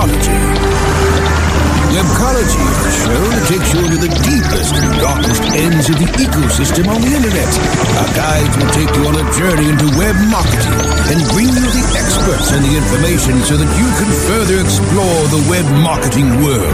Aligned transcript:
Webcology. 0.00 0.40
Webcology 1.92 2.62
is 2.72 2.78
the 2.80 2.92
show 3.04 3.20
that 3.20 3.44
takes 3.52 3.68
you 3.76 3.84
into 3.84 4.00
the 4.00 4.08
deepest 4.24 4.72
and 4.72 4.88
darkest 4.96 5.44
ends 5.52 5.92
of 5.92 6.00
the 6.00 6.08
ecosystem 6.16 6.88
on 6.88 7.04
the 7.04 7.12
internet. 7.12 7.52
Our 8.00 8.08
guides 8.16 8.54
will 8.56 8.72
take 8.72 8.88
you 8.96 9.04
on 9.04 9.20
a 9.20 9.26
journey 9.36 9.68
into 9.68 9.92
web 10.00 10.16
marketing 10.32 10.72
and 11.12 11.20
bring 11.36 11.52
you 11.52 11.68
the 11.68 11.84
experts 12.00 12.48
and 12.48 12.64
the 12.64 12.80
information 12.80 13.44
so 13.44 13.60
that 13.60 13.68
you 13.76 13.88
can 14.00 14.08
further 14.24 14.64
explore 14.64 15.20
the 15.36 15.44
web 15.52 15.68
marketing 15.84 16.32
world. 16.40 16.72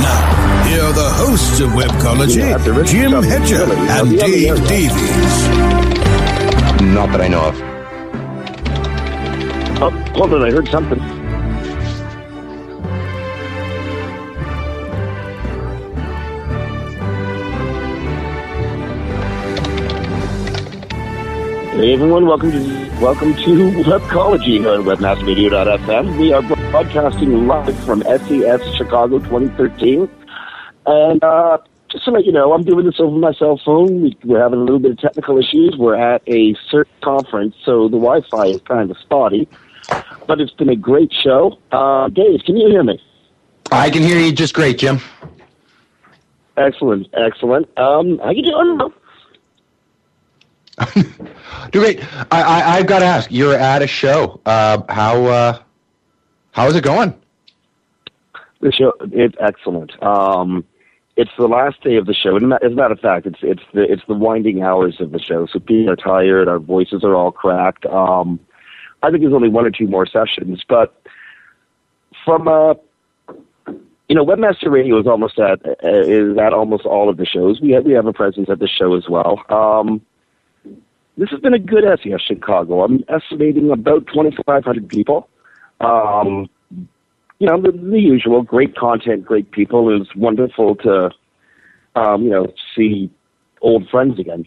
Now, 0.00 0.24
here 0.72 0.88
are 0.88 0.96
the 0.96 1.12
hosts 1.20 1.60
of 1.60 1.76
Webcology, 1.76 2.48
Jim 2.88 3.12
Hedger 3.20 3.68
and 3.68 4.08
Dave 4.16 4.56
Davies. 4.72 5.36
Not 6.96 7.12
that 7.12 7.20
I 7.20 7.28
know 7.28 7.52
of. 7.52 7.60
Oh, 9.84 9.92
hold 10.16 10.32
on, 10.32 10.48
I 10.48 10.50
heard 10.50 10.68
something. 10.68 11.11
Hey 21.82 21.94
everyone, 21.94 22.26
welcome 22.26 22.52
to 22.52 23.00
welcome 23.00 23.34
to 23.34 23.70
Webcology 23.82 24.60
here 24.60 24.68
on 24.68 24.84
WebmasterRadio.fm. 24.84 26.16
We 26.16 26.32
are 26.32 26.40
broadcasting 26.40 27.48
live 27.48 27.76
from 27.80 28.02
SES 28.02 28.76
Chicago 28.76 29.18
2013, 29.18 30.08
and 30.86 31.24
uh, 31.24 31.58
just 31.90 32.04
to 32.04 32.12
let 32.12 32.24
you 32.24 32.30
know, 32.30 32.52
I'm 32.52 32.62
doing 32.62 32.86
this 32.86 33.00
over 33.00 33.18
my 33.18 33.32
cell 33.32 33.60
phone. 33.64 34.00
We, 34.00 34.16
we're 34.22 34.40
having 34.40 34.60
a 34.60 34.62
little 34.62 34.78
bit 34.78 34.92
of 34.92 34.98
technical 34.98 35.38
issues. 35.38 35.74
We're 35.76 35.96
at 35.96 36.22
a 36.28 36.54
CERT 36.70 36.86
conference, 37.00 37.56
so 37.64 37.88
the 37.88 37.98
Wi-Fi 37.98 38.46
is 38.46 38.60
kind 38.60 38.88
of 38.88 38.96
spotty, 38.98 39.48
but 40.28 40.40
it's 40.40 40.52
been 40.52 40.68
a 40.68 40.76
great 40.76 41.12
show. 41.12 41.58
Uh, 41.72 42.08
Dave, 42.10 42.44
can 42.46 42.56
you 42.58 42.68
hear 42.68 42.84
me? 42.84 43.02
I 43.72 43.90
can 43.90 44.02
hear 44.02 44.20
you 44.20 44.30
just 44.30 44.54
great, 44.54 44.78
Jim. 44.78 45.00
Excellent, 46.56 47.08
excellent. 47.14 47.76
Um, 47.76 48.18
how 48.18 48.30
you 48.30 48.44
doing? 48.44 48.92
Do 51.72 51.80
great. 51.80 52.00
I, 52.30 52.42
I 52.42 52.76
I've 52.76 52.86
got 52.86 53.00
to 53.00 53.04
ask. 53.04 53.30
You're 53.30 53.54
at 53.54 53.82
a 53.82 53.86
show. 53.86 54.40
Uh, 54.44 54.82
how 54.88 55.24
uh, 55.24 55.62
how 56.52 56.66
is 56.66 56.76
it 56.76 56.84
going? 56.84 57.14
The 58.60 58.72
show 58.72 58.92
it's 59.10 59.36
excellent. 59.40 60.00
Um, 60.02 60.64
it's 61.16 61.30
the 61.38 61.48
last 61.48 61.82
day 61.82 61.96
of 61.96 62.06
the 62.06 62.14
show, 62.14 62.36
and 62.36 62.52
as 62.52 62.72
a 62.72 62.74
matter 62.74 62.94
of 62.94 63.00
fact, 63.00 63.26
it's 63.26 63.40
it's 63.42 63.62
the 63.72 63.90
it's 63.90 64.02
the 64.06 64.14
winding 64.14 64.62
hours 64.62 65.00
of 65.00 65.12
the 65.12 65.18
show. 65.18 65.46
So 65.46 65.58
people 65.58 65.90
are 65.90 65.96
tired. 65.96 66.48
Our 66.48 66.58
voices 66.58 67.04
are 67.04 67.14
all 67.14 67.32
cracked. 67.32 67.86
Um, 67.86 68.40
I 69.02 69.10
think 69.10 69.22
there's 69.22 69.34
only 69.34 69.48
one 69.48 69.66
or 69.66 69.70
two 69.70 69.86
more 69.86 70.06
sessions, 70.06 70.62
but 70.68 70.94
from 72.24 72.48
a 72.48 72.76
you 74.12 74.16
know, 74.16 74.26
Webmaster 74.26 74.70
Radio 74.70 75.00
is 75.00 75.06
almost 75.06 75.38
at 75.38 75.60
is 75.82 76.36
at 76.36 76.52
almost 76.52 76.84
all 76.84 77.08
of 77.08 77.16
the 77.16 77.24
shows. 77.24 77.60
We 77.62 77.70
have 77.70 77.84
we 77.84 77.92
have 77.92 78.06
a 78.06 78.12
presence 78.12 78.50
at 78.50 78.58
the 78.58 78.68
show 78.68 78.94
as 78.94 79.08
well. 79.08 79.42
Um, 79.48 80.02
this 81.16 81.30
has 81.30 81.40
been 81.40 81.54
a 81.54 81.58
good 81.58 81.84
SES 82.02 82.20
Chicago. 82.26 82.82
I'm 82.82 83.04
estimating 83.08 83.70
about 83.70 84.06
2,500 84.08 84.88
people. 84.88 85.28
Um, 85.80 86.48
you 87.38 87.48
know, 87.48 87.60
the, 87.60 87.72
the 87.72 88.00
usual 88.00 88.42
great 88.42 88.76
content, 88.76 89.24
great 89.24 89.50
people. 89.50 89.90
It 89.90 89.98
was 89.98 90.08
wonderful 90.16 90.76
to, 90.76 91.10
um, 91.96 92.22
you 92.22 92.30
know, 92.30 92.52
see 92.76 93.10
old 93.60 93.88
friends 93.88 94.18
again. 94.18 94.46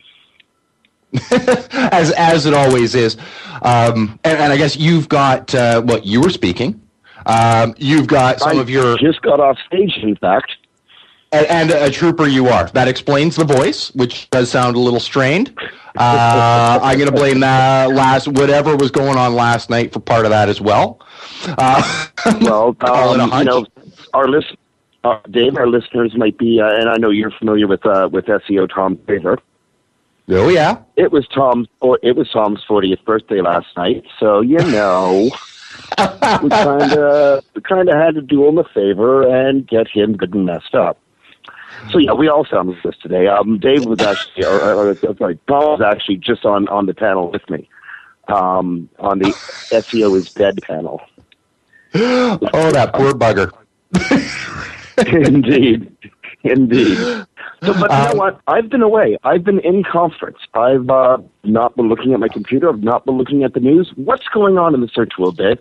as 1.31 2.11
as 2.11 2.45
it 2.45 2.53
always 2.53 2.93
is, 2.93 3.15
um, 3.61 4.19
and, 4.25 4.37
and, 4.37 4.51
I 4.51 4.57
guess 4.57 4.75
you've 4.75 5.07
got 5.07 5.55
uh, 5.55 5.81
what 5.81 6.05
you 6.05 6.19
were 6.19 6.29
speaking. 6.29 6.81
Um, 7.25 7.73
you've 7.77 8.07
got 8.07 8.39
some 8.39 8.57
I 8.57 8.61
of 8.61 8.69
your 8.69 8.97
just 8.97 9.21
got 9.21 9.39
off 9.39 9.57
stage, 9.65 9.97
in 10.01 10.17
fact. 10.17 10.51
And, 11.43 11.71
a 11.71 11.89
trooper 11.89 12.27
you 12.27 12.47
are. 12.47 12.67
That 12.69 12.87
explains 12.87 13.35
the 13.35 13.45
voice, 13.45 13.93
which 13.95 14.29
does 14.29 14.49
sound 14.49 14.75
a 14.75 14.79
little 14.79 14.99
strained. 14.99 15.53
Uh, 15.97 16.79
I'm 16.81 16.97
going 16.97 17.09
to 17.09 17.15
blame 17.15 17.39
that 17.39 17.91
last 17.91 18.27
whatever 18.27 18.75
was 18.75 18.91
going 18.91 19.17
on 19.17 19.33
last 19.33 19.69
night 19.69 19.93
for 19.93 19.99
part 19.99 20.25
of 20.25 20.31
that 20.31 20.49
as 20.49 20.59
well. 20.59 20.99
Uh, 21.45 22.07
well, 22.41 22.75
um, 22.81 23.39
you 23.39 23.45
know, 23.45 23.65
our 24.13 24.27
list, 24.27 24.55
uh, 25.03 25.19
Dave, 25.29 25.55
our 25.57 25.67
listeners 25.67 26.15
might 26.15 26.37
be, 26.37 26.59
uh, 26.59 26.67
and 26.67 26.89
I 26.89 26.97
know 26.97 27.09
you're 27.11 27.31
familiar 27.31 27.67
with 27.67 27.85
uh, 27.85 28.09
with 28.11 28.25
SEO 28.25 28.73
Tom 28.73 28.97
Taylor. 29.07 29.39
Oh 30.29 30.49
yeah, 30.49 30.79
it 30.95 31.11
was 31.11 31.27
Tom's. 31.27 31.67
It 32.01 32.15
was 32.15 32.29
Tom's 32.31 32.63
40th 32.67 33.03
birthday 33.05 33.41
last 33.41 33.67
night, 33.77 34.03
so 34.19 34.41
you 34.41 34.57
know. 34.57 35.29
we 36.41 36.49
kind 36.49 36.93
of 36.93 37.43
kind 37.63 37.89
of 37.89 37.95
had 37.95 38.15
to 38.15 38.21
do 38.21 38.45
him 38.47 38.57
a 38.57 38.63
favor 38.73 39.27
and 39.27 39.67
get 39.67 39.87
him 39.87 40.17
good 40.17 40.33
and 40.33 40.45
messed 40.45 40.73
up. 40.73 40.97
So 41.91 41.97
yeah, 41.99 42.13
we 42.13 42.27
all 42.27 42.45
sound 42.45 42.75
this 42.83 42.97
today. 43.01 43.27
Um, 43.27 43.59
Dave 43.59 43.85
was 43.85 44.01
actually, 44.01 44.45
or, 44.45 44.61
or, 44.61 44.89
or 44.89 45.15
sorry, 45.17 45.35
Paul 45.47 45.77
was 45.77 45.81
actually 45.81 46.17
just 46.17 46.45
on 46.45 46.67
on 46.67 46.85
the 46.85 46.93
panel 46.93 47.31
with 47.31 47.47
me, 47.49 47.69
um, 48.27 48.89
on 48.99 49.19
the 49.19 49.29
SEO 49.71 50.17
is 50.17 50.33
dead 50.33 50.59
panel. 50.63 51.01
oh, 51.95 52.71
that 52.71 52.93
poor 52.93 53.13
bugger. 53.13 53.51
indeed, 55.25 55.95
indeed. 56.43 56.97
So, 56.97 57.73
but 57.73 57.91
you 57.91 57.97
know 57.97 58.11
um, 58.11 58.17
what? 58.17 58.41
I've 58.47 58.69
been 58.69 58.81
away. 58.81 59.17
I've 59.23 59.43
been 59.43 59.59
in 59.59 59.83
conference. 59.83 60.37
I've 60.53 60.89
uh, 60.89 61.17
not 61.43 61.75
been 61.75 61.87
looking 61.87 62.13
at 62.13 62.19
my 62.19 62.27
computer. 62.27 62.69
I've 62.69 62.83
not 62.83 63.05
been 63.05 63.17
looking 63.17 63.43
at 63.43 63.53
the 63.53 63.59
news. 63.59 63.91
What's 63.95 64.27
going 64.33 64.57
on 64.57 64.73
in 64.73 64.81
the 64.81 64.89
search 64.89 65.13
world, 65.17 65.37
Dave? 65.37 65.59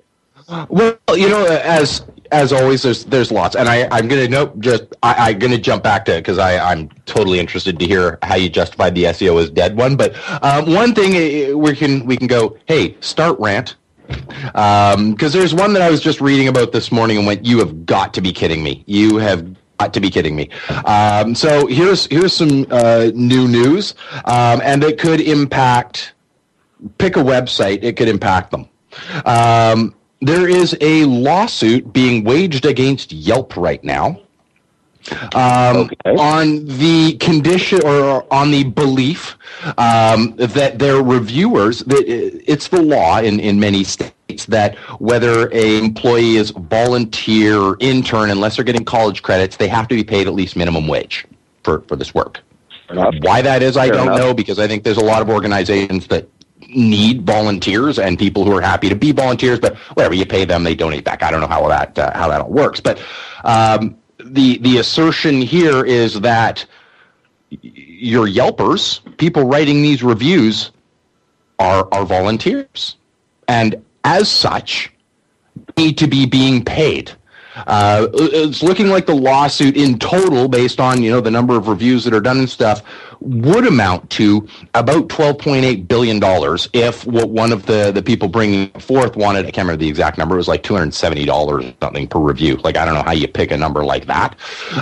Well, 0.48 0.98
you 1.14 1.28
know, 1.28 1.46
as 1.46 2.04
as 2.32 2.52
always, 2.52 2.82
there's 2.82 3.04
there's 3.04 3.32
lots, 3.32 3.56
and 3.56 3.68
I 3.68 3.88
I'm 3.90 4.08
gonna 4.08 4.28
note 4.28 4.60
just 4.60 4.84
I, 5.02 5.30
I'm 5.30 5.38
gonna 5.38 5.58
jump 5.58 5.82
back 5.82 6.04
to 6.06 6.16
it 6.16 6.20
because 6.20 6.38
I 6.38 6.58
I'm 6.72 6.88
totally 7.06 7.38
interested 7.40 7.78
to 7.78 7.86
hear 7.86 8.18
how 8.22 8.34
you 8.36 8.48
justified 8.48 8.94
the 8.94 9.04
SEO 9.04 9.42
as 9.42 9.50
dead 9.50 9.76
one. 9.76 9.96
But 9.96 10.14
um, 10.42 10.72
one 10.72 10.94
thing 10.94 11.14
eh, 11.14 11.52
we 11.52 11.74
can 11.74 12.04
we 12.06 12.16
can 12.16 12.26
go, 12.26 12.56
hey, 12.66 12.96
start 13.00 13.38
rant, 13.38 13.76
because 14.06 14.94
um, 14.94 15.14
there's 15.16 15.54
one 15.54 15.72
that 15.74 15.82
I 15.82 15.90
was 15.90 16.00
just 16.00 16.20
reading 16.20 16.48
about 16.48 16.72
this 16.72 16.92
morning 16.92 17.18
and 17.18 17.26
went, 17.26 17.44
you 17.46 17.58
have 17.58 17.86
got 17.86 18.12
to 18.14 18.20
be 18.20 18.32
kidding 18.32 18.62
me. 18.62 18.84
You 18.86 19.16
have 19.18 19.46
got 19.78 19.94
to 19.94 20.00
be 20.00 20.10
kidding 20.10 20.36
me. 20.36 20.50
Um, 20.84 21.34
so 21.34 21.66
here's 21.66 22.06
here's 22.06 22.34
some 22.34 22.66
uh, 22.70 23.10
new 23.14 23.48
news, 23.48 23.94
um, 24.26 24.60
and 24.62 24.84
it 24.84 24.98
could 24.98 25.20
impact. 25.20 26.12
Pick 26.98 27.16
a 27.16 27.20
website; 27.20 27.82
it 27.82 27.96
could 27.96 28.08
impact 28.08 28.50
them. 28.50 28.68
There 30.24 30.48
is 30.48 30.74
a 30.80 31.04
lawsuit 31.04 31.92
being 31.92 32.24
waged 32.24 32.64
against 32.64 33.12
Yelp 33.12 33.58
right 33.58 33.84
now. 33.84 34.20
Um, 35.34 35.76
okay. 35.76 36.16
on 36.16 36.64
the 36.64 37.18
condition 37.20 37.82
or 37.84 38.26
on 38.32 38.50
the 38.50 38.64
belief 38.64 39.36
um, 39.76 40.34
that 40.36 40.78
their 40.78 41.02
reviewers 41.02 41.80
that 41.80 42.04
it's 42.08 42.68
the 42.68 42.80
law 42.80 43.18
in, 43.20 43.38
in 43.38 43.60
many 43.60 43.84
states 43.84 44.46
that 44.46 44.76
whether 45.00 45.50
a 45.52 45.78
employee 45.78 46.36
is 46.36 46.52
volunteer 46.52 47.76
intern 47.80 48.30
unless 48.30 48.56
they're 48.56 48.64
getting 48.64 48.82
college 48.86 49.22
credits 49.22 49.58
they 49.58 49.68
have 49.68 49.86
to 49.88 49.94
be 49.94 50.02
paid 50.02 50.26
at 50.26 50.32
least 50.32 50.56
minimum 50.56 50.88
wage 50.88 51.26
for, 51.64 51.80
for 51.82 51.96
this 51.96 52.14
work 52.14 52.40
why 53.20 53.42
that 53.42 53.62
is 53.62 53.76
i 53.76 53.88
Fair 53.88 53.96
don't 53.96 54.06
enough. 54.06 54.18
know 54.18 54.32
because 54.32 54.58
i 54.58 54.66
think 54.66 54.84
there's 54.84 54.96
a 54.96 55.04
lot 55.04 55.20
of 55.20 55.28
organizations 55.28 56.06
that 56.06 56.26
need 56.74 57.22
volunteers 57.22 57.98
and 57.98 58.18
people 58.18 58.44
who 58.44 58.56
are 58.56 58.60
happy 58.60 58.88
to 58.88 58.94
be 58.96 59.12
volunteers, 59.12 59.58
but 59.58 59.76
whatever 59.94 60.14
you 60.14 60.26
pay 60.26 60.44
them, 60.44 60.64
they 60.64 60.74
donate 60.74 61.04
back. 61.04 61.22
I 61.22 61.30
don't 61.30 61.40
know 61.40 61.46
how 61.46 61.68
that 61.68 61.98
uh, 61.98 62.16
how 62.16 62.28
that 62.28 62.40
all 62.40 62.50
works, 62.50 62.80
but 62.80 63.02
um, 63.44 63.96
the 64.24 64.58
the 64.58 64.78
assertion 64.78 65.40
here 65.40 65.84
is 65.84 66.20
that 66.20 66.64
your 67.50 68.26
Yelpers, 68.26 69.00
people 69.16 69.44
writing 69.44 69.82
these 69.82 70.02
reviews, 70.02 70.70
are 71.58 71.88
are 71.92 72.04
volunteers, 72.04 72.96
and 73.48 73.82
as 74.04 74.30
such, 74.30 74.92
need 75.76 75.98
to 75.98 76.06
be 76.06 76.26
being 76.26 76.64
paid. 76.64 77.12
Uh, 77.56 78.08
it's 78.14 78.62
looking 78.62 78.88
like 78.88 79.06
the 79.06 79.14
lawsuit 79.14 79.76
in 79.76 79.98
total, 79.98 80.48
based 80.48 80.80
on 80.80 81.02
you 81.02 81.10
know 81.10 81.20
the 81.20 81.30
number 81.30 81.56
of 81.56 81.68
reviews 81.68 82.04
that 82.04 82.14
are 82.14 82.20
done 82.20 82.38
and 82.38 82.50
stuff, 82.50 82.82
would 83.24 83.66
amount 83.66 84.08
to 84.10 84.46
about 84.74 85.08
$12.8 85.08 85.88
billion 85.88 86.20
if 86.72 87.06
what 87.06 87.30
one 87.30 87.52
of 87.52 87.64
the, 87.66 87.90
the 87.92 88.02
people 88.02 88.28
bringing 88.28 88.68
forth 88.72 89.16
wanted, 89.16 89.46
I 89.46 89.50
can't 89.50 89.66
remember 89.66 89.80
the 89.80 89.88
exact 89.88 90.18
number, 90.18 90.34
it 90.34 90.38
was 90.38 90.48
like 90.48 90.62
$270 90.62 91.28
or 91.46 91.74
something 91.80 92.06
per 92.06 92.18
review. 92.18 92.56
Like, 92.56 92.76
I 92.76 92.84
don't 92.84 92.94
know 92.94 93.02
how 93.02 93.12
you 93.12 93.26
pick 93.26 93.50
a 93.50 93.56
number 93.56 93.84
like 93.84 94.06
that. 94.06 94.36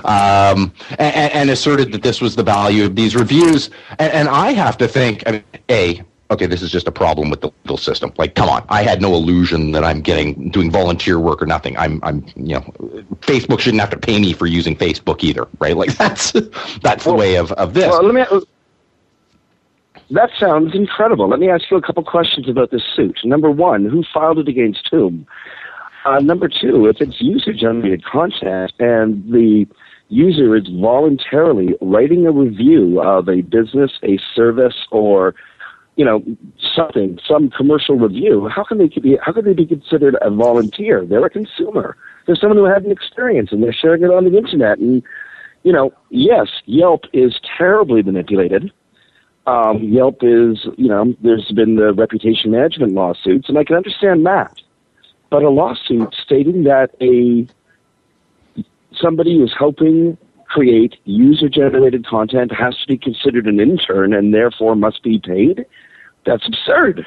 Um, 0.05 0.73
and, 0.99 1.33
and, 1.33 1.51
asserted 1.51 1.93
that 1.93 2.03
this 2.03 2.21
was 2.21 2.35
the 2.35 2.43
value 2.43 2.85
of 2.85 2.97
these 2.97 3.15
reviews. 3.15 3.71
And, 3.99 4.13
and 4.13 4.29
I 4.29 4.53
have 4.53 4.77
to 4.79 4.89
think, 4.89 5.23
I 5.27 5.33
mean, 5.33 5.45
A, 5.71 6.03
okay, 6.33 6.47
this 6.47 6.63
is 6.63 6.71
just 6.71 6.89
a 6.89 6.93
problem 6.93 7.31
with 7.31 7.41
the 7.41 7.51
legal 7.65 7.77
system. 7.77 8.13
Like, 8.19 8.35
come 8.35 8.49
on, 8.49 8.65
I 8.69 8.83
had 8.83 9.01
no 9.01 9.15
illusion 9.15 9.73
that 9.73 9.85
I'm 9.85 10.01
getting 10.01 10.51
doing 10.51 10.71
volunteer 10.71 11.19
work 11.19 11.43
or 11.43 11.47
nothing. 11.47 11.77
I'm, 11.77 12.01
I'm, 12.03 12.27
you 12.37 12.55
know, 12.55 12.61
Facebook 13.21 13.61
shouldn't 13.61 13.81
have 13.81 13.91
to 13.91 13.99
pay 13.99 14.19
me 14.19 14.33
for 14.33 14.47
using 14.47 14.77
Facebook 14.77 15.23
either, 15.23 15.47
right? 15.59 15.77
Like 15.77 15.97
that's 15.97 16.33
that's 16.83 17.07
well, 17.07 17.15
the 17.15 17.21
way 17.21 17.37
of 17.37 17.53
of 17.53 17.75
this. 17.75 17.87
Well, 17.87 18.03
let 18.03 18.15
me. 18.15 18.41
That 20.11 20.31
sounds 20.39 20.75
incredible. 20.75 21.29
Let 21.29 21.41
me 21.41 21.49
ask 21.49 21.71
you 21.71 21.77
a 21.79 21.83
couple 21.83 22.05
questions 22.05 22.49
about 22.49 22.71
this 22.71 22.83
suit. 22.95 23.19
Number 23.25 23.51
one, 23.51 23.87
who 23.87 24.05
filed 24.13 24.39
it 24.39 24.49
against 24.49 24.89
whom? 24.91 25.27
Uh, 26.05 26.19
number 26.19 26.49
two, 26.49 26.87
if 26.87 27.01
it's 27.01 27.21
user 27.21 27.53
generated 27.53 28.05
content 28.05 28.73
and 28.79 29.25
the 29.33 29.67
user 30.09 30.55
is 30.55 30.69
voluntarily 30.69 31.75
writing 31.81 32.27
a 32.27 32.31
review 32.31 33.01
of 33.01 33.29
a 33.29 33.41
business, 33.43 33.93
a 34.03 34.19
service, 34.35 34.87
or 34.91 35.35
you 35.97 36.05
know 36.05 36.23
something, 36.75 37.19
some 37.27 37.51
commercial 37.51 37.97
review, 37.97 38.49
how 38.49 38.65
can 38.65 38.79
they 38.79 38.89
be 38.89 39.19
how 39.23 39.33
can 39.33 39.45
they 39.45 39.53
be 39.53 39.67
considered 39.67 40.17
a 40.21 40.31
volunteer? 40.31 41.05
They're 41.05 41.25
a 41.25 41.31
consumer. 41.31 41.97
They're 42.27 42.37
someone 42.37 42.59
who 42.59 42.65
had 42.65 42.85
an 42.85 42.91
experience 42.91 43.51
and 43.53 43.63
they're 43.63 43.73
sharing 43.73 44.03
it 44.03 44.11
on 44.11 44.25
the 44.25 44.37
internet. 44.37 44.79
And 44.79 45.03
you 45.63 45.73
know, 45.73 45.93
yes, 46.11 46.49
Yelp 46.67 47.05
is 47.13 47.39
terribly 47.59 48.03
manipulated. 48.03 48.73
Um, 49.47 49.83
Yelp 49.83 50.19
is, 50.23 50.67
you 50.77 50.89
know, 50.89 51.15
there's 51.23 51.51
been 51.53 51.77
the 51.77 51.93
reputation 51.93 52.53
management 52.53 52.93
lawsuits, 52.93 53.49
and 53.49 53.59
I 53.59 53.65
can 53.65 53.77
understand 53.77 54.25
that. 54.27 54.57
But 55.31 55.43
a 55.43 55.51
lawsuit 55.51 56.15
stating 56.23 56.65
that 56.65 56.91
a 57.01 57.47
somebody 58.95 59.39
who's 59.39 59.55
helping 59.59 60.17
create 60.53 60.97
user 61.05 61.49
generated 61.49 62.07
content 62.07 62.53
has 62.53 62.77
to 62.79 62.87
be 62.87 62.99
considered 62.99 63.47
an 63.47 63.59
intern 63.59 64.13
and 64.13 64.35
therefore 64.35 64.77
must 64.77 65.03
be 65.03 65.19
paid, 65.19 65.65
that's 66.27 66.47
absurd. 66.47 67.07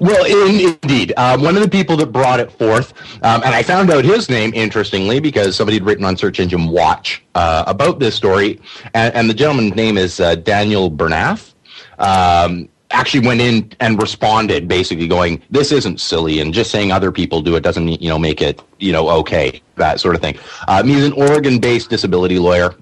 Well, 0.00 0.24
in, 0.24 0.68
indeed. 0.70 1.12
Um, 1.16 1.42
one 1.42 1.56
of 1.56 1.62
the 1.62 1.68
people 1.68 1.96
that 1.96 2.12
brought 2.12 2.38
it 2.38 2.50
forth, 2.52 2.92
um, 3.24 3.42
and 3.44 3.54
I 3.54 3.62
found 3.62 3.90
out 3.90 4.04
his 4.04 4.30
name 4.30 4.52
interestingly 4.54 5.18
because 5.18 5.56
somebody 5.56 5.78
had 5.78 5.84
written 5.84 6.04
on 6.04 6.16
Search 6.16 6.38
Engine 6.38 6.68
Watch 6.68 7.24
uh, 7.34 7.64
about 7.66 7.98
this 7.98 8.14
story, 8.14 8.60
and, 8.94 9.12
and, 9.14 9.28
the 9.28 9.34
gentleman's 9.34 9.74
name 9.74 9.98
is 9.98 10.20
uh, 10.20 10.36
Daniel 10.36 10.90
Bernath. 10.90 11.54
Um, 11.98 12.68
actually 12.94 13.26
went 13.26 13.40
in 13.40 13.70
and 13.80 14.00
responded 14.00 14.68
basically 14.68 15.08
going 15.08 15.42
this 15.50 15.72
isn't 15.72 16.00
silly 16.00 16.40
and 16.40 16.54
just 16.54 16.70
saying 16.70 16.92
other 16.92 17.12
people 17.12 17.40
do 17.40 17.56
it 17.56 17.62
doesn't 17.62 18.00
you 18.00 18.08
know 18.08 18.18
make 18.18 18.40
it 18.40 18.62
you 18.78 18.92
know 18.92 19.08
okay 19.08 19.60
that 19.76 20.00
sort 20.00 20.14
of 20.14 20.20
thing 20.20 20.38
um, 20.68 20.86
he's 20.86 21.04
an 21.04 21.12
oregon 21.12 21.58
based 21.58 21.90
disability 21.90 22.38
lawyer 22.38 22.74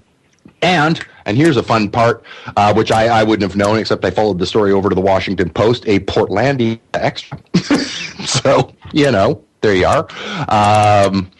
and 0.61 1.05
and 1.25 1.37
here's 1.37 1.57
a 1.57 1.63
fun 1.63 1.89
part, 1.89 2.23
uh, 2.57 2.73
which 2.73 2.91
I, 2.91 3.07
I 3.07 3.23
wouldn't 3.23 3.49
have 3.49 3.57
known 3.57 3.77
except 3.77 4.03
I 4.03 4.11
followed 4.11 4.39
the 4.39 4.45
story 4.45 4.71
over 4.71 4.89
to 4.89 4.95
the 4.95 5.01
Washington 5.01 5.49
Post, 5.49 5.85
a 5.87 5.99
Portlandia 5.99 6.79
extra. 6.93 7.39
so, 8.25 8.73
you 8.91 9.11
know, 9.11 9.43
there 9.61 9.75
you 9.75 9.85
are. 9.85 10.07
Um, 10.49 11.31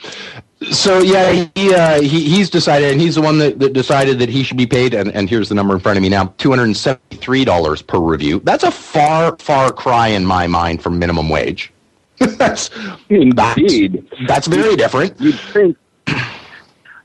so 0.71 1.00
yeah, 1.00 1.48
he, 1.56 1.74
uh, 1.74 2.01
he 2.01 2.30
he's 2.30 2.50
decided, 2.50 2.92
and 2.92 3.01
he's 3.01 3.15
the 3.15 3.21
one 3.21 3.38
that, 3.39 3.60
that 3.60 3.74
decided 3.74 4.19
that 4.19 4.30
he 4.30 4.44
should 4.44 4.57
be 4.57 4.65
paid. 4.65 4.94
And, 4.94 5.12
and 5.13 5.30
here's 5.30 5.50
the 5.50 5.56
number 5.56 5.74
in 5.74 5.80
front 5.80 5.98
of 5.98 6.01
me 6.01 6.10
now: 6.10 6.33
two 6.38 6.50
hundred 6.50 6.65
and 6.65 6.77
seventy 6.77 7.18
three 7.18 7.45
dollars 7.45 7.81
per 7.81 8.00
review. 8.00 8.39
That's 8.44 8.63
a 8.63 8.71
far 8.71 9.38
far 9.38 9.71
cry 9.71 10.07
in 10.10 10.25
my 10.25 10.48
mind 10.48 10.81
from 10.81 11.00
minimum 11.00 11.30
wage. 11.30 11.71
that's, 12.19 12.69
Indeed, 13.10 14.07
that's, 14.10 14.27
that's 14.27 14.48
very 14.48 14.75
different. 14.75 15.19
You'd 15.19 15.39
think 15.39 15.77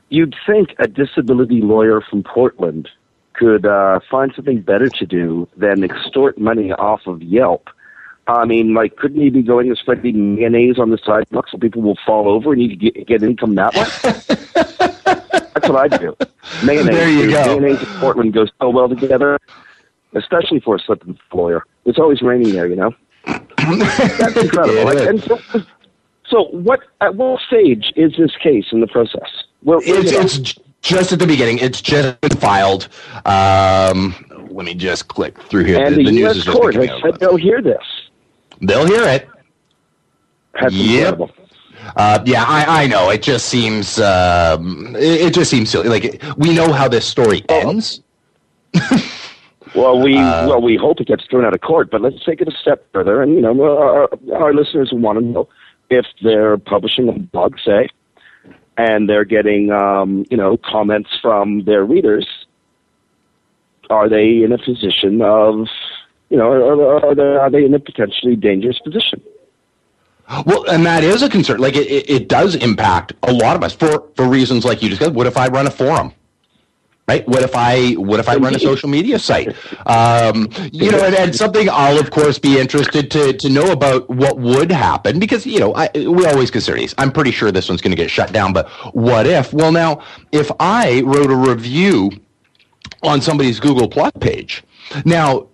you'd 0.09 0.35
think 0.45 0.75
a 0.79 0.87
disability 0.87 1.61
lawyer 1.61 2.01
from 2.01 2.23
Portland 2.23 2.89
could 3.33 3.65
uh, 3.65 3.99
find 4.11 4.33
something 4.35 4.61
better 4.61 4.89
to 4.89 5.05
do 5.05 5.47
than 5.55 5.83
extort 5.83 6.37
money 6.37 6.71
off 6.73 7.01
of 7.07 7.21
Yelp. 7.21 7.69
I 8.29 8.45
mean, 8.45 8.75
like, 8.75 8.95
couldn't 8.95 9.19
he 9.19 9.31
be 9.31 9.41
going 9.41 9.69
and 9.69 9.77
spreading 9.77 10.35
mayonnaise 10.35 10.77
on 10.77 10.91
the 10.91 10.99
sidewalk 11.03 11.47
so 11.49 11.57
people 11.57 11.81
will 11.81 11.97
fall 12.05 12.29
over 12.29 12.53
and 12.53 12.61
you 12.61 12.69
could 12.69 12.79
get, 12.79 13.07
get 13.07 13.23
income 13.23 13.55
that 13.55 13.73
way? 13.73 13.83
That's 15.53 15.67
what 15.67 15.91
I'd 15.91 15.99
do. 15.99 16.15
Mayonnaise. 16.63 16.95
There 16.95 17.09
you 17.09 17.31
go. 17.31 17.59
Mayonnaise 17.59 17.81
and 17.81 17.99
Portland 17.99 18.33
goes 18.33 18.51
so 18.61 18.69
well 18.69 18.87
together, 18.87 19.39
especially 20.13 20.59
for 20.59 20.75
a 20.75 20.79
slip 20.79 21.03
and 21.05 21.17
lawyer. 21.33 21.65
It's 21.85 21.97
always 21.97 22.21
raining 22.21 22.53
there, 22.53 22.67
you 22.67 22.75
know. 22.75 22.93
That's 23.25 24.37
incredible. 24.37 24.85
Like, 24.85 25.09
and 25.09 25.23
so, 25.23 25.39
so, 26.27 26.43
what 26.51 26.81
at 27.01 27.15
what 27.15 27.41
stage 27.41 27.91
is 27.95 28.13
this 28.15 28.35
case 28.43 28.65
in 28.71 28.79
the 28.79 28.87
process? 28.87 29.43
Well, 29.63 29.79
it's, 29.83 30.11
it's 30.11 30.59
just 30.81 31.11
at 31.11 31.19
the 31.19 31.27
beginning. 31.27 31.57
It's 31.57 31.81
just 31.81 32.21
been 32.21 32.37
filed. 32.37 32.89
Um, 33.25 34.13
let 34.51 34.65
me 34.65 34.75
just 34.75 35.07
click 35.07 35.39
through 35.41 35.65
here. 35.65 35.83
And 35.83 35.95
the, 35.95 36.03
the, 36.03 36.11
the 36.11 36.17
U.S. 36.19 36.43
court 36.43 36.75
has 36.75 36.89
said 37.01 37.19
they'll 37.19 37.35
hear 37.35 37.61
this. 37.61 37.83
They'll 38.61 38.85
hear 38.85 39.03
it. 39.03 39.29
That's 40.59 40.73
yep. 40.73 41.13
incredible. 41.13 41.31
Uh, 41.95 42.19
yeah, 42.25 42.43
I, 42.45 42.83
I 42.83 42.87
know. 42.87 43.09
It 43.09 43.21
just 43.21 43.47
seems 43.47 43.99
um, 43.99 44.95
it, 44.95 45.21
it, 45.21 45.33
just 45.33 45.49
seems 45.49 45.69
silly. 45.69 45.89
Like 45.89 46.21
we 46.37 46.53
know 46.53 46.71
how 46.71 46.87
this 46.87 47.05
story 47.05 47.43
ends. 47.49 48.01
well, 49.75 49.99
we 49.99 50.17
uh, 50.17 50.47
well 50.47 50.61
we 50.61 50.75
hope 50.75 50.99
it 50.99 51.07
gets 51.07 51.25
thrown 51.25 51.45
out 51.45 51.53
of 51.53 51.61
court, 51.61 51.89
but 51.89 52.01
let's 52.01 52.23
take 52.25 52.41
it 52.41 52.47
a 52.47 52.57
step 52.61 52.85
further. 52.91 53.21
And 53.21 53.33
you 53.33 53.41
know, 53.41 53.61
our, 53.63 54.09
our 54.35 54.53
listeners 54.53 54.89
want 54.91 55.19
to 55.19 55.25
know 55.25 55.49
if 55.89 56.05
they're 56.21 56.57
publishing 56.57 57.09
a 57.09 57.13
blog, 57.13 57.55
say, 57.65 57.89
and 58.77 59.09
they're 59.09 59.25
getting 59.25 59.71
um, 59.71 60.25
you 60.29 60.37
know 60.37 60.57
comments 60.57 61.09
from 61.21 61.63
their 61.63 61.85
readers, 61.85 62.27
are 63.89 64.09
they 64.09 64.43
in 64.43 64.51
a 64.51 64.57
position 64.57 65.21
of 65.21 65.67
you 66.29 66.37
know 66.37 66.51
are, 66.51 67.05
are, 67.05 67.15
they, 67.15 67.21
are 67.21 67.49
they 67.49 67.65
in 67.65 67.73
a 67.73 67.79
potentially 67.79 68.35
dangerous 68.35 68.79
position? 68.79 69.21
Well, 70.45 70.69
and 70.69 70.85
that 70.85 71.03
is 71.03 71.23
a 71.23 71.29
concern. 71.29 71.59
Like 71.59 71.75
it, 71.75 71.87
it, 71.87 72.09
it 72.09 72.27
does 72.27 72.55
impact 72.55 73.13
a 73.23 73.33
lot 73.33 73.55
of 73.55 73.63
us 73.63 73.73
for 73.73 74.09
for 74.15 74.27
reasons 74.27 74.65
like 74.65 74.81
you 74.81 74.89
just 74.89 75.01
said. 75.01 75.15
What 75.15 75.27
if 75.27 75.37
I 75.37 75.47
run 75.47 75.67
a 75.67 75.71
forum? 75.71 76.13
right? 77.09 77.27
What 77.27 77.41
if 77.41 77.55
I 77.55 77.93
what 77.93 78.19
if 78.19 78.29
I 78.29 78.35
run 78.35 78.55
a 78.55 78.59
social 78.59 78.87
media 78.87 79.17
site? 79.17 79.47
Um, 79.87 80.47
you 80.71 80.91
know, 80.91 81.03
and, 81.03 81.15
and, 81.15 81.35
something 81.35 81.67
I'll 81.71 81.99
of 81.99 82.11
course 82.11 82.37
be 82.37 82.59
interested 82.59 83.09
to 83.11 83.33
to 83.33 83.49
know 83.49 83.71
about 83.71 84.07
what 84.09 84.37
would 84.37 84.71
happen 84.71 85.19
because 85.19 85.45
you 85.45 85.59
know 85.59 85.73
I, 85.73 85.89
we 85.95 86.25
always 86.27 86.51
consider 86.51 86.77
these. 86.77 86.93
I'm 86.99 87.11
pretty 87.11 87.31
sure 87.31 87.51
this 87.51 87.67
one's 87.67 87.81
going 87.81 87.91
to 87.91 88.01
get 88.03 88.11
shut 88.11 88.31
down, 88.31 88.53
but 88.53 88.69
what 88.93 89.25
if? 89.25 89.51
Well, 89.51 89.71
now 89.71 90.03
if 90.31 90.51
I 90.59 91.01
wrote 91.01 91.31
a 91.31 91.35
review 91.35 92.11
on 93.01 93.21
somebody's 93.21 93.59
Google 93.59 93.87
Plus 93.89 94.11
page, 94.19 94.63
now 95.03 95.48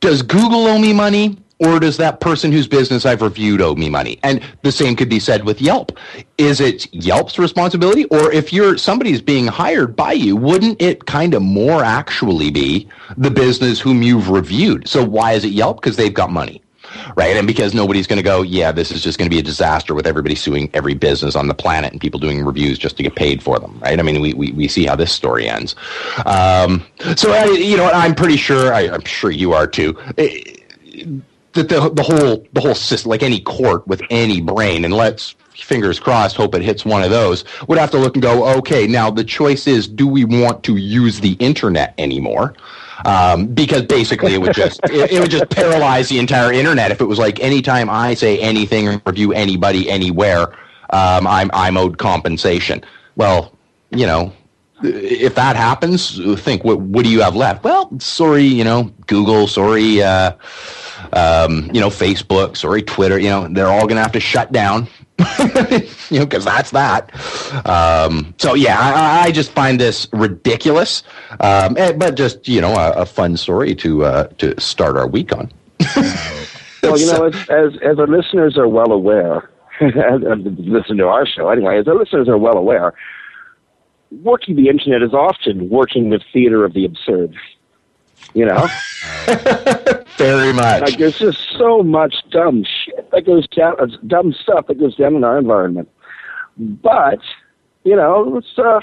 does 0.00 0.22
Google 0.22 0.66
owe 0.66 0.78
me 0.78 0.92
money? 0.92 1.36
or 1.60 1.78
does 1.78 1.98
that 1.98 2.20
person 2.20 2.50
whose 2.50 2.66
business 2.66 3.04
I've 3.04 3.22
reviewed 3.22 3.60
owe 3.60 3.74
me 3.74 3.90
money? 3.90 4.18
And 4.22 4.40
the 4.62 4.72
same 4.72 4.96
could 4.96 5.10
be 5.10 5.20
said 5.20 5.44
with 5.44 5.60
Yelp. 5.60 5.96
Is 6.38 6.60
it 6.60 6.92
Yelp's 6.92 7.38
responsibility? 7.38 8.06
Or 8.06 8.32
if 8.32 8.52
you're 8.52 8.78
somebody's 8.78 9.20
being 9.20 9.46
hired 9.46 9.94
by 9.94 10.12
you, 10.12 10.36
wouldn't 10.36 10.80
it 10.80 11.04
kind 11.04 11.34
of 11.34 11.42
more 11.42 11.84
actually 11.84 12.50
be 12.50 12.88
the 13.16 13.30
business 13.30 13.78
whom 13.78 14.02
you've 14.02 14.30
reviewed? 14.30 14.88
So 14.88 15.04
why 15.04 15.32
is 15.32 15.44
it 15.44 15.52
Yelp? 15.52 15.82
Because 15.82 15.96
they've 15.96 16.14
got 16.14 16.30
money. 16.30 16.62
Right. 17.16 17.36
And 17.36 17.46
because 17.46 17.74
nobody's 17.74 18.06
going 18.06 18.18
to 18.18 18.22
go, 18.22 18.42
yeah, 18.42 18.72
this 18.72 18.90
is 18.90 19.02
just 19.02 19.18
going 19.18 19.28
to 19.28 19.34
be 19.34 19.40
a 19.40 19.42
disaster 19.42 19.94
with 19.94 20.06
everybody 20.06 20.34
suing 20.34 20.70
every 20.74 20.94
business 20.94 21.36
on 21.36 21.48
the 21.48 21.54
planet 21.54 21.92
and 21.92 22.00
people 22.00 22.20
doing 22.20 22.44
reviews 22.44 22.78
just 22.78 22.96
to 22.96 23.02
get 23.02 23.14
paid 23.14 23.42
for 23.42 23.58
them. 23.58 23.78
Right. 23.80 23.98
I 23.98 24.02
mean, 24.02 24.20
we, 24.20 24.34
we, 24.34 24.52
we 24.52 24.68
see 24.68 24.86
how 24.86 24.96
this 24.96 25.12
story 25.12 25.48
ends. 25.48 25.74
Um, 26.26 26.84
so, 27.16 27.32
I, 27.32 27.44
you 27.46 27.76
know, 27.76 27.90
I'm 27.90 28.14
pretty 28.14 28.36
sure, 28.36 28.72
I, 28.72 28.82
am 28.82 29.04
sure 29.04 29.30
you 29.30 29.52
are 29.52 29.66
too. 29.66 29.96
It, 30.16 30.60
that 31.52 31.68
the 31.68 31.90
the 31.90 32.02
whole 32.02 32.46
the 32.52 32.60
whole 32.60 32.76
system, 32.76 33.10
like 33.10 33.24
any 33.24 33.40
court 33.40 33.86
with 33.88 34.02
any 34.10 34.40
brain, 34.40 34.84
and 34.84 34.94
let's 34.94 35.34
fingers 35.54 36.00
crossed 36.00 36.36
hope 36.36 36.54
it 36.54 36.62
hits 36.62 36.86
one 36.86 37.02
of 37.02 37.10
those 37.10 37.44
would 37.68 37.76
have 37.76 37.90
to 37.90 37.98
look 37.98 38.16
and 38.16 38.22
go 38.22 38.48
okay 38.56 38.86
now 38.86 39.10
the 39.10 39.22
choice 39.22 39.66
is 39.66 39.86
do 39.86 40.06
we 40.06 40.24
want 40.24 40.62
to 40.62 40.76
use 40.76 41.20
the 41.20 41.32
internet 41.32 41.92
anymore 41.98 42.54
um, 43.04 43.46
because 43.46 43.82
basically 43.82 44.34
it 44.34 44.40
would 44.40 44.54
just 44.54 44.80
it, 44.84 45.12
it, 45.12 45.20
would 45.20 45.30
just 45.30 45.48
paralyze 45.50 46.08
the 46.08 46.18
entire 46.18 46.52
internet. 46.52 46.90
If 46.90 47.00
it 47.00 47.06
was 47.06 47.18
like 47.18 47.40
anytime 47.40 47.88
I 47.90 48.14
say 48.14 48.38
anything 48.38 48.88
or 48.88 49.02
review 49.06 49.32
anybody 49.32 49.90
anywhere 49.90 50.52
um, 50.90 51.26
I'm 51.26 51.50
I'm 51.52 51.76
owed 51.76 51.98
compensation. 51.98 52.84
Well 53.16 53.56
you 53.90 54.06
know 54.06 54.32
if 54.82 55.34
that 55.34 55.56
happens 55.56 56.18
think 56.40 56.64
what 56.64 56.80
what 56.80 57.04
do 57.04 57.10
you 57.10 57.20
have 57.20 57.36
left? 57.36 57.64
Well 57.64 57.90
sorry 58.00 58.44
you 58.44 58.64
know 58.64 58.92
Google 59.06 59.46
sorry 59.46 60.02
uh, 60.02 60.32
um, 61.12 61.70
you 61.72 61.80
know, 61.80 61.88
Facebook, 61.88 62.56
sorry, 62.56 62.82
Twitter, 62.82 63.18
you 63.18 63.28
know, 63.28 63.48
they're 63.48 63.68
all 63.68 63.86
going 63.86 63.96
to 63.96 64.02
have 64.02 64.12
to 64.12 64.20
shut 64.20 64.52
down, 64.52 64.88
you 66.10 66.18
know, 66.18 66.26
because 66.26 66.44
that's 66.44 66.70
that. 66.70 67.10
Um, 67.66 68.34
so 68.38 68.54
yeah, 68.54 68.78
I, 68.78 69.26
I, 69.26 69.32
just 69.32 69.52
find 69.52 69.78
this 69.78 70.08
ridiculous, 70.12 71.02
um, 71.40 71.76
and, 71.76 71.98
but 71.98 72.14
just 72.16 72.48
you 72.48 72.60
know, 72.60 72.74
a, 72.74 73.02
a 73.02 73.06
fun 73.06 73.36
story 73.36 73.74
to 73.76 74.04
uh, 74.04 74.24
to 74.38 74.58
start 74.60 74.96
our 74.96 75.06
week 75.06 75.32
on. 75.32 75.50
well, 76.82 76.98
you 76.98 77.06
know, 77.06 77.26
as, 77.26 77.34
as 77.48 77.72
as 77.82 77.98
our 77.98 78.06
listeners 78.06 78.56
are 78.56 78.68
well 78.68 78.92
aware, 78.92 79.50
as, 79.80 80.22
as 80.22 80.38
listen 80.58 80.96
to 80.98 81.06
our 81.06 81.26
show 81.26 81.48
anyway, 81.48 81.78
as 81.78 81.88
our 81.88 81.96
listeners 81.96 82.28
are 82.28 82.38
well 82.38 82.56
aware, 82.56 82.94
working 84.22 84.56
the 84.56 84.68
internet 84.68 85.02
is 85.02 85.12
often 85.12 85.68
working 85.68 86.10
the 86.10 86.20
theater 86.32 86.64
of 86.64 86.72
the 86.74 86.84
absurd. 86.84 87.34
You 88.34 88.46
know. 88.46 88.68
Very 90.18 90.52
much. 90.52 90.82
Like 90.82 90.98
there's 90.98 91.18
just 91.18 91.38
so 91.58 91.82
much 91.82 92.14
dumb 92.30 92.64
shit 92.64 93.10
that 93.10 93.24
goes 93.24 93.46
down, 93.48 93.74
uh, 93.80 93.86
dumb 94.06 94.32
stuff 94.34 94.66
that 94.66 94.78
goes 94.78 94.94
down 94.96 95.14
in 95.16 95.24
our 95.24 95.38
environment. 95.38 95.88
But 96.58 97.20
you 97.84 97.96
know, 97.96 98.36
it's 98.36 98.58
uh, 98.58 98.80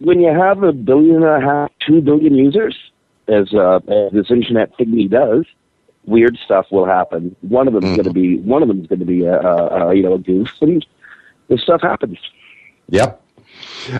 when 0.00 0.20
you 0.20 0.28
have 0.28 0.62
a 0.62 0.72
billion 0.72 1.22
and 1.22 1.24
a 1.24 1.40
half, 1.40 1.70
two 1.86 2.00
billion 2.02 2.34
users, 2.34 2.76
as 3.28 3.52
uh, 3.54 3.76
as 3.88 4.12
this 4.12 4.30
internet 4.30 4.76
pygmy 4.78 5.08
does, 5.10 5.46
weird 6.04 6.36
stuff 6.44 6.66
will 6.70 6.84
happen. 6.86 7.34
One 7.40 7.66
of 7.66 7.74
them 7.74 7.84
is 7.84 7.90
Mhm. 7.90 7.96
going 7.96 8.04
to 8.04 8.12
be 8.12 8.36
one 8.40 8.62
of 8.62 8.68
them 8.68 8.80
is 8.80 8.86
going 8.86 8.98
to 9.00 9.06
be 9.06 9.24
a, 9.24 9.40
a, 9.40 9.88
a 9.88 9.94
you 9.94 10.02
know 10.02 10.14
a 10.14 10.18
goof, 10.18 10.50
and 10.60 10.84
this 11.48 11.62
stuff 11.62 11.80
happens. 11.80 12.18
Yep. 12.90 13.22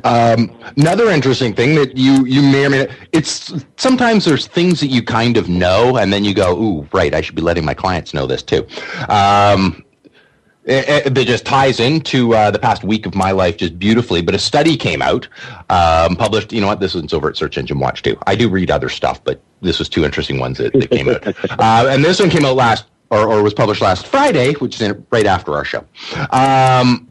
Um, 0.04 0.50
another 0.76 1.10
interesting 1.10 1.54
thing 1.54 1.74
that 1.76 1.96
you 1.96 2.24
you 2.24 2.42
may 2.42 2.64
or 2.64 2.70
may 2.70 2.78
not, 2.80 2.90
it's 3.12 3.52
sometimes 3.76 4.24
there's 4.24 4.46
things 4.46 4.80
that 4.80 4.88
you 4.88 5.02
kind 5.02 5.36
of 5.36 5.48
know 5.48 5.96
and 5.96 6.12
then 6.12 6.24
you 6.24 6.34
go, 6.34 6.58
ooh, 6.60 6.88
right, 6.92 7.14
I 7.14 7.20
should 7.20 7.34
be 7.34 7.42
letting 7.42 7.64
my 7.64 7.74
clients 7.74 8.14
know 8.14 8.26
this 8.26 8.42
too. 8.42 8.66
Um, 9.08 9.84
it, 10.64 11.06
it, 11.06 11.14
that 11.14 11.26
just 11.26 11.44
ties 11.44 11.78
into 11.78 12.34
uh, 12.34 12.50
the 12.50 12.58
past 12.58 12.84
week 12.84 13.06
of 13.06 13.14
my 13.14 13.32
life 13.32 13.58
just 13.58 13.78
beautifully. 13.78 14.22
But 14.22 14.34
a 14.34 14.38
study 14.38 14.76
came 14.76 15.02
out, 15.02 15.28
um, 15.68 16.16
published. 16.16 16.52
You 16.52 16.60
know 16.60 16.66
what? 16.68 16.80
This 16.80 16.94
one's 16.94 17.12
over 17.12 17.28
at 17.28 17.36
Search 17.36 17.58
Engine 17.58 17.78
Watch 17.78 18.02
too. 18.02 18.16
I 18.26 18.34
do 18.34 18.48
read 18.48 18.70
other 18.70 18.88
stuff, 18.88 19.22
but 19.22 19.40
this 19.60 19.78
was 19.78 19.88
two 19.88 20.04
interesting 20.04 20.38
ones 20.38 20.58
that, 20.58 20.72
that 20.72 20.90
came 20.90 21.08
out. 21.08 21.24
Uh, 21.58 21.86
and 21.88 22.04
this 22.04 22.18
one 22.18 22.30
came 22.30 22.44
out 22.44 22.56
last, 22.56 22.86
or, 23.10 23.28
or 23.28 23.42
was 23.42 23.54
published 23.54 23.80
last 23.80 24.06
Friday, 24.06 24.54
which 24.54 24.76
is 24.76 24.82
in, 24.82 25.06
right 25.10 25.26
after 25.26 25.54
our 25.54 25.64
show. 25.64 25.84
Um, 26.30 27.08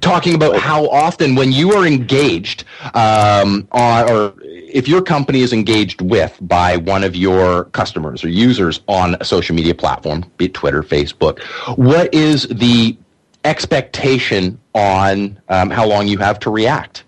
talking 0.00 0.34
about 0.34 0.56
how 0.56 0.88
often 0.88 1.34
when 1.34 1.52
you 1.52 1.72
are 1.72 1.86
engaged 1.86 2.64
um, 2.94 3.66
on, 3.72 4.10
or 4.10 4.34
if 4.40 4.88
your 4.88 5.02
company 5.02 5.40
is 5.40 5.52
engaged 5.52 6.00
with 6.00 6.36
by 6.42 6.76
one 6.76 7.04
of 7.04 7.16
your 7.16 7.64
customers 7.66 8.22
or 8.24 8.28
users 8.28 8.80
on 8.88 9.16
a 9.20 9.24
social 9.24 9.54
media 9.54 9.74
platform, 9.74 10.24
be 10.36 10.46
it 10.46 10.54
Twitter, 10.54 10.82
Facebook, 10.82 11.42
what 11.76 12.12
is 12.14 12.46
the 12.48 12.96
expectation 13.44 14.60
on 14.74 15.40
um, 15.48 15.70
how 15.70 15.86
long 15.86 16.06
you 16.06 16.18
have 16.18 16.38
to 16.40 16.50
react? 16.50 17.04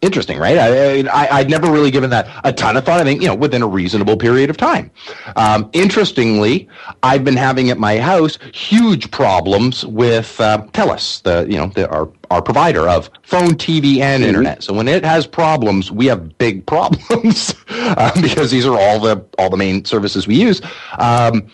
Interesting, 0.00 0.38
right? 0.38 0.56
I, 0.56 1.00
I, 1.08 1.38
I'd 1.38 1.50
never 1.50 1.72
really 1.72 1.90
given 1.90 2.10
that 2.10 2.28
a 2.44 2.52
ton 2.52 2.76
of 2.76 2.84
thought. 2.84 3.00
I 3.00 3.04
think, 3.04 3.20
you 3.20 3.26
know, 3.26 3.34
within 3.34 3.62
a 3.62 3.66
reasonable 3.66 4.16
period 4.16 4.48
of 4.48 4.56
time. 4.56 4.92
Um, 5.34 5.68
interestingly, 5.72 6.68
I've 7.02 7.24
been 7.24 7.36
having 7.36 7.70
at 7.70 7.78
my 7.78 7.98
house 7.98 8.38
huge 8.54 9.10
problems 9.10 9.84
with 9.84 10.40
uh, 10.40 10.64
TELUS, 10.72 11.22
the, 11.22 11.46
you 11.50 11.58
know, 11.58 11.66
the, 11.74 11.90
our, 11.90 12.08
our 12.30 12.40
provider 12.40 12.88
of 12.88 13.10
phone, 13.24 13.54
TV, 13.54 13.98
and 13.98 14.22
internet. 14.22 14.62
So 14.62 14.72
when 14.72 14.86
it 14.86 15.04
has 15.04 15.26
problems, 15.26 15.90
we 15.90 16.06
have 16.06 16.38
big 16.38 16.64
problems 16.74 17.56
uh, 17.68 18.12
because 18.22 18.52
these 18.52 18.66
are 18.66 18.78
all 18.78 19.00
the, 19.00 19.24
all 19.36 19.50
the 19.50 19.56
main 19.56 19.84
services 19.84 20.28
we 20.28 20.36
use. 20.36 20.62
Um, 20.98 21.48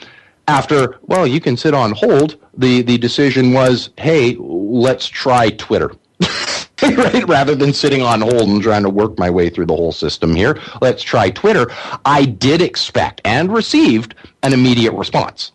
after, 0.49 0.99
well, 1.01 1.27
you 1.27 1.41
can 1.41 1.57
sit 1.57 1.73
on 1.73 1.93
hold, 1.93 2.37
the, 2.55 2.83
the 2.83 2.99
decision 2.99 3.55
was, 3.55 3.89
hey, 3.97 4.37
let's 4.39 5.07
try 5.07 5.49
Twitter. 5.49 5.93
right? 6.97 7.27
Rather 7.29 7.55
than 7.55 7.73
sitting 7.73 8.03
on 8.03 8.21
hold 8.21 8.49
and 8.49 8.63
trying 8.63 8.83
to 8.83 8.91
work 8.91 9.19
my 9.19 9.31
way 9.31 9.49
through 9.49 9.67
the 9.67 9.77
whole 9.77 9.93
system 9.93 10.35
here, 10.35 10.61
let's 10.81 11.03
try 11.03 11.31
Twitter. 11.31 11.67
I 12.05 12.25
did 12.25 12.61
expect 12.61 13.21
and 13.25 13.53
received 13.53 14.15
an 14.43 14.53
immediate 14.53 14.93
response. 14.93 15.53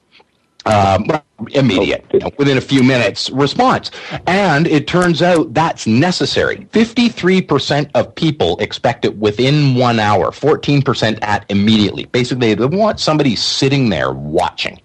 Um, 0.65 1.07
immediate, 1.51 2.05
you 2.11 2.19
know, 2.19 2.29
within 2.37 2.57
a 2.57 2.61
few 2.61 2.83
minutes 2.83 3.29
response. 3.29 3.91
And 4.27 4.67
it 4.67 4.87
turns 4.87 5.21
out 5.21 5.53
that's 5.53 5.87
necessary. 5.87 6.67
53% 6.71 7.89
of 7.95 8.13
people 8.13 8.59
expect 8.59 9.05
it 9.05 9.17
within 9.17 9.75
one 9.75 9.99
hour, 9.99 10.31
14% 10.31 11.17
at 11.23 11.45
immediately. 11.49 12.05
Basically, 12.05 12.53
they 12.53 12.65
want 12.65 12.99
somebody 12.99 13.35
sitting 13.35 13.89
there 13.89 14.11
watching 14.11 14.79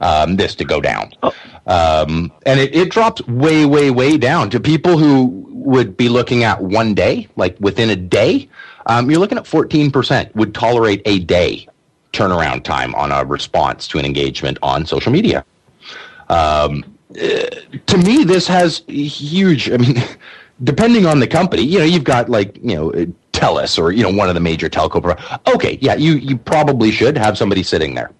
um, 0.00 0.36
this 0.36 0.54
to 0.56 0.64
go 0.64 0.80
down. 0.80 1.12
Um, 1.66 2.32
and 2.44 2.60
it, 2.60 2.74
it 2.74 2.90
drops 2.90 3.26
way, 3.26 3.64
way, 3.64 3.90
way 3.90 4.16
down 4.16 4.50
to 4.50 4.60
people 4.60 4.98
who 4.98 5.46
would 5.50 5.96
be 5.96 6.08
looking 6.08 6.44
at 6.44 6.62
one 6.62 6.94
day, 6.94 7.28
like 7.36 7.56
within 7.60 7.90
a 7.90 7.96
day. 7.96 8.48
Um, 8.86 9.10
you're 9.10 9.18
looking 9.18 9.38
at 9.38 9.44
14% 9.44 10.34
would 10.36 10.54
tolerate 10.54 11.02
a 11.04 11.18
day 11.20 11.66
turnaround 12.12 12.62
time 12.62 12.94
on 12.94 13.10
a 13.12 13.24
response 13.24 13.88
to 13.88 13.98
an 13.98 14.04
engagement 14.04 14.58
on 14.62 14.86
social 14.86 15.12
media. 15.12 15.44
Um, 16.28 16.84
uh, 17.10 17.46
to 17.86 17.98
me, 17.98 18.24
this 18.24 18.46
has 18.46 18.82
huge, 18.86 19.70
I 19.70 19.76
mean, 19.76 20.02
depending 20.64 21.04
on 21.04 21.20
the 21.20 21.26
company, 21.26 21.62
you 21.62 21.78
know, 21.78 21.84
you've 21.84 22.04
got 22.04 22.28
like, 22.28 22.56
you 22.56 22.74
know, 22.76 22.90
TELUS 23.32 23.78
or, 23.78 23.92
you 23.92 24.02
know, 24.02 24.12
one 24.12 24.28
of 24.28 24.34
the 24.34 24.40
major 24.40 24.70
telco 24.70 25.02
providers. 25.02 25.38
Okay, 25.48 25.78
yeah, 25.82 25.94
you, 25.94 26.14
you 26.14 26.36
probably 26.38 26.90
should 26.90 27.18
have 27.18 27.36
somebody 27.36 27.62
sitting 27.62 27.94
there 27.94 28.10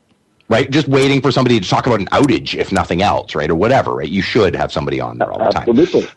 right? 0.48 0.70
Just 0.70 0.88
waiting 0.88 1.20
for 1.20 1.32
somebody 1.32 1.60
to 1.60 1.68
talk 1.68 1.86
about 1.86 2.00
an 2.00 2.06
outage, 2.06 2.54
if 2.54 2.72
nothing 2.72 3.02
else, 3.02 3.34
right, 3.34 3.50
or 3.50 3.54
whatever, 3.54 3.94
right? 3.94 4.08
You 4.08 4.22
should 4.22 4.54
have 4.54 4.72
somebody 4.72 5.00
on 5.00 5.18
there 5.18 5.30
all 5.30 5.38
the 5.38 5.50
time. 5.50 5.68
Absolutely. 5.68 6.08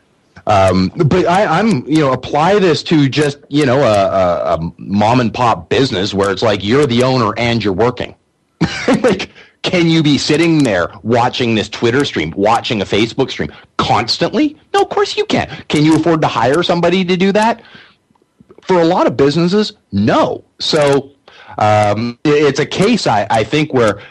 Um, 0.48 0.92
but 0.96 1.28
I, 1.28 1.60
I'm, 1.60 1.86
you 1.86 2.00
know, 2.00 2.12
apply 2.12 2.60
this 2.60 2.82
to 2.84 3.08
just, 3.08 3.40
you 3.50 3.66
know, 3.66 3.82
a, 3.82 3.94
a, 3.94 4.56
a 4.56 4.74
mom 4.78 5.20
and 5.20 5.34
pop 5.34 5.70
business 5.70 6.14
where 6.14 6.32
it's 6.32 6.42
like 6.42 6.64
you're 6.64 6.88
the 6.88 7.04
owner 7.04 7.34
and 7.38 7.64
you're 7.64 7.74
working. 7.74 8.16
like, 9.04 9.30
can 9.62 9.88
you 9.88 10.02
be 10.02 10.18
sitting 10.18 10.64
there 10.64 10.92
watching 11.04 11.56
this 11.56 11.70
Twitter 11.70 12.06
stream, 12.06 12.34
watching 12.36 12.82
a 12.82 12.86
Facebook 12.86 13.30
stream 13.30 13.52
constantly? 13.78 14.58
No, 14.74 14.82
of 14.82 14.90
course 14.90 15.18
you 15.18 15.26
can't. 15.26 15.68
Can 15.68 15.84
you 15.84 15.96
afford 15.96 16.22
to 16.22 16.28
hire 16.28 16.64
somebody 16.64 17.04
to 17.06 17.18
do 17.18 17.32
that? 17.34 17.62
For 18.62 18.82
a 18.82 18.86
lot 18.86 19.08
of 19.08 19.18
businesses, 19.18 19.74
no. 19.92 20.44
So 20.60 21.12
um, 21.58 22.18
it's 22.24 22.60
a 22.60 22.66
case, 22.66 23.08
I, 23.08 23.28
I 23.30 23.44
think, 23.44 23.74
where 23.74 24.02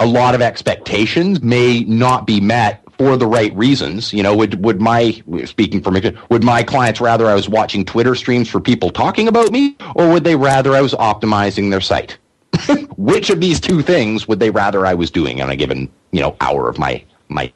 a 0.00 0.06
lot 0.06 0.34
of 0.34 0.42
expectations 0.42 1.42
may 1.42 1.80
not 1.84 2.26
be 2.26 2.40
met 2.40 2.82
for 2.98 3.16
the 3.16 3.26
right 3.26 3.54
reasons. 3.54 4.12
You 4.12 4.22
know, 4.22 4.36
would 4.36 4.62
would 4.64 4.80
my 4.80 5.22
speaking 5.44 5.82
for 5.82 5.90
me, 5.90 6.16
would 6.30 6.44
my 6.44 6.62
clients 6.62 7.00
rather 7.00 7.26
I 7.26 7.34
was 7.34 7.48
watching 7.48 7.84
Twitter 7.84 8.14
streams 8.14 8.48
for 8.48 8.60
people 8.60 8.90
talking 8.90 9.28
about 9.28 9.50
me, 9.50 9.76
or 9.94 10.10
would 10.10 10.24
they 10.24 10.36
rather 10.36 10.74
I 10.74 10.80
was 10.80 10.94
optimizing 10.94 11.70
their 11.70 11.80
site? 11.80 12.18
Which 12.96 13.30
of 13.30 13.40
these 13.40 13.60
two 13.60 13.82
things 13.82 14.26
would 14.26 14.40
they 14.40 14.50
rather 14.50 14.84
I 14.84 14.94
was 14.94 15.10
doing 15.10 15.40
on 15.40 15.50
a 15.50 15.56
given 15.56 15.88
you 16.10 16.20
know 16.20 16.36
hour 16.40 16.68
of 16.68 16.78
my 16.78 17.02
my? 17.28 17.52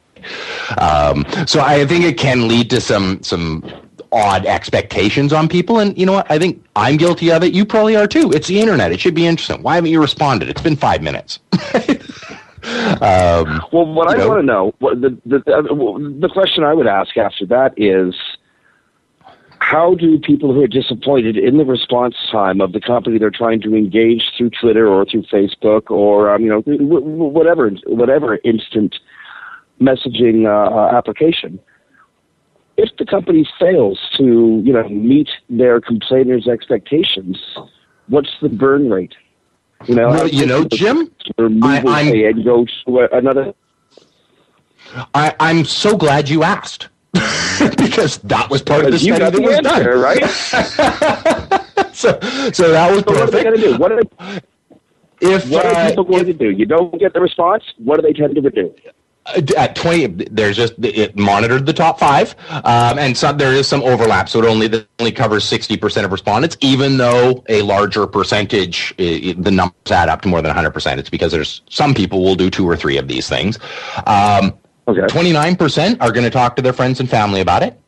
Um, 0.79 1.27
so 1.47 1.61
I 1.61 1.85
think 1.85 2.05
it 2.05 2.17
can 2.17 2.47
lead 2.47 2.71
to 2.71 2.81
some 2.81 3.23
some 3.23 3.65
odd 4.13 4.45
expectations 4.47 5.33
on 5.33 5.49
people, 5.49 5.79
and 5.79 5.97
you 5.99 6.05
know 6.07 6.13
what? 6.13 6.31
I 6.31 6.39
think 6.39 6.63
I'm 6.77 6.97
guilty 6.97 7.33
of 7.33 7.43
it. 7.43 7.53
You 7.55 7.65
probably 7.65 7.97
are 7.97 8.07
too. 8.07 8.31
It's 8.33 8.47
the 8.49 8.61
internet. 8.61 8.93
It 8.93 9.01
should 9.01 9.15
be 9.15 9.27
interesting. 9.27 9.63
Why 9.63 9.77
haven't 9.77 9.91
you 9.91 10.01
responded? 10.01 10.49
It's 10.49 10.63
been 10.63 10.77
five 10.77 11.03
minutes. 11.03 11.39
um, 13.01 13.61
Well, 13.73 13.87
what 13.87 14.09
I 14.11 14.17
know? 14.19 14.29
want 14.29 14.41
to 14.41 14.47
know, 14.47 14.75
the 14.81 15.19
the, 15.27 15.39
the 15.41 16.19
the 16.21 16.29
question 16.29 16.63
I 16.65 16.75
would 16.75 16.87
ask 16.87 17.17
after 17.17 17.47
that 17.47 17.75
is, 17.77 18.15
how 19.59 19.95
do 19.95 20.19
people 20.19 20.53
who 20.53 20.63
are 20.63 20.67
disappointed 20.69 21.37
in 21.37 21.57
the 21.57 21.65
response 21.65 22.15
time 22.31 22.61
of 22.61 22.73
the 22.73 22.81
company 22.81 23.19
they're 23.19 23.31
trying 23.31 23.61
to 23.63 23.75
engage 23.75 24.23
through 24.37 24.51
Twitter 24.51 24.87
or 24.87 25.05
through 25.05 25.23
Facebook 25.25 25.91
or 25.91 26.31
um, 26.35 26.43
you 26.43 26.49
know 26.51 26.61
wh- 26.63 27.03
wh- 27.03 27.35
whatever 27.35 27.71
whatever 27.87 28.39
instant 28.45 28.97
messaging 29.81 30.47
uh, 30.47 30.95
application, 30.97 31.59
if 32.77 32.91
the 32.99 33.05
company 33.07 33.47
fails 33.59 33.99
to 34.17 34.61
you 34.65 34.73
know 34.73 34.89
meet 34.89 35.29
their 35.51 35.81
complainers' 35.81 36.47
expectations, 36.49 37.39
what's 38.09 38.31
the 38.41 38.49
burn 38.49 38.91
rate? 38.91 39.15
You 39.87 39.97
know, 39.97 40.09
Well, 40.09 40.29
you 40.29 40.47
know, 40.47 40.65
Jim, 40.65 41.11
remove 41.39 41.65
I- 41.65 41.83
I'm- 42.03 42.09
and 42.15 42.45
go 42.45 42.65
to 42.87 43.09
another 43.17 43.53
I, 45.15 45.35
I'm 45.41 45.65
so 45.65 45.97
glad 45.97 46.29
you 46.29 46.43
asked 46.43 46.89
because 47.13 48.19
that 48.19 48.49
was 48.51 48.63
part 48.63 48.85
of 48.85 48.93
the 48.93 48.99
Because 48.99 49.07
you 49.07 49.15
study 49.15 49.25
got 49.25 49.33
that 49.33 49.39
the 49.39 49.47
was 49.47 49.57
answer, 49.57 49.93
done. 49.93 50.01
right? 50.01 51.59
So, 51.95 52.19
so 52.53 52.71
that 52.71 52.91
was 52.91 53.05
So 53.05 53.13
what 53.13 53.21
are 53.29 53.31
they 53.31 53.43
going 53.43 53.55
to 53.57 53.61
do? 53.61 53.77
What 53.77 53.93
are, 53.93 54.01
they, 54.03 54.41
If 55.21 55.47
what 55.51 55.67
are 55.67 55.75
uh, 55.75 55.89
people 55.91 56.05
going 56.05 56.25
to 56.25 56.33
do? 56.33 56.49
You 56.51 56.65
don't 56.65 56.99
get 56.99 57.13
the 57.13 57.21
response. 57.21 57.63
What 57.77 57.97
do 57.97 58.03
they 58.03 58.15
tend 58.15 58.35
to 58.35 58.41
do? 58.51 58.75
At 59.57 59.77
20 59.77 60.27
there's 60.31 60.57
just 60.57 60.75
it 60.83 61.17
monitored 61.17 61.65
the 61.65 61.73
top 61.73 61.99
five 61.99 62.35
um, 62.65 62.99
and 62.99 63.17
some 63.17 63.39
there 63.39 63.53
is 63.53 63.69
some 63.69 63.83
overlap 63.83 64.29
so 64.29 64.41
it 64.43 64.45
only 64.45 64.67
it 64.67 64.89
only 64.99 65.13
covers 65.13 65.45
60% 65.45 66.05
of 66.05 66.13
respondents 66.13 66.57
even 66.61 66.97
though 66.97 67.43
a 67.49 67.63
larger 67.63 68.07
percentage 68.07 68.95
i- 68.99 69.03
i- 69.31 69.35
the 69.39 69.51
numbers 69.51 69.91
add 69.93 70.09
up 70.09 70.23
to 70.23 70.29
more 70.29 70.43
than 70.43 70.51
100% 70.55 70.99
it's 70.99 71.11
because 71.11 71.31
there's 71.33 71.63
some 71.71 71.95
people 71.95 72.23
will 72.25 72.35
do 72.35 72.51
two 72.51 72.69
or 72.69 72.77
three 72.77 72.97
of 72.99 73.09
these 73.09 73.29
things 73.29 73.59
um, 74.07 74.55
Okay. 74.89 75.03
29% 75.03 75.99
are 76.01 76.11
going 76.11 76.25
to 76.25 76.31
talk 76.31 76.57
to 76.57 76.63
their 76.63 76.73
friends 76.73 76.99
and 76.99 77.09
family 77.09 77.41
about 77.41 77.63
it 77.63 77.79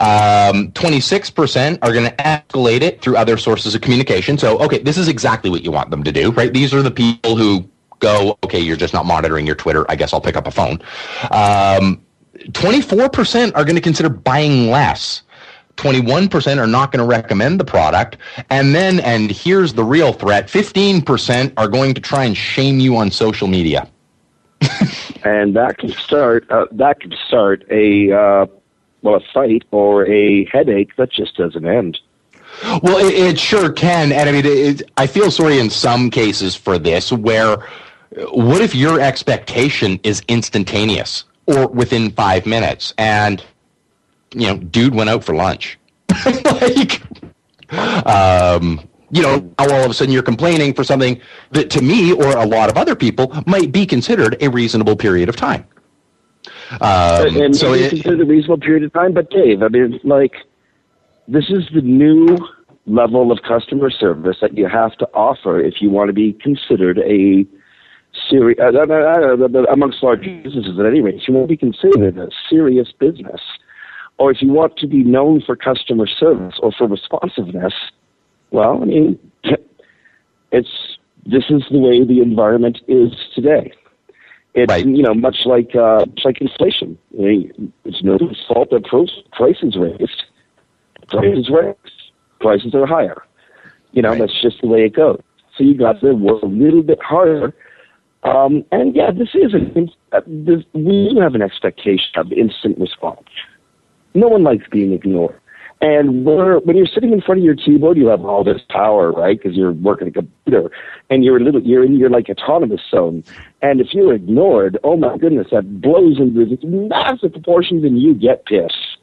um, 0.00 0.70
26% 0.72 1.78
are 1.82 1.92
going 1.92 2.04
to 2.08 2.16
escalate 2.16 2.82
it 2.82 3.02
through 3.02 3.16
other 3.16 3.36
sources 3.36 3.74
of 3.74 3.80
communication. 3.80 4.38
So, 4.38 4.58
okay, 4.60 4.78
this 4.78 4.96
is 4.98 5.08
exactly 5.08 5.50
what 5.50 5.62
you 5.62 5.70
want 5.70 5.90
them 5.90 6.02
to 6.04 6.12
do, 6.12 6.30
right? 6.32 6.52
These 6.52 6.72
are 6.74 6.82
the 6.82 6.90
people 6.90 7.36
who 7.36 7.68
go, 8.00 8.38
okay, 8.44 8.60
you're 8.60 8.76
just 8.76 8.94
not 8.94 9.06
monitoring 9.06 9.46
your 9.46 9.54
Twitter. 9.54 9.84
I 9.90 9.96
guess 9.96 10.12
I'll 10.12 10.20
pick 10.20 10.36
up 10.36 10.46
a 10.46 10.50
phone. 10.50 10.80
Um, 11.30 12.02
24% 12.50 13.52
are 13.54 13.64
going 13.64 13.76
to 13.76 13.80
consider 13.80 14.08
buying 14.08 14.70
less. 14.70 15.22
21% 15.76 16.58
are 16.58 16.66
not 16.66 16.90
going 16.92 17.00
to 17.02 17.08
recommend 17.08 17.60
the 17.60 17.64
product. 17.64 18.16
And 18.50 18.74
then, 18.74 19.00
and 19.00 19.30
here's 19.30 19.74
the 19.74 19.84
real 19.84 20.12
threat 20.12 20.48
15% 20.48 21.52
are 21.56 21.68
going 21.68 21.94
to 21.94 22.00
try 22.00 22.24
and 22.24 22.36
shame 22.36 22.80
you 22.80 22.96
on 22.96 23.10
social 23.10 23.48
media. 23.48 23.88
And 25.24 25.56
that 25.56 25.78
can 25.78 25.90
start. 25.90 26.48
Uh, 26.52 26.66
that 26.70 27.00
can 27.00 27.12
start 27.26 27.64
a 27.68 28.12
uh, 28.12 28.46
well, 29.02 29.16
a 29.16 29.20
fight 29.34 29.64
or 29.72 30.06
a 30.06 30.44
headache 30.44 30.94
that 30.96 31.10
just 31.10 31.36
doesn't 31.36 31.66
end. 31.66 31.98
Well, 32.82 33.04
it, 33.04 33.12
it 33.12 33.38
sure 33.38 33.72
can, 33.72 34.12
and 34.12 34.28
I 34.28 34.32
mean, 34.32 34.46
it, 34.46 34.82
I 34.96 35.08
feel 35.08 35.32
sorry 35.32 35.58
in 35.58 35.68
some 35.68 36.10
cases 36.10 36.54
for 36.54 36.78
this, 36.78 37.10
where 37.10 37.58
what 38.32 38.60
if 38.60 38.74
your 38.74 39.00
expectation 39.00 40.00
is 40.02 40.22
instantaneous 40.28 41.24
or 41.46 41.68
within 41.68 42.10
five 42.10 42.46
minutes 42.46 42.94
and 42.98 43.44
you 44.34 44.46
know 44.46 44.56
dude 44.56 44.94
went 44.94 45.10
out 45.10 45.24
for 45.24 45.34
lunch? 45.34 45.78
Like 46.44 47.02
um 48.06 48.88
you 49.10 49.22
know 49.22 49.38
now 49.58 49.64
all 49.74 49.84
of 49.84 49.90
a 49.90 49.94
sudden 49.94 50.12
you're 50.12 50.22
complaining 50.22 50.72
for 50.72 50.84
something 50.84 51.20
that 51.50 51.70
to 51.70 51.82
me 51.82 52.12
or 52.12 52.36
a 52.36 52.46
lot 52.46 52.70
of 52.70 52.76
other 52.76 52.94
people 52.94 53.32
might 53.46 53.72
be 53.72 53.84
considered 53.84 54.36
a 54.40 54.48
reasonable 54.48 54.96
period 54.96 55.28
of 55.28 55.36
time. 55.36 55.66
Um, 56.80 57.36
and 57.36 57.56
so 57.56 57.72
it, 57.74 57.90
considered 57.90 58.20
a 58.20 58.24
reasonable 58.24 58.58
period 58.58 58.84
of 58.84 58.92
time 58.92 59.12
but 59.12 59.30
dave 59.30 59.62
i 59.62 59.68
mean 59.68 60.00
like 60.02 60.34
this 61.28 61.44
is 61.48 61.68
the 61.72 61.80
new 61.80 62.36
level 62.86 63.32
of 63.32 63.40
customer 63.42 63.90
service 63.90 64.36
that 64.40 64.56
you 64.56 64.66
have 64.68 64.96
to 64.98 65.08
offer 65.12 65.60
if 65.60 65.80
you 65.80 65.90
want 65.90 66.08
to 66.08 66.12
be 66.12 66.32
considered 66.32 66.98
a 66.98 67.46
serious, 68.28 68.58
amongst 69.70 70.02
large 70.02 70.20
businesses 70.20 70.78
at 70.78 70.86
any 70.86 71.00
rate, 71.00 71.22
you 71.26 71.34
want 71.34 71.48
to 71.48 71.52
be 71.52 71.56
considered 71.56 72.18
a 72.18 72.28
serious 72.48 72.92
business. 72.98 73.40
Or 74.18 74.30
if 74.30 74.40
you 74.40 74.48
want 74.48 74.76
to 74.78 74.86
be 74.86 75.04
known 75.04 75.42
for 75.44 75.56
customer 75.56 76.06
service 76.06 76.54
or 76.62 76.72
for 76.72 76.86
responsiveness, 76.86 77.74
well, 78.50 78.82
I 78.82 78.86
mean, 78.86 79.18
it's 80.52 80.96
this 81.26 81.44
is 81.50 81.64
the 81.70 81.78
way 81.78 82.04
the 82.04 82.20
environment 82.20 82.78
is 82.86 83.12
today. 83.34 83.72
It's 84.54 84.70
right. 84.70 84.86
you 84.86 85.02
know 85.02 85.12
much 85.12 85.38
like 85.44 85.74
uh, 85.74 86.06
much 86.06 86.22
like 86.24 86.40
inflation. 86.40 86.96
I 87.18 87.22
mean, 87.22 87.72
it's 87.84 88.02
no 88.02 88.18
fault 88.48 88.70
that 88.70 88.84
prices 89.32 89.76
raised. 89.76 90.22
Prices 91.08 91.50
raised. 91.50 91.78
Prices 92.40 92.74
are 92.74 92.86
higher. 92.86 93.22
You 93.92 94.00
know 94.00 94.10
right. 94.10 94.20
that's 94.20 94.40
just 94.40 94.62
the 94.62 94.68
way 94.68 94.84
it 94.84 94.94
goes. 94.94 95.20
So 95.58 95.64
you 95.64 95.76
got 95.76 96.00
to 96.00 96.12
work 96.14 96.42
a 96.42 96.46
little 96.46 96.82
bit 96.82 97.02
harder 97.02 97.54
um, 98.26 98.64
and 98.72 98.94
yeah, 98.94 99.10
this 99.12 99.28
is 99.34 99.54
an, 99.54 99.90
uh, 100.12 100.20
this, 100.26 100.64
we 100.72 101.10
do 101.14 101.20
have 101.20 101.34
an 101.34 101.42
expectation 101.42 102.10
of 102.16 102.32
instant 102.32 102.78
response. 102.78 103.28
No 104.14 104.28
one 104.28 104.42
likes 104.42 104.64
being 104.70 104.92
ignored. 104.92 105.38
And 105.82 106.24
when 106.24 106.74
you're 106.74 106.86
sitting 106.86 107.12
in 107.12 107.20
front 107.20 107.40
of 107.40 107.44
your 107.44 107.54
keyboard, 107.54 107.98
you 107.98 108.06
have 108.06 108.24
all 108.24 108.42
this 108.42 108.62
power, 108.70 109.12
right? 109.12 109.38
Because 109.38 109.56
you're 109.56 109.72
working 109.72 110.08
a 110.08 110.10
computer, 110.10 110.70
and 111.10 111.22
you're 111.22 111.36
a 111.36 111.40
little, 111.40 111.62
you're 111.62 111.84
in 111.84 111.98
your 111.98 112.08
like 112.08 112.30
autonomous 112.30 112.80
zone. 112.90 113.22
And 113.60 113.80
if 113.82 113.88
you're 113.92 114.14
ignored, 114.14 114.78
oh 114.84 114.96
my 114.96 115.18
goodness, 115.18 115.48
that 115.52 115.82
blows 115.82 116.18
into 116.18 116.46
this 116.46 116.58
massive 116.62 117.32
proportions, 117.32 117.84
and 117.84 118.00
you 118.00 118.14
get 118.14 118.46
pissed. 118.46 118.96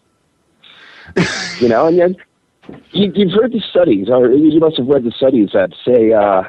you 1.61 1.69
know, 1.69 1.85
and 1.85 1.99
then 1.99 2.15
you, 2.91 3.11
you've 3.13 3.33
heard 3.33 3.51
the 3.51 3.61
studies, 3.69 4.09
or 4.09 4.31
you 4.31 4.59
must 4.59 4.77
have 4.77 4.87
read 4.87 5.03
the 5.03 5.11
studies 5.11 5.49
that 5.53 5.73
say, 5.85 6.11
uh, 6.11 6.43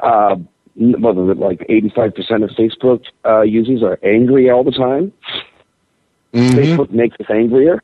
uh, 0.00 0.36
well, 0.76 1.34
like 1.34 1.60
85% 1.60 2.44
of 2.44 2.50
Facebook 2.50 3.04
uh, 3.24 3.42
users 3.42 3.82
are 3.82 3.98
angry 4.02 4.50
all 4.50 4.64
the 4.64 4.72
time. 4.72 5.12
Mm-hmm. 6.32 6.58
Facebook 6.58 6.90
makes 6.90 7.16
us 7.20 7.26
angrier. 7.30 7.82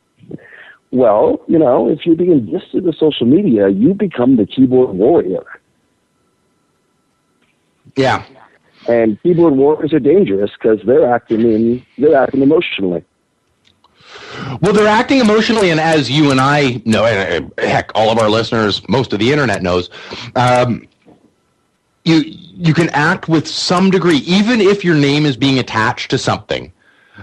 Well, 0.91 1.41
you 1.47 1.57
know, 1.57 1.89
if 1.89 2.05
you're 2.05 2.15
being 2.15 2.33
addicted 2.33 2.83
to 2.83 2.93
social 2.93 3.25
media, 3.25 3.69
you 3.69 3.95
become 3.95 4.37
the 4.37 4.45
keyboard 4.45 4.95
warrior. 4.95 5.43
Yeah. 7.95 8.23
And 8.87 9.21
keyboard 9.23 9.55
warriors 9.55 9.93
are 9.93 9.99
dangerous 9.99 10.51
because 10.51 10.79
they're 10.85 11.11
acting 11.11 11.41
in 11.41 11.85
they're 11.97 12.15
acting 12.15 12.41
emotionally. 12.41 13.03
Well, 14.61 14.73
they're 14.73 14.87
acting 14.87 15.19
emotionally, 15.19 15.69
and 15.69 15.79
as 15.79 16.11
you 16.11 16.31
and 16.31 16.39
I 16.39 16.81
know, 16.85 17.05
and 17.05 17.51
heck, 17.57 17.91
all 17.95 18.11
of 18.11 18.19
our 18.19 18.29
listeners, 18.29 18.87
most 18.87 19.13
of 19.13 19.19
the 19.19 19.31
internet 19.31 19.63
knows, 19.63 19.89
um, 20.35 20.87
you 22.05 22.23
you 22.25 22.73
can 22.73 22.89
act 22.89 23.27
with 23.27 23.47
some 23.47 23.89
degree, 23.89 24.17
even 24.17 24.61
if 24.61 24.83
your 24.83 24.95
name 24.95 25.25
is 25.25 25.37
being 25.37 25.59
attached 25.59 26.11
to 26.11 26.17
something. 26.17 26.71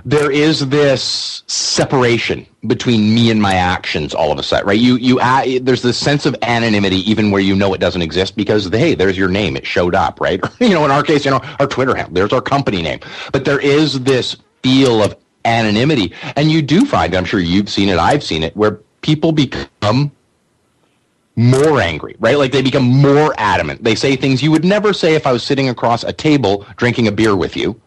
There 0.05 0.31
is 0.31 0.69
this 0.69 1.43
separation 1.49 2.47
between 2.69 3.13
me 3.13 3.31
and 3.31 3.43
my 3.43 3.55
actions 3.55 4.15
all 4.15 4.31
of 4.31 4.39
a 4.39 4.43
sudden, 4.43 4.67
right? 4.67 4.79
You 4.79 4.97
you 4.97 5.19
add, 5.19 5.67
there's 5.67 5.83
this 5.83 5.99
sense 5.99 6.27
of 6.27 6.37
anonymity 6.43 6.99
even 7.11 7.33
where 7.33 7.41
you 7.41 7.57
know 7.57 7.75
it 7.75 7.81
doesn't 7.81 8.01
exist 8.01 8.37
because 8.37 8.69
hey, 8.69 8.95
there's 8.95 9.19
your 9.19 9.29
name, 9.29 9.57
it 9.57 9.67
showed 9.67 9.97
up, 9.97 10.21
right? 10.21 10.41
you 10.61 10.71
know, 10.71 10.85
in 10.85 10.93
our 10.93 11.03
case, 11.03 11.25
you 11.25 11.33
know, 11.33 11.41
our 11.59 11.67
Twitter 11.67 11.95
handle, 11.95 12.15
there's 12.15 12.33
our 12.33 12.41
company 12.41 12.83
name, 12.83 13.01
but 13.33 13.45
there 13.45 13.59
is 13.59 14.01
this 14.01 14.37
feel 14.63 15.03
of 15.03 15.17
anonymity, 15.45 16.13
and 16.37 16.53
you 16.53 16.63
do 16.63 16.85
find, 16.85 17.15
I'm 17.15 17.25
sure 17.25 17.41
you've 17.41 17.69
seen 17.69 17.89
it, 17.89 17.99
I've 17.99 18.23
seen 18.23 18.45
it, 18.45 18.57
where 18.57 18.81
people 19.03 19.33
become 19.33 20.13
more 21.41 21.81
angry, 21.81 22.17
right? 22.19 22.37
Like 22.39 22.53
they 22.53 22.63
become 22.63 22.85
more 22.85 23.35
adamant. 23.39 23.83
They 23.83 23.95
say 23.95 24.17
things 24.17 24.43
you 24.43 24.51
would 24.51 24.65
never 24.65 24.93
say 24.93 25.15
if 25.15 25.27
I 25.27 25.33
was 25.33 25.43
sitting 25.43 25.69
across 25.69 26.05
a 26.05 26.13
table 26.13 26.67
drinking 26.77 27.09
a 27.09 27.13
beer 27.13 27.35
with 27.35 27.57
you. 27.57 27.81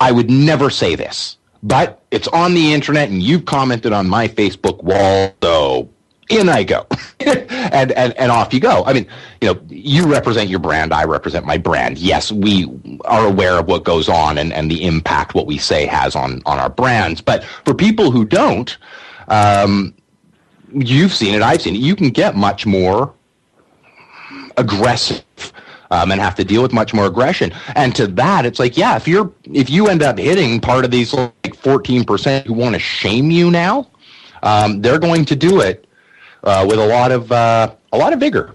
I 0.00 0.12
would 0.12 0.28
never 0.28 0.68
say 0.68 0.94
this, 0.94 1.38
but 1.62 2.02
it's 2.10 2.28
on 2.28 2.54
the 2.54 2.74
internet 2.74 3.08
and 3.08 3.22
you've 3.22 3.46
commented 3.46 3.92
on 3.92 4.08
my 4.08 4.28
Facebook 4.28 4.82
wall, 4.82 5.34
so 5.42 5.88
in 6.28 6.48
I 6.48 6.64
go. 6.64 6.86
and, 7.20 7.92
and, 7.92 8.12
and 8.18 8.30
off 8.30 8.52
you 8.52 8.60
go. 8.60 8.84
I 8.84 8.92
mean, 8.92 9.06
you 9.40 9.52
know, 9.52 9.60
you 9.68 10.06
represent 10.06 10.50
your 10.50 10.58
brand. 10.58 10.92
I 10.92 11.04
represent 11.04 11.46
my 11.46 11.56
brand. 11.56 11.98
Yes, 11.98 12.32
we 12.32 12.66
are 13.04 13.26
aware 13.26 13.58
of 13.58 13.68
what 13.68 13.84
goes 13.84 14.08
on 14.08 14.38
and, 14.38 14.52
and 14.52 14.70
the 14.70 14.84
impact 14.84 15.34
what 15.34 15.46
we 15.46 15.58
say 15.58 15.86
has 15.86 16.16
on, 16.16 16.42
on 16.44 16.58
our 16.58 16.70
brands. 16.70 17.20
But 17.20 17.44
for 17.44 17.74
people 17.74 18.10
who 18.10 18.24
don't, 18.24 18.76
um, 19.28 19.94
you've 20.72 21.14
seen 21.14 21.34
it, 21.34 21.42
I've 21.42 21.62
seen 21.62 21.74
it. 21.74 21.80
You 21.80 21.96
can 21.96 22.10
get 22.10 22.36
much 22.36 22.66
more 22.66 23.14
aggressive 24.56 25.24
um, 25.90 26.10
and 26.10 26.20
have 26.20 26.34
to 26.36 26.44
deal 26.44 26.62
with 26.62 26.72
much 26.72 26.92
more 26.94 27.06
aggression. 27.06 27.52
And 27.74 27.94
to 27.96 28.06
that, 28.08 28.46
it's 28.46 28.58
like, 28.58 28.76
yeah, 28.76 28.96
if 28.96 29.06
you're 29.06 29.32
if 29.52 29.70
you 29.70 29.88
end 29.88 30.02
up 30.02 30.18
hitting 30.18 30.60
part 30.60 30.84
of 30.84 30.90
these 30.90 31.12
like 31.14 31.32
14% 31.44 32.46
who 32.46 32.52
want 32.52 32.74
to 32.74 32.78
shame 32.78 33.30
you 33.30 33.50
now, 33.50 33.90
um, 34.42 34.80
they're 34.80 34.98
going 34.98 35.24
to 35.26 35.36
do 35.36 35.60
it 35.60 35.86
uh, 36.44 36.64
with 36.68 36.78
a 36.78 36.86
lot 36.86 37.12
of 37.12 37.30
uh, 37.32 37.74
a 37.92 37.98
lot 37.98 38.12
of 38.12 38.20
vigor. 38.20 38.52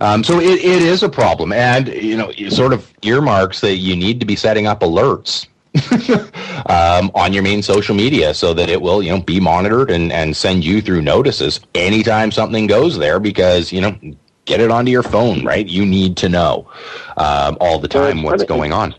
Um, 0.00 0.24
so 0.24 0.40
it, 0.40 0.58
it 0.64 0.82
is 0.82 1.04
a 1.04 1.08
problem, 1.08 1.52
and 1.52 1.86
you 1.88 2.16
know, 2.16 2.32
sort 2.48 2.72
of 2.72 2.92
earmarks 3.02 3.60
that 3.60 3.76
you 3.76 3.94
need 3.94 4.18
to 4.18 4.26
be 4.26 4.34
setting 4.34 4.66
up 4.66 4.80
alerts 4.80 5.46
um, 6.66 7.10
on 7.14 7.32
your 7.32 7.42
main 7.42 7.62
social 7.62 7.94
media 7.94 8.34
so 8.34 8.54
that 8.54 8.68
it 8.68 8.80
will, 8.80 9.02
you 9.02 9.10
know, 9.10 9.20
be 9.20 9.40
monitored 9.40 9.90
and, 9.90 10.12
and 10.12 10.36
send 10.36 10.64
you 10.64 10.80
through 10.80 11.02
notices 11.02 11.60
anytime 11.74 12.30
something 12.30 12.66
goes 12.66 12.98
there 12.98 13.20
because, 13.20 13.72
you 13.72 13.80
know, 13.80 13.96
get 14.44 14.60
it 14.60 14.70
onto 14.70 14.90
your 14.90 15.02
phone, 15.02 15.44
right? 15.44 15.66
You 15.66 15.84
need 15.84 16.16
to 16.18 16.28
know 16.28 16.68
um, 17.16 17.56
all 17.60 17.78
the 17.78 17.88
time 17.88 18.22
what's 18.22 18.44
going 18.44 18.72
on. 18.72 18.94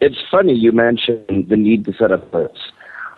It's 0.00 0.18
funny 0.30 0.54
you 0.54 0.72
mentioned 0.72 1.46
the 1.48 1.56
need 1.56 1.84
to 1.84 1.92
set 1.92 2.10
up 2.10 2.30
alerts. 2.32 2.58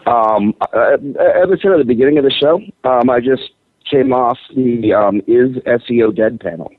Um, 0.07 0.55
uh, 0.61 0.97
as 0.99 1.49
I 1.51 1.57
said 1.63 1.73
at 1.73 1.79
the 1.79 1.85
beginning 1.87 2.19
of 2.19 2.25
the 2.25 2.31
show, 2.31 2.61
um, 2.85 3.09
I 3.09 3.21
just 3.21 3.51
came 3.91 4.13
off 4.13 4.39
the 4.55 4.93
um, 4.93 5.23
Is 5.27 5.57
SEO 5.65 6.15
Dead 6.15 6.41
panel 6.41 6.73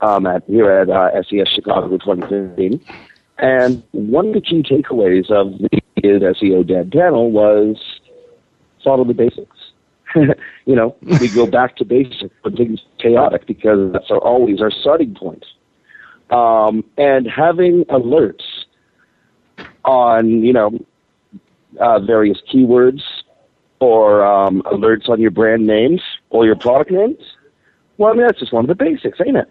um, 0.00 0.26
at, 0.26 0.42
here 0.46 0.70
at 0.70 0.88
uh, 0.88 1.22
SES 1.22 1.48
Chicago 1.48 1.98
2015. 1.98 2.80
And 3.38 3.82
one 3.92 4.28
of 4.28 4.34
the 4.34 4.40
key 4.40 4.62
takeaways 4.62 5.30
of 5.30 5.58
the 5.58 5.80
SEO 6.02 6.66
Dead 6.66 6.92
panel 6.92 7.30
was 7.30 7.76
follow 8.82 9.04
the 9.04 9.14
basics. 9.14 9.56
you 10.14 10.76
know, 10.76 10.94
we 11.02 11.28
go 11.28 11.46
back 11.46 11.76
to 11.76 11.84
basics 11.84 12.34
when 12.42 12.56
things 12.56 12.80
chaotic 12.98 13.46
because 13.46 13.92
that's 13.92 14.10
our, 14.10 14.18
always 14.18 14.60
our 14.60 14.70
starting 14.70 15.14
point. 15.14 15.44
Um, 16.30 16.84
and 16.96 17.28
having 17.28 17.84
alerts 17.86 18.44
on, 19.84 20.44
you 20.44 20.52
know, 20.52 20.78
uh, 21.80 21.98
various 22.00 22.40
keywords 22.52 23.02
or 23.80 24.24
um, 24.24 24.62
alerts 24.62 25.08
on 25.08 25.20
your 25.20 25.32
brand 25.32 25.66
names 25.66 26.00
or 26.30 26.46
your 26.46 26.56
product 26.56 26.92
names, 26.92 27.18
well, 27.98 28.12
I 28.12 28.16
mean, 28.16 28.26
that's 28.26 28.38
just 28.38 28.52
one 28.52 28.64
of 28.64 28.68
the 28.68 28.74
basics, 28.74 29.18
ain't 29.24 29.36
it? 29.36 29.50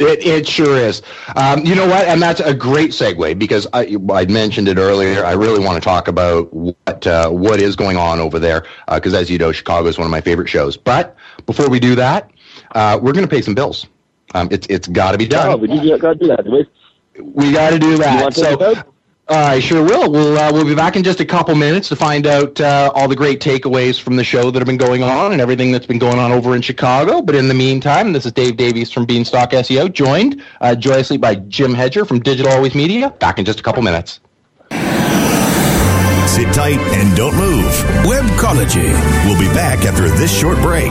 It, 0.00 0.24
it 0.24 0.48
sure 0.48 0.78
is. 0.78 1.02
Um, 1.36 1.64
you 1.66 1.74
know 1.74 1.86
what? 1.86 2.08
And 2.08 2.22
that's 2.22 2.40
a 2.40 2.54
great 2.54 2.90
segue 2.92 3.38
because 3.38 3.66
I, 3.74 3.98
I 4.10 4.24
mentioned 4.24 4.66
it 4.66 4.78
earlier. 4.78 5.24
I 5.26 5.32
really 5.32 5.62
want 5.62 5.80
to 5.80 5.86
talk 5.86 6.08
about 6.08 6.50
what 6.54 7.06
uh, 7.06 7.28
what 7.28 7.60
is 7.60 7.76
going 7.76 7.98
on 7.98 8.18
over 8.18 8.38
there 8.38 8.64
because, 8.92 9.12
uh, 9.12 9.18
as 9.18 9.30
you 9.30 9.36
know, 9.36 9.52
Chicago 9.52 9.88
is 9.88 9.98
one 9.98 10.06
of 10.06 10.10
my 10.10 10.22
favorite 10.22 10.48
shows. 10.48 10.74
But 10.78 11.16
before 11.44 11.68
we 11.68 11.78
do 11.78 11.94
that, 11.96 12.30
uh, 12.74 12.98
we're 13.00 13.12
going 13.12 13.26
to 13.26 13.30
pay 13.30 13.42
some 13.42 13.54
bills. 13.54 13.86
Um, 14.34 14.48
it's 14.50 14.66
it's 14.70 14.88
got 14.88 15.12
to 15.12 15.18
be 15.18 15.26
done. 15.26 15.50
Oh, 15.50 15.56
we 15.58 15.68
got 15.68 15.82
to 15.82 15.88
do 15.88 15.98
that. 15.98 16.46
We 17.22 17.52
got 17.52 17.70
to 17.70 17.78
do 17.78 17.98
that. 17.98 18.34
So. 18.34 18.56
I 19.30 19.60
sure 19.60 19.84
will. 19.84 20.10
We'll 20.10 20.36
uh, 20.36 20.52
we'll 20.52 20.64
be 20.64 20.74
back 20.74 20.96
in 20.96 21.04
just 21.04 21.20
a 21.20 21.24
couple 21.24 21.54
minutes 21.54 21.88
to 21.90 21.96
find 21.96 22.26
out 22.26 22.60
uh, 22.60 22.90
all 22.94 23.06
the 23.06 23.14
great 23.14 23.40
takeaways 23.40 24.00
from 24.00 24.16
the 24.16 24.24
show 24.24 24.50
that 24.50 24.58
have 24.58 24.66
been 24.66 24.76
going 24.76 25.04
on 25.04 25.30
and 25.32 25.40
everything 25.40 25.70
that's 25.70 25.86
been 25.86 26.00
going 26.00 26.18
on 26.18 26.32
over 26.32 26.56
in 26.56 26.62
Chicago. 26.62 27.22
But 27.22 27.36
in 27.36 27.46
the 27.46 27.54
meantime, 27.54 28.12
this 28.12 28.26
is 28.26 28.32
Dave 28.32 28.56
Davies 28.56 28.90
from 28.90 29.06
Beanstalk 29.06 29.50
SEO, 29.50 29.92
joined 29.92 30.42
uh, 30.60 30.74
joyously 30.74 31.16
by 31.16 31.36
Jim 31.36 31.74
Hedger 31.74 32.04
from 32.04 32.18
Digital 32.20 32.50
Always 32.50 32.74
Media. 32.74 33.10
Back 33.20 33.38
in 33.38 33.44
just 33.44 33.60
a 33.60 33.62
couple 33.62 33.82
minutes. 33.82 34.18
Sit 36.26 36.52
tight 36.52 36.78
and 36.78 37.16
don't 37.16 37.36
move. 37.36 37.72
Webcology. 38.04 38.92
We'll 39.26 39.38
be 39.38 39.52
back 39.54 39.84
after 39.84 40.08
this 40.08 40.36
short 40.36 40.58
break. 40.58 40.90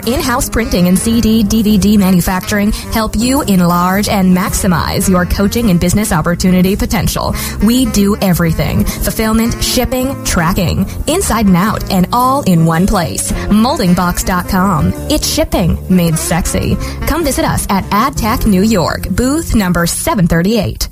in-house 0.00 0.48
printing 0.48 0.88
and 0.88 0.98
CD, 0.98 1.42
DVD 1.44 1.98
manufacturing 1.98 2.72
help 2.72 3.16
you 3.16 3.42
enlarge 3.42 4.08
and 4.08 4.36
maximize 4.36 5.08
your 5.08 5.26
coaching 5.26 5.70
and 5.70 5.80
business 5.80 6.12
opportunity 6.12 6.76
potential. 6.76 7.34
We 7.64 7.86
do 7.86 8.16
everything. 8.16 8.84
Fulfillment, 8.84 9.62
shipping, 9.62 10.24
tracking, 10.24 10.86
inside 11.06 11.46
and 11.46 11.56
out, 11.56 11.90
and 11.90 12.08
all 12.12 12.42
in 12.42 12.64
one 12.66 12.86
place. 12.86 13.32
Moldingbox.com. 13.32 14.92
It's 15.10 15.26
shipping 15.26 15.78
made 15.94 16.18
sexy. 16.18 16.76
Come 17.06 17.24
visit 17.24 17.44
us 17.44 17.66
at 17.70 17.84
AdTech 17.84 18.46
New 18.46 18.62
York, 18.62 19.08
booth 19.10 19.54
number 19.54 19.86
738. 19.86 20.88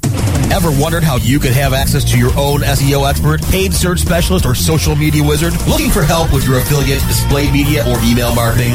Ever 0.52 0.70
wondered 0.82 1.04
how 1.04 1.16
you 1.16 1.38
could 1.38 1.52
have 1.52 1.72
access 1.72 2.02
to 2.10 2.18
your 2.18 2.36
own 2.36 2.60
SEO 2.60 3.08
expert, 3.08 3.40
paid 3.42 3.72
search 3.72 4.00
specialist, 4.00 4.44
or 4.44 4.54
social 4.54 4.96
media 4.96 5.22
wizard? 5.22 5.52
Looking 5.68 5.90
for 5.90 6.02
help 6.02 6.32
with 6.32 6.44
your 6.44 6.58
affiliate, 6.58 7.00
display 7.06 7.50
media, 7.52 7.86
or 7.86 7.96
email 8.02 8.34
marketing? 8.34 8.74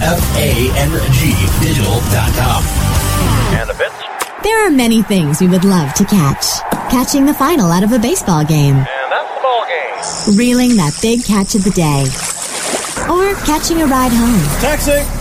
F-A-N-G 0.00 1.66
digital.com. 1.66 2.62
And 3.58 3.68
the 3.68 3.74
pitch. 3.74 3.92
There 4.44 4.66
are 4.66 4.70
many 4.70 5.02
things 5.02 5.40
we 5.40 5.48
would 5.48 5.64
love 5.64 5.92
to 5.94 6.04
catch. 6.04 6.60
Catching 6.90 7.26
the 7.26 7.34
final 7.34 7.70
out 7.70 7.82
of 7.82 7.92
a 7.92 7.98
baseball 7.98 8.44
game. 8.44 8.76
And 8.76 8.86
that's 9.10 9.34
the 9.34 9.40
ball 9.42 9.64
game. 9.66 10.38
Reeling 10.38 10.76
that 10.76 10.96
big 11.02 11.24
catch 11.24 11.54
of 11.56 11.64
the 11.64 11.70
day. 11.70 12.04
Or 13.10 13.34
catching 13.44 13.82
a 13.82 13.86
ride 13.86 14.12
home. 14.12 14.60
Taxi! 14.60 15.17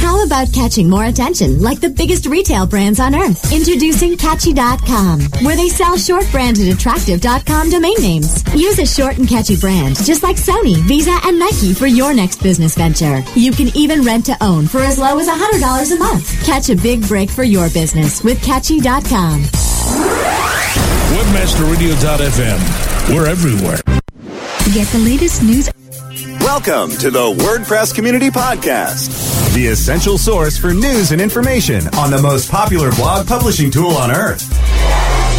How 0.00 0.24
about 0.24 0.52
catching 0.52 0.88
more 0.88 1.04
attention 1.06 1.60
like 1.60 1.80
the 1.80 1.88
biggest 1.90 2.26
retail 2.26 2.66
brands 2.66 3.00
on 3.00 3.14
earth? 3.14 3.52
Introducing 3.52 4.16
Catchy.com, 4.16 5.20
where 5.42 5.56
they 5.56 5.68
sell 5.68 5.96
short 5.96 6.24
branded 6.30 6.68
attractive.com 6.68 7.70
domain 7.70 7.96
names. 8.00 8.42
Use 8.54 8.78
a 8.78 8.86
short 8.86 9.18
and 9.18 9.28
catchy 9.28 9.56
brand, 9.56 9.96
just 10.04 10.22
like 10.22 10.36
Sony, 10.36 10.76
Visa, 10.86 11.16
and 11.24 11.38
Nike 11.38 11.74
for 11.74 11.86
your 11.86 12.14
next 12.14 12.42
business 12.42 12.74
venture. 12.76 13.22
You 13.34 13.52
can 13.52 13.68
even 13.76 14.02
rent 14.02 14.24
to 14.26 14.36
own 14.42 14.66
for 14.66 14.78
as 14.78 14.98
low 14.98 15.18
as 15.18 15.28
$100 15.28 15.92
a 15.94 15.98
month. 15.98 16.44
Catch 16.44 16.70
a 16.70 16.76
big 16.76 17.06
break 17.06 17.28
for 17.30 17.42
your 17.44 17.68
business 17.70 18.22
with 18.22 18.42
Catchy.com. 18.42 19.42
Webmasterradio.fm. 21.18 23.14
We're 23.14 23.26
everywhere. 23.26 23.78
Get 24.74 24.86
the 24.88 24.98
latest 25.04 25.42
news. 25.42 25.70
Welcome 26.40 26.90
to 26.98 27.10
the 27.10 27.32
WordPress 27.40 27.94
Community 27.94 28.30
Podcast, 28.30 29.10
the 29.58 29.66
essential 29.66 30.16
source 30.16 30.56
for 30.56 30.72
news 30.72 31.10
and 31.10 31.20
information 31.20 31.84
on 31.96 32.12
the 32.12 32.22
most 32.22 32.48
popular 32.48 32.92
blog 32.92 33.26
publishing 33.26 33.72
tool 33.72 33.90
on 33.90 34.08
earth. 34.08 34.48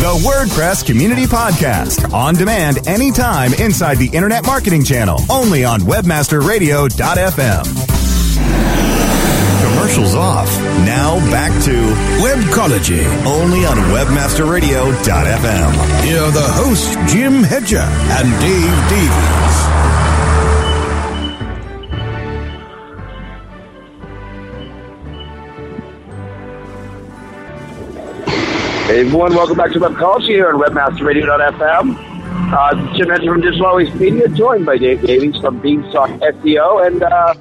The 0.02 0.12
WordPress 0.28 0.86
Community 0.86 1.24
Podcast, 1.24 2.12
on 2.12 2.36
demand 2.36 2.86
anytime 2.86 3.54
inside 3.54 3.98
the 3.98 4.08
Internet 4.08 4.46
Marketing 4.46 4.84
Channel, 4.84 5.22
only 5.30 5.64
on 5.64 5.80
WebmasterRadio.fm. 5.80 7.64
Commercials 9.64 10.16
off. 10.16 10.54
Now 10.84 11.18
back 11.32 11.54
to 11.64 11.72
Webcology. 12.22 13.06
only 13.26 13.66
on 13.66 13.78
WebmasterRadio.fm. 13.78 16.04
Here 16.04 16.22
are 16.22 16.32
the 16.32 16.42
hosts, 16.42 16.94
Jim 17.10 17.42
Hedger 17.42 17.78
and 17.78 18.42
Dave 18.42 18.90
Davies. 18.90 19.99
Hey 28.90 29.02
everyone, 29.02 29.36
welcome 29.36 29.56
back 29.56 29.72
to 29.74 29.80
Web 29.80 29.92
Webcology 29.92 30.30
here 30.30 30.50
on 30.50 30.60
WebmasterRadio.fm. 30.60 31.96
Uh, 32.52 32.98
Jim 32.98 33.08
Hedger 33.08 33.34
from 33.34 33.42
Digital 33.42 33.68
Always 33.68 33.94
Media, 33.94 34.28
joined 34.30 34.66
by 34.66 34.80
Dave 34.80 35.04
Davies 35.04 35.40
from 35.40 35.62
Beanstalk 35.62 36.10
SEO. 36.10 36.88
And 36.88 37.04
uh, 37.04 37.36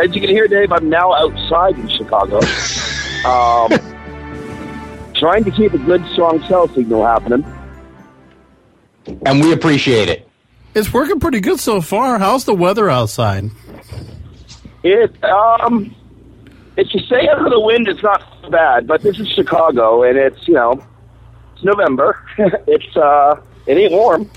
as 0.00 0.14
you 0.14 0.20
can 0.20 0.30
hear, 0.30 0.46
Dave, 0.46 0.70
I'm 0.70 0.88
now 0.88 1.12
outside 1.12 1.76
in 1.76 1.88
Chicago. 1.88 2.40
Um, 3.26 3.70
trying 5.14 5.42
to 5.44 5.50
keep 5.50 5.72
a 5.72 5.78
good, 5.78 6.06
strong 6.12 6.40
cell 6.44 6.68
signal 6.68 7.04
happening. 7.04 7.42
And 9.26 9.42
we 9.42 9.52
appreciate 9.52 10.08
it. 10.08 10.28
It's 10.74 10.92
working 10.92 11.18
pretty 11.18 11.40
good 11.40 11.58
so 11.58 11.80
far. 11.80 12.18
How's 12.18 12.44
the 12.44 12.54
weather 12.54 12.90
outside? 12.90 13.50
It, 14.84 15.24
um, 15.24 15.96
if 16.76 16.92
you 16.94 17.00
stay 17.00 17.28
out 17.28 17.44
of 17.44 17.50
the 17.50 17.60
wind, 17.60 17.88
it's 17.88 18.02
not 18.02 18.22
so 18.42 18.50
bad. 18.50 18.86
But 18.86 19.02
this 19.02 19.18
is 19.18 19.28
Chicago, 19.28 20.02
and 20.02 20.18
it's 20.18 20.46
you 20.48 20.54
know, 20.54 20.84
it's 21.54 21.64
November. 21.64 22.22
it's 22.38 22.96
uh, 22.96 23.40
it 23.66 23.76
ain't 23.76 23.92
warm. 23.92 24.30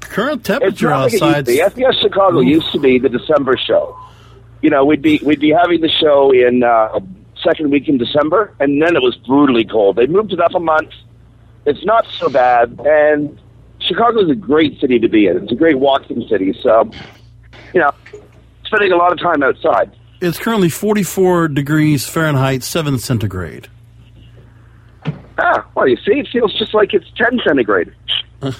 Current 0.00 0.44
temperature 0.44 0.88
not 0.88 1.04
like 1.04 1.14
it 1.14 1.22
outside. 1.22 1.48
used 1.48 1.70
to 1.70 1.76
be. 1.76 1.84
SES 1.84 2.00
Chicago 2.00 2.40
used 2.40 2.72
to 2.72 2.80
be 2.80 2.98
the 2.98 3.08
December 3.08 3.56
show. 3.56 3.96
You 4.62 4.70
know, 4.70 4.84
we'd 4.84 5.02
be 5.02 5.20
we'd 5.24 5.40
be 5.40 5.50
having 5.50 5.80
the 5.80 5.88
show 5.88 6.32
in 6.32 6.62
uh, 6.62 6.98
second 7.42 7.70
week 7.70 7.88
in 7.88 7.98
December, 7.98 8.54
and 8.58 8.82
then 8.82 8.96
it 8.96 9.02
was 9.02 9.16
brutally 9.16 9.64
cold. 9.64 9.96
They 9.96 10.06
moved 10.06 10.32
it 10.32 10.40
up 10.40 10.54
a 10.54 10.60
month. 10.60 10.90
It's 11.66 11.84
not 11.84 12.06
so 12.18 12.28
bad, 12.28 12.80
and 12.84 13.38
Chicago 13.80 14.22
is 14.22 14.30
a 14.30 14.34
great 14.34 14.80
city 14.80 14.98
to 14.98 15.08
be 15.08 15.26
in. 15.26 15.36
It's 15.36 15.52
a 15.52 15.56
great 15.56 15.78
walking 15.78 16.26
city. 16.28 16.54
So, 16.62 16.90
you 17.74 17.80
know, 17.80 17.90
spending 18.64 18.92
a 18.92 18.96
lot 18.96 19.12
of 19.12 19.18
time 19.18 19.42
outside. 19.42 19.90
It's 20.20 20.38
currently 20.38 20.68
44 20.68 21.48
degrees 21.48 22.06
Fahrenheit, 22.08 22.62
7 22.62 22.98
centigrade. 22.98 23.68
Ah, 25.38 25.64
well, 25.74 25.86
you 25.86 25.96
see, 25.98 26.18
it 26.18 26.28
feels 26.32 26.52
just 26.58 26.74
like 26.74 26.92
it's 26.92 27.06
10 27.16 27.40
centigrade. 27.46 27.92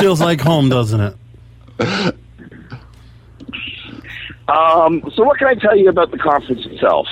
Feels 0.00 0.20
like 0.20 0.40
home, 0.40 0.68
doesn't 0.68 1.00
it? 1.00 2.14
Um, 4.48 5.02
so, 5.14 5.24
what 5.24 5.38
can 5.38 5.48
I 5.48 5.54
tell 5.54 5.76
you 5.76 5.88
about 5.88 6.10
the 6.10 6.18
conference 6.18 6.64
itself? 6.66 7.06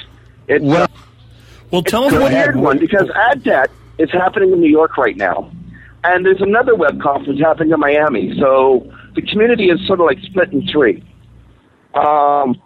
It's, 0.48 0.64
Well, 0.64 0.88
Well, 1.70 1.82
tell 1.82 2.04
us 2.04 2.12
it's 2.12 2.18
a 2.18 2.22
what 2.22 2.32
weird 2.32 2.56
one 2.56 2.78
because 2.78 3.08
AdTech 3.08 3.68
is 3.98 4.10
happening 4.10 4.52
in 4.52 4.60
New 4.60 4.70
York 4.70 4.96
right 4.96 5.16
now, 5.16 5.50
and 6.04 6.24
there's 6.26 6.40
another 6.40 6.74
web 6.74 7.00
conference 7.00 7.40
happening 7.40 7.72
in 7.72 7.80
Miami. 7.80 8.38
So 8.38 8.92
the 9.14 9.22
community 9.22 9.70
is 9.70 9.84
sort 9.86 10.00
of 10.00 10.06
like 10.06 10.18
split 10.20 10.52
in 10.52 10.66
three. 10.68 11.02
Um, 11.94 12.60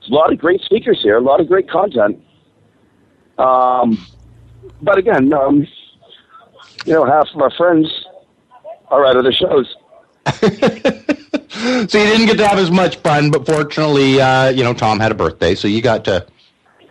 there's 0.00 0.10
a 0.10 0.14
lot 0.14 0.32
of 0.32 0.38
great 0.38 0.60
speakers 0.62 1.00
here, 1.02 1.18
a 1.18 1.20
lot 1.20 1.40
of 1.40 1.48
great 1.48 1.68
content. 1.68 2.22
Um, 3.38 3.98
but 4.82 4.98
again, 4.98 5.32
um, 5.32 5.66
you 6.86 6.94
know, 6.94 7.04
half 7.04 7.28
of 7.34 7.40
our 7.40 7.50
friends 7.50 7.86
are 8.88 9.04
at 9.06 9.16
other 9.16 9.32
shows. 9.32 9.76
so 10.32 10.46
you 10.46 11.86
didn't 11.86 12.26
get 12.26 12.38
to 12.38 12.46
have 12.46 12.58
as 12.58 12.70
much 12.70 12.96
fun, 12.96 13.30
but 13.30 13.46
fortunately, 13.46 14.20
uh, 14.20 14.48
you 14.48 14.64
know, 14.64 14.72
Tom 14.74 14.98
had 15.00 15.12
a 15.12 15.14
birthday, 15.14 15.54
so 15.54 15.68
you 15.68 15.82
got 15.82 16.04
to 16.06 16.26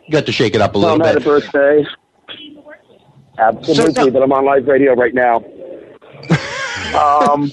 you 0.06 0.12
got 0.12 0.26
to 0.26 0.32
shake 0.32 0.56
it 0.56 0.62
up 0.62 0.76
a 0.76 0.78
little 0.78 0.98
bit. 0.98 1.04
Tom 1.06 1.14
had 1.14 1.22
a 1.22 1.26
birthday. 1.26 1.86
Absolutely, 3.38 3.94
So- 3.94 4.06
so- 4.06 4.12
but 4.12 4.22
I'm 4.22 4.32
on 4.32 4.46
live 4.46 4.68
radio 4.68 4.94
right 4.94 5.14
now. 5.14 5.38
um, 6.96 7.52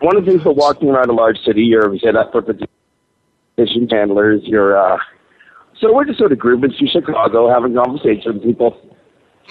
one 0.00 0.16
of 0.16 0.24
the 0.24 0.30
things 0.30 0.42
about 0.42 0.56
walking 0.56 0.88
around 0.90 1.10
a 1.10 1.12
large 1.12 1.38
city, 1.44 1.62
you're 1.62 1.92
you 1.94 2.10
up 2.10 2.34
with 2.34 2.46
the 2.46 2.68
decision 3.58 3.88
handlers. 3.88 4.42
You're 4.44 4.78
uh, 4.78 4.98
so 5.80 5.92
we're 5.92 6.04
just 6.04 6.18
sort 6.18 6.32
of 6.32 6.38
grooving 6.38 6.72
through 6.72 6.88
Chicago, 6.88 7.48
having 7.48 7.74
conversations 7.74 8.34
with 8.34 8.42
people. 8.42 8.80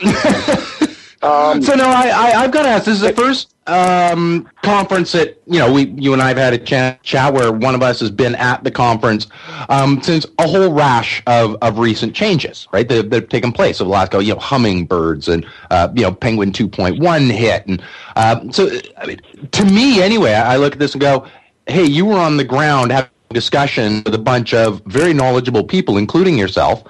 Um, 1.21 1.63
so 1.63 1.73
no, 1.73 1.85
I, 1.85 2.09
I 2.09 2.43
I've 2.43 2.51
got 2.51 2.63
to 2.63 2.69
ask. 2.69 2.85
This 2.85 2.95
is 2.95 3.01
the 3.01 3.13
first 3.13 3.55
um, 3.65 4.47
conference 4.61 5.11
that 5.13 5.41
you 5.47 5.57
know 5.57 5.71
we 5.71 5.87
you 5.87 6.13
and 6.13 6.21
I 6.21 6.27
have 6.27 6.37
had 6.37 6.53
a 6.53 6.59
chat, 6.59 7.01
chat 7.01 7.33
where 7.33 7.51
one 7.51 7.73
of 7.73 7.81
us 7.81 7.99
has 8.01 8.11
been 8.11 8.35
at 8.35 8.63
the 8.63 8.69
conference 8.69 9.25
um, 9.69 10.01
since 10.03 10.27
a 10.37 10.47
whole 10.47 10.71
rash 10.71 11.23
of, 11.25 11.55
of 11.63 11.79
recent 11.79 12.15
changes, 12.15 12.67
right? 12.71 12.87
That, 12.87 13.09
that 13.09 13.23
have 13.23 13.29
taken 13.29 13.51
place 13.51 13.81
over 13.81 13.87
the 13.87 13.93
last, 13.93 14.13
you 14.13 14.33
know, 14.33 14.39
hummingbirds 14.39 15.27
and 15.27 15.45
uh, 15.71 15.89
you 15.95 16.03
know 16.03 16.13
Penguin 16.13 16.51
2.1 16.51 17.31
hit, 17.31 17.65
and 17.65 17.81
uh, 18.15 18.51
so 18.51 18.69
I 18.97 19.07
mean, 19.07 19.19
to 19.51 19.65
me 19.65 20.03
anyway, 20.03 20.33
I 20.33 20.57
look 20.57 20.73
at 20.73 20.79
this 20.79 20.93
and 20.93 21.01
go, 21.01 21.25
hey, 21.65 21.85
you 21.85 22.05
were 22.05 22.19
on 22.19 22.37
the 22.37 22.43
ground 22.43 22.91
discussion 23.29 24.03
with 24.05 24.13
a 24.13 24.19
bunch 24.19 24.53
of 24.53 24.81
very 24.85 25.13
knowledgeable 25.13 25.63
people, 25.63 25.97
including 25.97 26.37
yourself, 26.37 26.83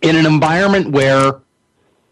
in 0.00 0.16
an 0.16 0.26
environment 0.26 0.90
where 0.90 1.40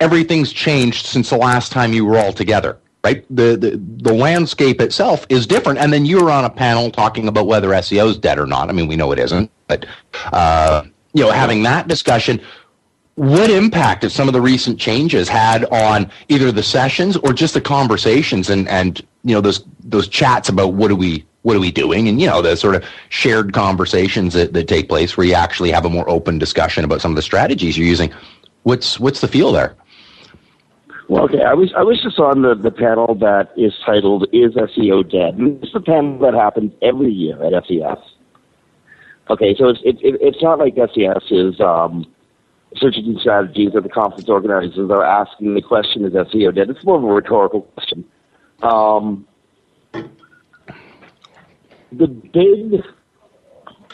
everything's 0.01 0.53
changed 0.53 1.07
since 1.07 1.31
the 1.31 1.37
last 1.37 1.73
time 1.73 1.93
you 1.93 2.05
were 2.05 2.19
all 2.19 2.33
together 2.33 2.79
right? 3.05 3.25
The, 3.35 3.57
the 3.57 3.81
the 4.03 4.13
landscape 4.13 4.81
itself 4.81 5.27
is 5.29 5.47
different. 5.47 5.79
And 5.79 5.93
then 5.93 6.05
you're 6.05 6.31
on 6.31 6.45
a 6.45 6.51
panel 6.51 6.91
talking 6.91 7.29
about 7.29 7.47
whether 7.47 7.69
SEO 7.69 8.11
is 8.11 8.19
dead 8.19 8.39
or 8.39 8.47
not. 8.47 8.69
I 8.69 8.73
mean, 8.73 8.89
we 8.89 8.97
know 8.97 9.13
it 9.13 9.19
isn't, 9.19 9.51
but 9.69 9.87
uh, 10.33 10.85
you 11.13 11.25
know, 11.25 11.31
having 11.31 11.63
that 11.65 11.89
discussion. 11.89 12.41
What 13.17 13.51
impact 13.51 14.03
have 14.03 14.13
some 14.13 14.29
of 14.29 14.35
the 14.35 14.41
recent 14.41 14.79
changes 14.79 15.29
had 15.29 15.67
on 15.67 16.11
either 16.29 16.53
the 16.53 16.63
sessions 16.63 17.17
or 17.19 17.35
just 17.35 17.53
the 17.53 17.61
conversations 17.61 18.49
and, 18.49 18.67
and 18.69 19.05
you 19.25 19.35
know 19.35 19.43
those 19.43 19.65
those 19.81 20.09
chats 20.09 20.49
about 20.49 20.73
what 20.73 20.89
do 20.89 20.97
we 20.97 21.27
what 21.43 21.57
are 21.57 21.61
we 21.61 21.71
doing 21.71 22.09
and 22.09 22.21
you 22.21 22.27
know 22.27 22.43
the 22.43 22.57
sort 22.57 22.75
of 22.75 22.85
shared 23.09 23.53
conversations 23.53 24.35
that, 24.35 24.53
that 24.53 24.69
take 24.69 24.89
place 24.89 25.17
where 25.17 25.27
you 25.27 25.35
actually 25.35 25.71
have 25.71 25.85
a 25.85 25.91
more 25.91 26.09
open 26.09 26.39
discussion 26.39 26.85
about 26.85 27.01
some 27.01 27.13
of 27.13 27.17
the 27.17 27.23
strategies 27.23 27.79
you're 27.79 27.87
using. 27.87 28.13
What's 28.65 29.01
what's 29.01 29.21
the 29.21 29.29
feel 29.29 29.53
there? 29.53 29.75
Well, 31.09 31.25
okay, 31.25 31.43
I 31.43 31.55
was 31.55 31.73
I 31.77 31.83
was 31.83 32.01
just 32.01 32.19
on 32.19 32.43
the, 32.43 32.55
the 32.55 32.71
panel 32.71 33.17
that 33.17 33.51
is 33.57 33.75
titled 33.85 34.29
"Is 34.33 34.55
SEO 34.55 35.11
Dead?" 35.11 35.35
And 35.35 35.63
it's 35.65 35.75
a 35.75 35.81
panel 35.81 36.19
that 36.21 36.35
happens 36.35 36.73
every 36.83 37.11
year 37.11 37.43
at 37.43 37.67
SES. 37.67 37.99
Okay, 39.29 39.57
so 39.57 39.69
it's 39.69 39.81
it, 39.83 39.97
it, 40.03 40.19
it's 40.21 40.43
not 40.43 40.59
like 40.59 40.77
SES 40.77 41.31
is 41.31 41.61
um, 41.61 42.07
search 42.77 42.97
engine 42.97 43.19
strategies 43.19 43.73
that 43.73 43.83
the 43.83 43.89
conference 43.89 44.29
organizers 44.29 44.91
are 44.91 45.05
asking 45.05 45.55
the 45.55 45.63
question: 45.63 46.05
Is 46.05 46.13
SEO 46.13 46.55
dead? 46.55 46.71
It's 46.71 46.85
more 46.85 46.97
of 46.97 47.03
a 47.03 47.09
rhetorical 47.09 47.63
question. 47.63 48.05
Um, 48.63 49.27
the 51.93 52.07
big 52.07 52.83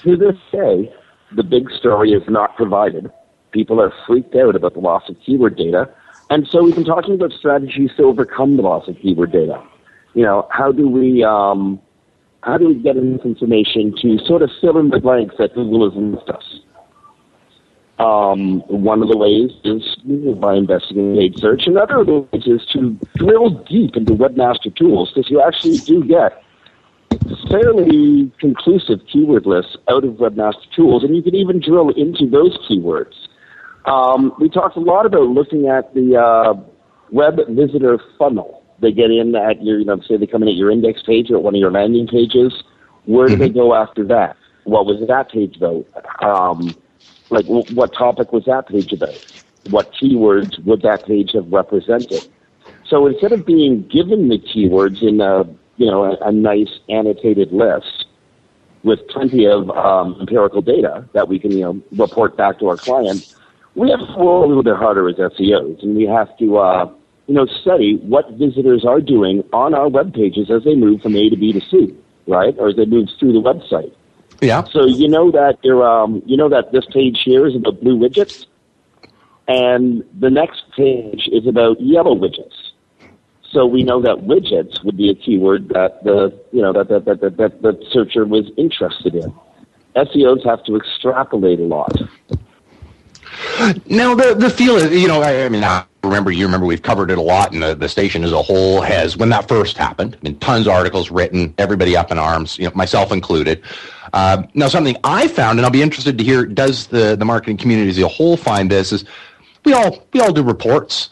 to 0.02 0.16
this 0.16 0.36
day, 0.52 0.92
the 1.34 1.42
big 1.42 1.70
story 1.70 2.12
is 2.12 2.22
not 2.28 2.56
provided. 2.56 3.10
People 3.52 3.80
are 3.80 3.92
freaked 4.06 4.34
out 4.34 4.54
about 4.54 4.74
the 4.74 4.80
loss 4.80 5.08
of 5.08 5.16
keyword 5.24 5.56
data 5.56 5.88
and 6.28 6.46
so 6.48 6.64
we've 6.64 6.74
been 6.74 6.84
talking 6.84 7.14
about 7.14 7.32
strategies 7.32 7.90
to 7.96 8.04
overcome 8.04 8.56
the 8.56 8.62
loss 8.62 8.88
of 8.88 8.96
keyword 9.00 9.32
data. 9.32 9.62
You 10.14 10.24
know, 10.24 10.48
how 10.50 10.72
do 10.72 10.88
we 10.88 11.22
um, 11.22 11.80
how 12.42 12.58
do 12.58 12.68
we 12.68 12.74
get 12.74 12.96
enough 12.96 13.24
information 13.24 13.94
to 14.02 14.18
sort 14.24 14.42
of 14.42 14.50
fill 14.60 14.78
in 14.78 14.90
the 14.90 15.00
blanks 15.00 15.36
that 15.38 15.54
Google 15.54 15.88
has 15.88 15.98
missed 15.98 16.28
us? 16.28 16.60
Um, 17.98 18.60
one 18.68 19.02
of 19.02 19.08
the 19.08 19.16
ways 19.16 19.52
is 19.64 19.96
by 20.38 20.54
investing 20.54 20.98
in 20.98 21.16
paid 21.16 21.38
search. 21.38 21.66
Another 21.66 22.00
of 22.00 22.06
the 22.06 22.18
ways 22.32 22.46
is 22.46 22.66
to 22.72 22.98
drill 23.14 23.50
deep 23.64 23.96
into 23.96 24.14
webmaster 24.14 24.74
tools 24.74 25.12
because 25.14 25.30
you 25.30 25.40
actually 25.40 25.78
do 25.78 26.04
get 26.04 26.42
fairly 27.50 28.30
conclusive 28.38 29.00
keyword 29.10 29.46
lists 29.46 29.76
out 29.88 30.04
of 30.04 30.14
webmaster 30.14 30.70
tools, 30.74 31.04
and 31.04 31.14
you 31.14 31.22
can 31.22 31.34
even 31.34 31.60
drill 31.60 31.90
into 31.90 32.28
those 32.28 32.56
keywords. 32.68 33.14
Um, 33.84 34.32
we 34.40 34.48
talked 34.48 34.76
a 34.76 34.80
lot 34.80 35.06
about 35.06 35.28
looking 35.28 35.68
at 35.68 35.94
the 35.94 36.16
uh, 36.16 36.54
web 37.10 37.36
visitor 37.50 38.00
funnel. 38.18 38.62
They 38.80 38.92
get 38.92 39.10
in 39.10 39.34
at 39.34 39.62
your, 39.62 39.78
you 39.78 39.84
know, 39.84 40.00
say 40.00 40.16
they 40.16 40.26
come 40.26 40.42
in 40.42 40.48
at 40.48 40.56
your 40.56 40.70
index 40.70 41.02
page 41.02 41.30
or 41.30 41.36
at 41.36 41.42
one 41.42 41.54
of 41.54 41.60
your 41.60 41.70
landing 41.70 42.06
pages. 42.06 42.52
Where 43.04 43.28
do 43.28 43.34
mm-hmm. 43.34 43.42
they 43.42 43.48
go 43.48 43.74
after 43.74 44.04
that? 44.06 44.36
What 44.64 44.86
was 44.86 45.06
that 45.06 45.30
page 45.30 45.56
about? 45.56 45.86
Um, 46.22 46.74
like, 47.30 47.46
w- 47.46 47.74
what 47.74 47.92
topic 47.94 48.32
was 48.32 48.44
that 48.46 48.68
page 48.68 48.92
about? 48.92 49.14
What 49.70 49.92
keywords 49.92 50.62
would 50.64 50.82
that 50.82 51.06
page 51.06 51.30
have 51.34 51.50
represented? 51.52 52.28
So 52.88 53.06
instead 53.06 53.32
of 53.32 53.46
being 53.46 53.86
given 53.88 54.28
the 54.28 54.38
keywords 54.38 55.02
in 55.02 55.20
a, 55.20 55.44
you 55.76 55.86
know, 55.86 56.04
a, 56.04 56.28
a 56.28 56.32
nice 56.32 56.70
annotated 56.88 57.52
list 57.52 58.06
with 58.82 59.06
plenty 59.08 59.46
of 59.46 59.68
um, 59.70 60.16
empirical 60.20 60.62
data 60.62 61.08
that 61.12 61.28
we 61.28 61.38
can, 61.38 61.50
you 61.50 61.60
know, 61.60 61.82
report 61.92 62.36
back 62.36 62.58
to 62.60 62.68
our 62.68 62.76
clients, 62.76 63.34
we 63.74 63.90
have 63.90 63.98
to 63.98 64.06
work 64.16 64.44
a 64.44 64.46
little 64.46 64.62
bit 64.62 64.76
harder 64.76 65.08
as 65.08 65.16
SEOs, 65.16 65.82
and 65.82 65.96
we 65.96 66.04
have 66.04 66.36
to, 66.38 66.56
uh, 66.58 66.90
you 67.26 67.34
know, 67.34 67.46
study 67.46 67.96
what 68.02 68.30
visitors 68.32 68.84
are 68.84 69.00
doing 69.00 69.42
on 69.52 69.74
our 69.74 69.88
web 69.88 70.14
pages 70.14 70.50
as 70.50 70.64
they 70.64 70.74
move 70.74 71.02
from 71.02 71.16
A 71.16 71.28
to 71.28 71.36
B 71.36 71.52
to 71.52 71.60
C, 71.68 71.94
right, 72.26 72.54
or 72.58 72.68
as 72.68 72.76
they 72.76 72.86
move 72.86 73.08
through 73.18 73.32
the 73.32 73.40
website. 73.40 73.92
Yeah. 74.40 74.64
So 74.64 74.86
you 74.86 75.08
know 75.08 75.30
that 75.30 75.58
you're, 75.62 75.86
um, 75.86 76.22
you 76.24 76.36
know 76.36 76.48
that 76.48 76.72
this 76.72 76.86
page 76.86 77.22
here 77.24 77.46
is 77.46 77.56
about 77.56 77.80
blue 77.80 77.98
widgets, 77.98 78.46
and 79.48 80.04
the 80.18 80.30
next 80.30 80.62
page 80.76 81.28
is 81.32 81.46
about 81.46 81.80
yellow 81.80 82.14
widgets. 82.14 82.65
So 83.56 83.64
we 83.64 83.84
know 83.84 84.02
that 84.02 84.18
widgets 84.18 84.84
would 84.84 84.98
be 84.98 85.08
a 85.08 85.14
keyword 85.14 85.70
that 85.70 86.04
the, 86.04 86.38
you 86.52 86.60
know, 86.60 86.74
that 86.74 86.88
that 86.88 87.06
that 87.06 87.20
that, 87.22 87.38
that 87.38 87.62
the 87.62 87.86
searcher 87.90 88.26
was 88.26 88.50
interested 88.58 89.14
in. 89.14 89.34
SEOs 89.96 90.44
have 90.44 90.62
to 90.64 90.76
extrapolate 90.76 91.58
a 91.58 91.62
lot. 91.62 91.90
Now 93.86 94.14
the 94.14 94.34
the 94.34 94.50
feel 94.50 94.76
is 94.76 94.92
you 95.00 95.08
know 95.08 95.22
I, 95.22 95.46
I 95.46 95.48
mean 95.48 95.64
I 95.64 95.86
remember 96.04 96.30
you 96.30 96.44
remember 96.44 96.66
we've 96.66 96.82
covered 96.82 97.10
it 97.10 97.16
a 97.16 97.22
lot 97.22 97.54
and 97.54 97.62
the, 97.62 97.74
the 97.74 97.88
station 97.88 98.24
as 98.24 98.32
a 98.32 98.42
whole 98.42 98.82
has 98.82 99.16
when 99.16 99.30
that 99.30 99.48
first 99.48 99.78
happened 99.78 100.18
I 100.20 100.22
mean 100.22 100.38
tons 100.38 100.66
of 100.66 100.74
articles 100.74 101.10
written 101.10 101.54
everybody 101.56 101.96
up 101.96 102.12
in 102.12 102.18
arms 102.18 102.58
you 102.58 102.66
know 102.66 102.72
myself 102.74 103.10
included 103.10 103.62
uh, 104.12 104.42
now 104.54 104.68
something 104.68 104.96
I 105.02 105.28
found 105.28 105.58
and 105.58 105.66
I'll 105.66 105.72
be 105.72 105.82
interested 105.82 106.18
to 106.18 106.24
hear 106.24 106.46
does 106.46 106.86
the 106.86 107.16
the 107.16 107.24
marketing 107.24 107.56
community 107.56 107.88
as 107.90 107.98
a 107.98 108.08
whole 108.08 108.36
find 108.36 108.70
this 108.70 108.92
is 108.92 109.04
we 109.64 109.72
all 109.72 110.06
we 110.12 110.20
all 110.20 110.32
do 110.32 110.42
reports 110.42 111.08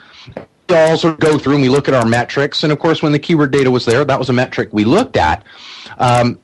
we 0.68 0.76
all 0.76 0.96
sort 0.96 1.14
of 1.14 1.20
go 1.20 1.38
through 1.38 1.54
and 1.54 1.62
we 1.62 1.68
look 1.68 1.88
at 1.88 1.94
our 1.94 2.06
metrics. 2.06 2.62
And 2.62 2.72
of 2.72 2.78
course 2.78 3.02
when 3.02 3.12
the 3.12 3.18
keyword 3.18 3.50
data 3.50 3.70
was 3.70 3.84
there 3.84 4.04
that 4.04 4.18
was 4.18 4.28
a 4.28 4.32
metric 4.32 4.70
we 4.72 4.84
looked 4.84 5.16
at. 5.16 5.44
Um, 5.98 6.38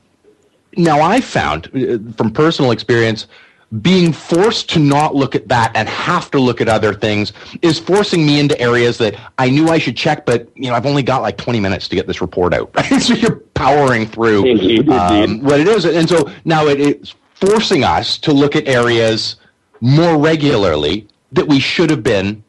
now 0.77 1.01
I 1.01 1.21
found 1.21 1.67
uh, 1.67 1.97
from 2.15 2.31
personal 2.31 2.71
experience 2.71 3.27
being 3.81 4.11
forced 4.11 4.69
to 4.69 4.79
not 4.79 5.15
look 5.15 5.33
at 5.33 5.47
that 5.47 5.71
and 5.75 5.87
have 5.87 6.29
to 6.31 6.39
look 6.39 6.59
at 6.59 6.67
other 6.67 6.93
things 6.93 7.31
is 7.61 7.79
forcing 7.79 8.25
me 8.25 8.39
into 8.39 8.59
areas 8.59 8.97
that 8.97 9.15
I 9.37 9.49
knew 9.49 9.69
I 9.69 9.77
should 9.77 9.95
check, 9.95 10.25
but 10.25 10.49
you 10.55 10.69
know 10.69 10.75
I've 10.75 10.85
only 10.85 11.03
got 11.03 11.21
like 11.21 11.37
20 11.37 11.59
minutes 11.61 11.87
to 11.87 11.95
get 11.95 12.05
this 12.05 12.19
report 12.19 12.53
out. 12.53 12.69
so 12.99 13.13
you're 13.13 13.37
powering 13.53 14.07
through 14.07 14.41
um, 14.91 15.41
what 15.41 15.61
it 15.61 15.67
is, 15.69 15.85
and 15.85 16.07
so 16.09 16.29
now 16.43 16.67
it 16.67 16.81
is 16.81 17.15
forcing 17.35 17.85
us 17.85 18.17
to 18.17 18.33
look 18.33 18.57
at 18.57 18.67
areas 18.67 19.37
more 19.79 20.17
regularly 20.17 21.07
that 21.31 21.47
we 21.47 21.59
should 21.59 21.89
have 21.89 22.03
been 22.03 22.43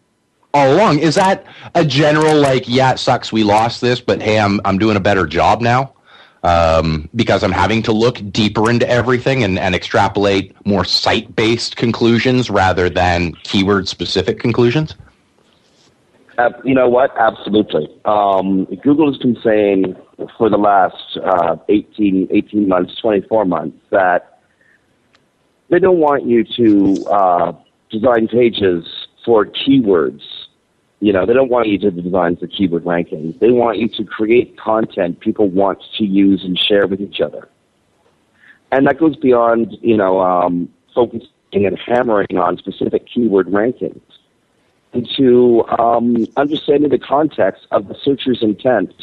all 0.55 0.75
along. 0.75 0.99
Is 0.99 1.15
that 1.17 1.45
a 1.75 1.85
general 1.85 2.37
like, 2.37 2.69
yeah, 2.69 2.93
it 2.93 2.99
sucks 2.99 3.33
we 3.33 3.45
lost 3.45 3.81
this, 3.81 4.01
but 4.01 4.23
hey, 4.23 4.39
I'm 4.39 4.61
I'm 4.65 4.79
doing 4.79 4.97
a 4.97 5.01
better 5.01 5.27
job 5.27 5.61
now? 5.61 5.95
um, 6.43 7.09
because 7.15 7.45
I'm 7.45 7.53
having 7.53 7.83
to 7.85 7.93
look 7.93 8.21
deeper 8.31 8.69
into 8.71 8.89
everything 8.89 9.45
and, 9.45 9.59
and 9.59 9.75
extrapolate 9.75 10.55
more 10.67 10.85
site 10.85 11.35
based 11.37 11.77
conclusions 11.77 12.51
rather 12.51 12.91
than 12.91 13.35
keyword 13.45 13.89
specific 13.89 14.41
conclusions? 14.41 14.95
Uh, 16.39 16.51
you 16.65 16.75
know 16.75 16.89
what? 16.89 17.17
Absolutely. 17.17 17.89
Um, 18.05 18.65
Google 18.83 19.13
has 19.13 19.19
been 19.19 19.37
saying 19.45 19.97
for 20.39 20.49
the 20.49 20.57
last 20.57 21.19
uh, 21.23 21.57
18, 21.69 22.29
18 22.31 22.69
months, 22.69 23.01
24 23.01 23.45
months 23.45 23.79
that 23.91 24.41
they 25.69 25.79
don't 25.79 25.99
want 25.99 26.25
you 26.27 26.45
to 26.45 27.05
uh, 27.07 27.53
design 27.91 28.29
pages 28.29 28.85
for 29.25 29.47
keywords 29.47 30.23
you 31.03 31.13
know, 31.13 31.27
they 31.27 31.33
don't 31.33 31.51
want 31.51 31.67
you 31.67 31.79
to 31.81 31.91
design 31.91 32.37
for 32.37 32.47
keyword 32.47 32.85
rankings. 32.85 33.37
They 33.41 33.51
want 33.51 33.79
you 33.79 33.89
to 33.89 34.05
create 34.05 34.57
content 34.57 35.19
people 35.19 35.49
want 35.49 35.83
to 35.99 36.05
use 36.05 36.45
and 36.45 36.57
share 36.57 36.87
with 36.87 37.01
each 37.01 37.21
other. 37.21 37.49
And 38.71 38.87
that 38.87 39.01
goes 39.01 39.17
beyond, 39.17 39.77
you 39.83 39.97
know, 39.97 40.21
um, 40.21 40.73
focusing 40.95 41.27
and 41.53 41.77
hammering 41.77 42.39
on 42.39 42.57
specific 42.57 43.09
keyword 43.13 43.49
rankings 43.49 44.01
into 44.93 45.65
um, 45.77 46.25
understanding 46.37 46.91
the 46.91 47.01
context 47.01 47.67
of 47.73 47.89
the 47.89 47.97
searcher's 48.05 48.41
intent 48.41 48.95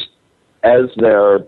as 0.64 0.86
they're 0.96 1.44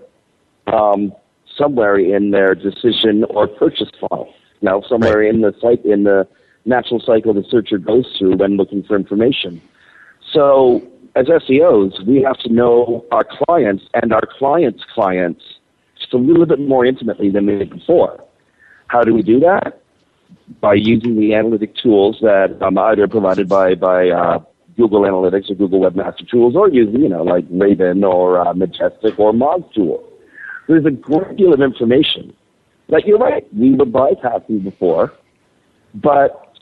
um, 0.67 1.13
somewhere 1.57 1.95
in 1.97 2.31
their 2.31 2.55
decision 2.55 3.23
or 3.29 3.47
purchase 3.47 3.89
funnel. 4.01 4.33
Now, 4.61 4.81
somewhere 4.81 5.19
right. 5.19 5.33
in 5.33 5.39
the 5.39 5.55
site 5.61 5.85
in 5.85 6.03
the 6.03 6.27
natural 6.65 6.99
cycle 6.99 7.33
the 7.33 7.45
searcher 7.49 7.77
goes 7.77 8.05
through 8.17 8.35
when 8.35 8.57
looking 8.57 8.83
for 8.83 8.97
information. 8.97 9.61
So 10.33 10.81
as 11.15 11.27
SEOs, 11.27 12.05
we 12.05 12.21
have 12.21 12.37
to 12.39 12.49
know 12.51 13.05
our 13.11 13.25
clients 13.45 13.83
and 13.93 14.13
our 14.13 14.23
clients' 14.37 14.83
clients 14.93 15.43
just 15.99 16.13
a 16.13 16.17
little 16.17 16.45
bit 16.45 16.59
more 16.59 16.85
intimately 16.85 17.29
than 17.29 17.45
we 17.45 17.57
did 17.57 17.69
before. 17.69 18.23
How 18.87 19.03
do 19.03 19.13
we 19.13 19.21
do 19.21 19.39
that? 19.41 19.81
By 20.59 20.75
using 20.75 21.19
the 21.19 21.33
analytic 21.33 21.75
tools 21.75 22.17
that 22.21 22.57
um, 22.61 22.77
either 22.77 23.07
provided 23.07 23.47
by 23.47 23.75
by 23.75 24.09
uh, 24.09 24.39
Google 24.77 25.01
Analytics 25.01 25.49
or 25.49 25.55
Google 25.55 25.81
Webmaster 25.81 26.27
Tools 26.29 26.55
or 26.55 26.69
using, 26.69 27.01
you 27.01 27.09
know, 27.09 27.23
like 27.23 27.45
Raven 27.49 28.03
or 28.03 28.39
uh, 28.39 28.53
Majestic 28.53 29.19
or 29.19 29.33
Moz 29.33 29.71
Tool. 29.73 30.03
There's 30.67 30.85
a 30.85 30.91
great 30.91 31.37
deal 31.37 31.53
of 31.53 31.61
information 31.61 32.33
that 32.89 33.05
you're 33.05 33.17
right, 33.17 33.45
we 33.53 33.73
were 33.73 33.85
bypassing 33.85 34.63
before, 34.63 35.13
but, 35.95 36.53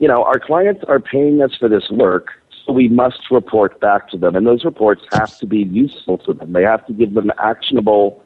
you 0.00 0.08
know, 0.08 0.24
our 0.24 0.38
clients 0.38 0.82
are 0.88 0.98
paying 0.98 1.40
us 1.42 1.52
for 1.58 1.68
this 1.68 1.88
work, 1.90 2.26
we 2.72 2.88
must 2.88 3.30
report 3.30 3.80
back 3.80 4.08
to 4.10 4.16
them. 4.16 4.36
And 4.36 4.46
those 4.46 4.64
reports 4.64 5.02
have 5.12 5.36
to 5.38 5.46
be 5.46 5.58
useful 5.58 6.18
to 6.18 6.32
them. 6.32 6.52
They 6.52 6.62
have 6.62 6.86
to 6.86 6.92
give 6.92 7.14
them 7.14 7.30
actionable 7.38 8.24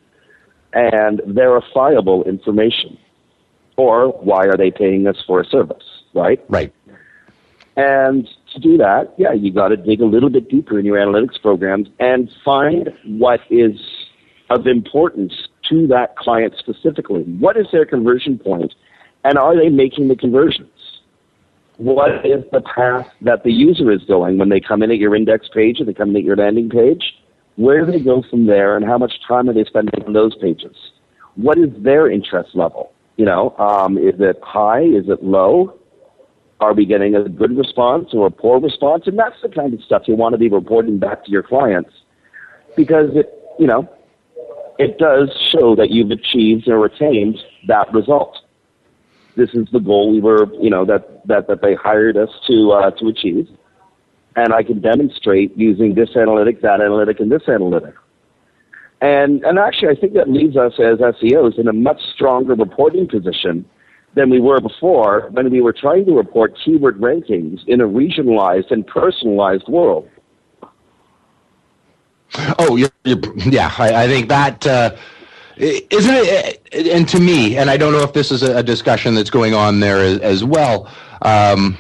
and 0.73 1.21
verifiable 1.27 2.25
information. 2.25 2.99
Or 3.77 4.09
why 4.09 4.47
are 4.47 4.57
they 4.57 4.71
paying 4.71 5.07
us 5.07 5.17
for 5.27 5.41
a 5.41 5.45
service, 5.45 5.85
right? 6.15 6.45
Right. 6.49 6.73
And 7.77 8.29
to 8.53 8.61
do 8.61 8.77
that, 8.79 9.15
yeah, 9.19 9.33
you 9.33 9.53
got 9.53 9.69
to 9.69 9.77
dig 9.77 10.01
a 10.01 10.07
little 10.07 10.31
bit 10.31 10.49
deeper 10.49 10.79
in 10.79 10.85
your 10.85 10.97
analytics 10.97 11.41
programs 11.43 11.89
and 11.99 12.31
find 12.45 12.93
what 13.05 13.41
is 13.51 13.81
of 14.51 14.67
importance 14.67 15.49
to 15.71 15.87
that 15.89 16.17
client 16.17 16.55
specifically. 16.59 17.23
What 17.23 17.57
is 17.57 17.67
their 17.73 17.85
conversion 17.85 18.39
point, 18.39 18.75
and 19.25 19.39
are 19.39 19.57
they 19.57 19.71
making 19.71 20.09
the 20.09 20.17
conversions? 20.17 20.71
What 21.77 22.25
is 22.25 22.45
the 22.53 22.61
path 22.61 23.09
that 23.23 23.43
the 23.43 23.53
user 23.53 23.91
is 23.91 24.05
going 24.05 24.39
when 24.39 24.49
they 24.49 24.61
come 24.61 24.83
in 24.83 24.91
at 24.91 24.99
your 24.99 25.15
index 25.17 25.49
page 25.53 25.81
or 25.81 25.85
they 25.85 25.95
come 25.95 26.11
in 26.11 26.17
at 26.17 26.23
your 26.23 26.37
landing 26.37 26.71
page? 26.71 27.03
Where 27.57 27.85
do 27.85 27.93
they 27.93 28.01
go 28.01 28.23
from 28.29 28.47
there, 28.47 28.77
and 28.77 28.85
how 28.85 28.99
much 28.99 29.13
time 29.27 29.49
are 29.49 29.53
they 29.53 29.65
spending 29.65 30.03
on 30.05 30.13
those 30.13 30.35
pages? 30.37 30.77
What 31.37 31.59
is 31.59 31.71
their 31.79 32.11
interest 32.11 32.51
level? 32.55 32.93
You 33.17 33.25
know, 33.25 33.57
um, 33.59 33.97
is 33.97 34.15
it 34.19 34.39
high? 34.43 34.83
Is 34.83 35.09
it 35.09 35.23
low? 35.23 35.79
Are 36.61 36.73
we 36.73 36.87
getting 36.87 37.15
a 37.15 37.29
good 37.29 37.57
response 37.57 38.09
or 38.13 38.27
a 38.27 38.31
poor 38.31 38.61
response? 38.61 39.07
And 39.07 39.19
that's 39.19 39.41
the 39.43 39.49
kind 39.49 39.75
of 39.75 39.83
stuff 39.83 40.03
you 40.07 40.17
want 40.17 40.33
to 40.35 40.39
be 40.39 40.49
reporting 40.49 40.99
back 40.99 41.25
to 41.25 41.31
your 41.31 41.43
clients 41.43 41.91
because 42.77 43.11
it, 43.15 43.33
you 43.59 43.67
know, 43.67 43.89
it 44.79 44.99
does 44.99 45.31
show 45.53 45.77
that 45.77 45.91
you've 45.91 46.11
achieved 46.11 46.69
or 46.69 46.85
attained 46.87 47.39
that 47.69 47.93
result. 47.93 48.39
This 49.37 49.51
is 49.55 49.67
the 49.73 49.81
goal 49.81 50.13
we 50.13 50.21
were, 50.21 50.47
you 50.55 50.71
know, 50.71 50.85
that, 50.85 51.27
that, 51.27 51.49
that 51.49 51.61
they 51.63 51.75
hired 51.75 52.17
us 52.17 52.31
to, 52.47 52.73
uh, 52.73 52.91
to 52.93 53.09
achieve. 53.09 53.49
And 54.37 54.53
I 54.53 54.63
can 54.63 54.81
demonstrate 54.81 55.57
using 55.57 55.95
this 55.95 56.11
analytic, 56.17 56.63
that 56.63 56.81
analytic, 56.81 57.21
and 57.21 57.31
this 57.31 57.49
analytic. 57.49 57.95
And, 59.01 59.45
and 59.45 59.59
actually, 59.59 59.89
I 59.89 60.01
think 60.01 60.15
that 60.15 60.31
leaves 60.31 60.57
us 60.57 60.73
as 60.79 60.99
SEOs 60.99 61.59
in 61.59 61.69
a 61.69 61.73
much 61.73 62.01
stronger 62.15 62.55
reporting 62.55 63.09
position 63.09 63.65
than 64.15 64.31
we 64.31 64.41
were 64.41 64.61
before 64.61 65.29
when 65.33 65.51
we 65.51 65.61
were 65.61 65.73
trying 65.73 66.07
to 66.07 66.13
report 66.13 66.57
keyword 66.65 67.01
rankings 67.01 67.59
in 67.67 67.81
a 67.81 67.85
regionalized 67.85 68.71
and 68.71 68.87
personalized 68.87 69.69
world. 69.69 70.09
Oh, 72.59 72.77
you're, 72.77 72.91
yeah. 73.37 73.73
I, 73.79 74.05
I, 74.05 74.09
think 74.09 74.29
that 74.29 74.67
uh, 74.67 74.97
isn't 75.57 76.15
it. 76.15 76.89
And 76.93 77.09
to 77.09 77.21
me, 77.21 77.57
and 77.57 77.71
I 77.71 77.77
don't 77.77 77.93
know 77.93 78.03
if 78.03 78.13
this 78.13 78.31
is 78.31 78.43
a, 78.43 78.63
discussion 78.63 79.15
that's 79.15 79.31
going 79.31 79.55
on 79.55 79.81
there 79.81 79.99
as, 79.99 80.19
as 80.21 80.45
well. 80.45 80.91
Um, 81.23 81.79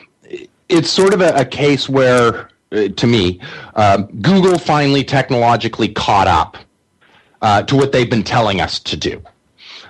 it's 0.69 0.91
sort 0.91 1.15
of 1.15 1.21
a, 1.21 1.35
a 1.35 1.45
case 1.45 1.89
where, 1.89 2.51
uh, 2.73 2.89
to 2.89 3.07
me, 3.07 3.41
um, 3.75 4.07
Google 4.21 4.59
finally 4.59 5.05
technologically 5.05 5.89
caught 5.89 6.29
up 6.29 6.57
uh, 7.43 7.63
to 7.63 7.77
what 7.77 7.93
they've 7.93 8.09
been 8.09 8.23
telling 8.23 8.61
us 8.61 8.79
to 8.81 8.97
do. 8.97 9.23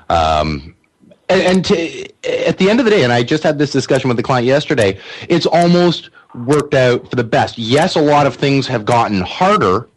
Um, 0.09 0.75
and, 1.29 1.43
and 1.43 1.65
to, 1.67 2.47
at 2.47 2.59
the 2.59 2.71
end 2.71 2.81
of 2.81 2.85
the 2.85 2.91
day, 2.91 3.05
and 3.05 3.13
I 3.13 3.23
just 3.23 3.43
had 3.43 3.59
this 3.59 3.71
discussion 3.71 4.09
with 4.09 4.17
the 4.17 4.23
client 4.23 4.47
yesterday, 4.47 4.99
it's 5.29 5.47
almost 5.47 6.11
worked 6.35 6.75
out 6.75 7.09
for 7.09 7.17
the 7.17 7.25
best. 7.25 7.59
Yes, 7.59 7.97
a 7.97 8.01
lot 8.01 8.27
of 8.27 8.35
things 8.35 8.67
have 8.67 8.85
gotten 8.85 9.21
harder 9.21 9.89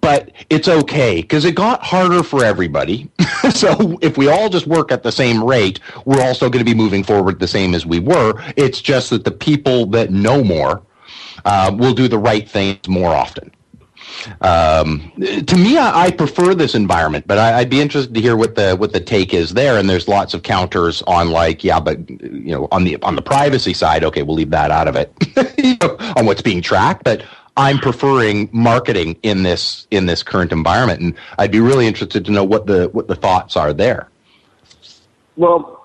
but 0.00 0.32
it's 0.50 0.68
okay 0.68 1.22
because 1.22 1.44
it 1.44 1.54
got 1.54 1.82
harder 1.82 2.22
for 2.22 2.44
everybody. 2.44 3.10
so 3.50 3.98
if 4.02 4.16
we 4.16 4.28
all 4.28 4.48
just 4.48 4.66
work 4.66 4.92
at 4.92 5.02
the 5.02 5.12
same 5.12 5.42
rate, 5.42 5.80
we're 6.04 6.22
also 6.22 6.48
going 6.48 6.64
to 6.64 6.70
be 6.70 6.76
moving 6.76 7.02
forward 7.02 7.38
the 7.38 7.48
same 7.48 7.74
as 7.74 7.86
we 7.86 8.00
were. 8.00 8.34
It's 8.56 8.80
just 8.80 9.10
that 9.10 9.24
the 9.24 9.30
people 9.30 9.86
that 9.86 10.10
know 10.10 10.42
more 10.42 10.82
uh, 11.44 11.74
will 11.76 11.94
do 11.94 12.08
the 12.08 12.18
right 12.18 12.48
things 12.48 12.88
more 12.88 13.14
often. 13.14 13.52
Um, 14.40 15.12
to 15.46 15.56
me, 15.56 15.76
I, 15.76 16.06
I, 16.06 16.10
prefer 16.10 16.54
this 16.54 16.74
environment, 16.74 17.26
but 17.26 17.38
I, 17.38 17.60
would 17.60 17.70
be 17.70 17.80
interested 17.80 18.14
to 18.14 18.20
hear 18.20 18.36
what 18.36 18.54
the 18.54 18.74
what 18.74 18.92
the 18.92 19.00
take 19.00 19.32
is 19.32 19.54
there. 19.54 19.78
And 19.78 19.88
there's 19.88 20.08
lots 20.08 20.34
of 20.34 20.42
counters 20.42 21.02
on 21.02 21.30
like, 21.30 21.62
yeah, 21.62 21.78
but 21.78 22.08
you 22.08 22.52
know, 22.52 22.68
on 22.72 22.84
the 22.84 23.00
on 23.02 23.16
the 23.16 23.22
privacy 23.22 23.74
side, 23.74 24.04
okay, 24.04 24.22
we'll 24.22 24.36
leave 24.36 24.50
that 24.50 24.70
out 24.70 24.88
of 24.88 24.96
it 24.96 25.12
on 26.16 26.26
what's 26.26 26.42
being 26.42 26.62
tracked. 26.62 27.04
But 27.04 27.22
I'm 27.58 27.78
preferring 27.78 28.48
marketing 28.52 29.18
in 29.24 29.42
this 29.42 29.88
in 29.90 30.06
this 30.06 30.22
current 30.22 30.52
environment, 30.52 31.00
and 31.00 31.14
I'd 31.38 31.50
be 31.50 31.58
really 31.58 31.88
interested 31.88 32.24
to 32.24 32.30
know 32.30 32.44
what 32.44 32.66
the 32.66 32.88
what 32.90 33.08
the 33.08 33.16
thoughts 33.16 33.56
are 33.56 33.72
there. 33.72 34.08
Well, 35.36 35.84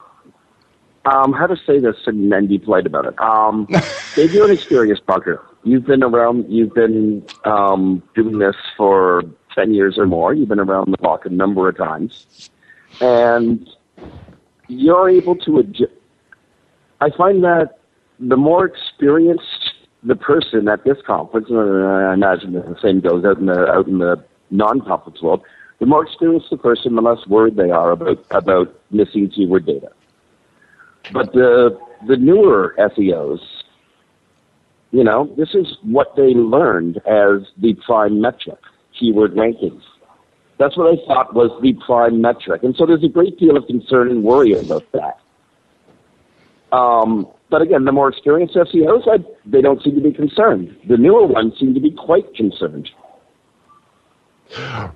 um, 1.05 1.33
how 1.33 1.47
to 1.47 1.57
say 1.65 1.79
this 1.79 1.95
and 2.05 2.31
then 2.31 2.45
be 2.45 2.59
polite 2.59 2.85
about 2.85 3.07
it. 3.07 3.19
Um, 3.19 3.67
Dave, 4.15 4.33
you're 4.33 4.45
an 4.45 4.51
experienced 4.51 5.03
marketer. 5.07 5.41
You've 5.63 5.85
been 5.85 6.03
around. 6.03 6.45
You've 6.47 6.75
been 6.75 7.25
um, 7.43 8.03
doing 8.13 8.37
this 8.37 8.55
for 8.77 9.23
ten 9.55 9.73
years 9.73 9.97
or 9.97 10.05
more. 10.05 10.31
You've 10.35 10.49
been 10.49 10.59
around 10.59 10.91
the 10.91 10.97
block 10.97 11.25
a 11.25 11.29
number 11.29 11.67
of 11.67 11.75
times, 11.75 12.51
and 13.01 13.67
you're 14.67 15.09
able 15.09 15.35
to. 15.37 15.57
Adjust. 15.57 15.91
I 17.01 17.09
find 17.09 17.43
that 17.43 17.79
the 18.19 18.37
more 18.37 18.63
experienced 18.63 19.62
the 20.03 20.15
person 20.15 20.67
at 20.67 20.83
this 20.83 20.97
conference, 21.05 21.47
and 21.49 21.59
I 21.59 22.13
imagine 22.13 22.53
the 22.53 22.77
same 22.81 22.99
goes 22.99 23.23
out 23.25 23.37
in 23.37 23.45
the 23.45 23.67
out 23.71 23.87
in 23.87 23.99
the 23.99 24.23
non-conference 24.51 25.21
world. 25.21 25.41
The 25.79 25.85
more 25.85 26.03
experienced 26.03 26.49
the 26.49 26.57
person, 26.57 26.95
the 26.95 27.01
less 27.01 27.25
worried 27.27 27.55
they 27.55 27.71
are 27.71 27.91
about 27.91 28.25
about 28.31 28.73
missing 28.91 29.29
keyword 29.29 29.65
data. 29.65 29.91
But 31.11 31.33
the 31.33 31.79
the 32.07 32.17
newer 32.17 32.75
SEOs, 32.77 33.39
you 34.91 35.03
know, 35.03 35.33
this 35.37 35.53
is 35.53 35.77
what 35.83 36.15
they 36.15 36.33
learned 36.33 36.97
as 37.05 37.47
the 37.57 37.73
prime 37.85 38.19
metric, 38.19 38.59
keyword 38.97 39.35
rankings. 39.35 39.81
That's 40.57 40.77
what 40.77 40.93
I 40.93 41.05
thought 41.07 41.33
was 41.33 41.49
the 41.61 41.73
prime 41.85 42.21
metric, 42.21 42.63
and 42.63 42.75
so 42.75 42.85
there's 42.85 43.03
a 43.03 43.09
great 43.09 43.39
deal 43.39 43.57
of 43.57 43.67
concern 43.67 44.11
and 44.11 44.23
worry 44.23 44.53
about 44.53 44.85
that. 44.91 45.19
Um, 46.75 47.27
but 47.53 47.61
again, 47.61 47.85
the 47.85 47.91
more 47.91 48.09
experienced 48.09 48.55
SEOs, 48.55 49.07
I, 49.07 49.23
they 49.45 49.61
don't 49.61 49.79
seem 49.83 49.93
to 49.93 50.01
be 50.01 50.11
concerned. 50.11 50.75
The 50.87 50.97
newer 50.97 51.27
ones 51.27 51.53
seem 51.59 51.75
to 51.75 51.79
be 51.79 51.91
quite 51.91 52.33
concerned. 52.33 52.89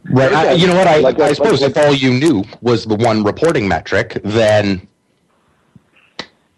Right. 0.10 0.34
I, 0.34 0.54
you 0.54 0.66
know 0.66 0.74
what? 0.74 0.88
I, 0.88 0.98
like, 0.98 1.20
I 1.20 1.34
suppose 1.34 1.62
like, 1.62 1.70
if 1.70 1.78
all 1.78 1.94
you 1.94 2.10
knew 2.10 2.44
was 2.62 2.86
the 2.86 2.96
one 2.96 3.24
reporting 3.24 3.68
metric, 3.68 4.20
then 4.24 4.88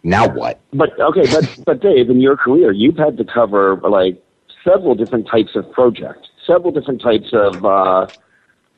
now 0.04 0.26
what? 0.26 0.62
But 0.72 0.98
okay, 0.98 1.30
but 1.34 1.64
but 1.66 1.82
Dave, 1.82 2.10
in 2.10 2.22
your 2.22 2.38
career, 2.38 2.72
you've 2.72 2.98
had 2.98 3.18
to 3.18 3.26
cover 3.26 3.76
like 3.76 4.24
several 4.64 4.96
different 4.96 5.28
types 5.28 5.54
of 5.54 5.70
projects, 5.74 6.30
several 6.48 6.72
different 6.72 7.02
types 7.02 7.28
of 7.34 7.66
uh, 7.66 8.08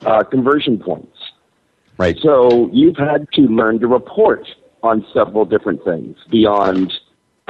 uh, 0.07 0.23
conversion 0.23 0.79
points. 0.79 1.17
Right. 1.99 2.17
So 2.19 2.67
you've 2.73 2.97
had 2.97 3.27
to 3.33 3.41
learn 3.41 3.79
to 3.81 3.87
report 3.87 4.47
on 4.83 5.05
several 5.13 5.45
different 5.45 5.83
things 5.83 6.17
beyond 6.29 6.91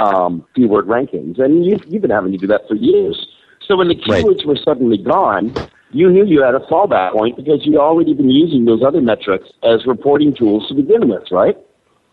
um, 0.02 0.46
keyword 0.56 0.88
rankings. 0.88 1.40
And 1.40 1.66
you, 1.66 1.80
you've 1.88 2.02
been 2.02 2.12
having 2.12 2.32
to 2.32 2.38
do 2.38 2.48
that 2.48 2.68
for 2.68 2.76
years. 2.76 3.28
So 3.68 3.78
when 3.78 3.88
the 3.88 3.96
keywords 3.96 4.38
right. 4.38 4.48
were 4.48 4.58
suddenly 4.58 4.98
gone, 4.98 5.54
you 5.92 6.10
knew 6.10 6.26
you 6.26 6.42
had 6.42 6.56
a 6.56 6.60
fallback 6.60 7.12
point 7.14 7.36
because 7.38 7.66
you'd 7.66 7.78
already 7.78 8.14
been 8.14 8.30
using 8.30 8.66
those 8.66 8.84
other 8.84 9.02
metrics 9.02 9.50
as 9.64 9.86
reporting 9.86 10.34
tools 10.34 10.68
to 10.68 10.74
begin 10.74 11.10
with, 11.10 11.24
right? 11.32 11.58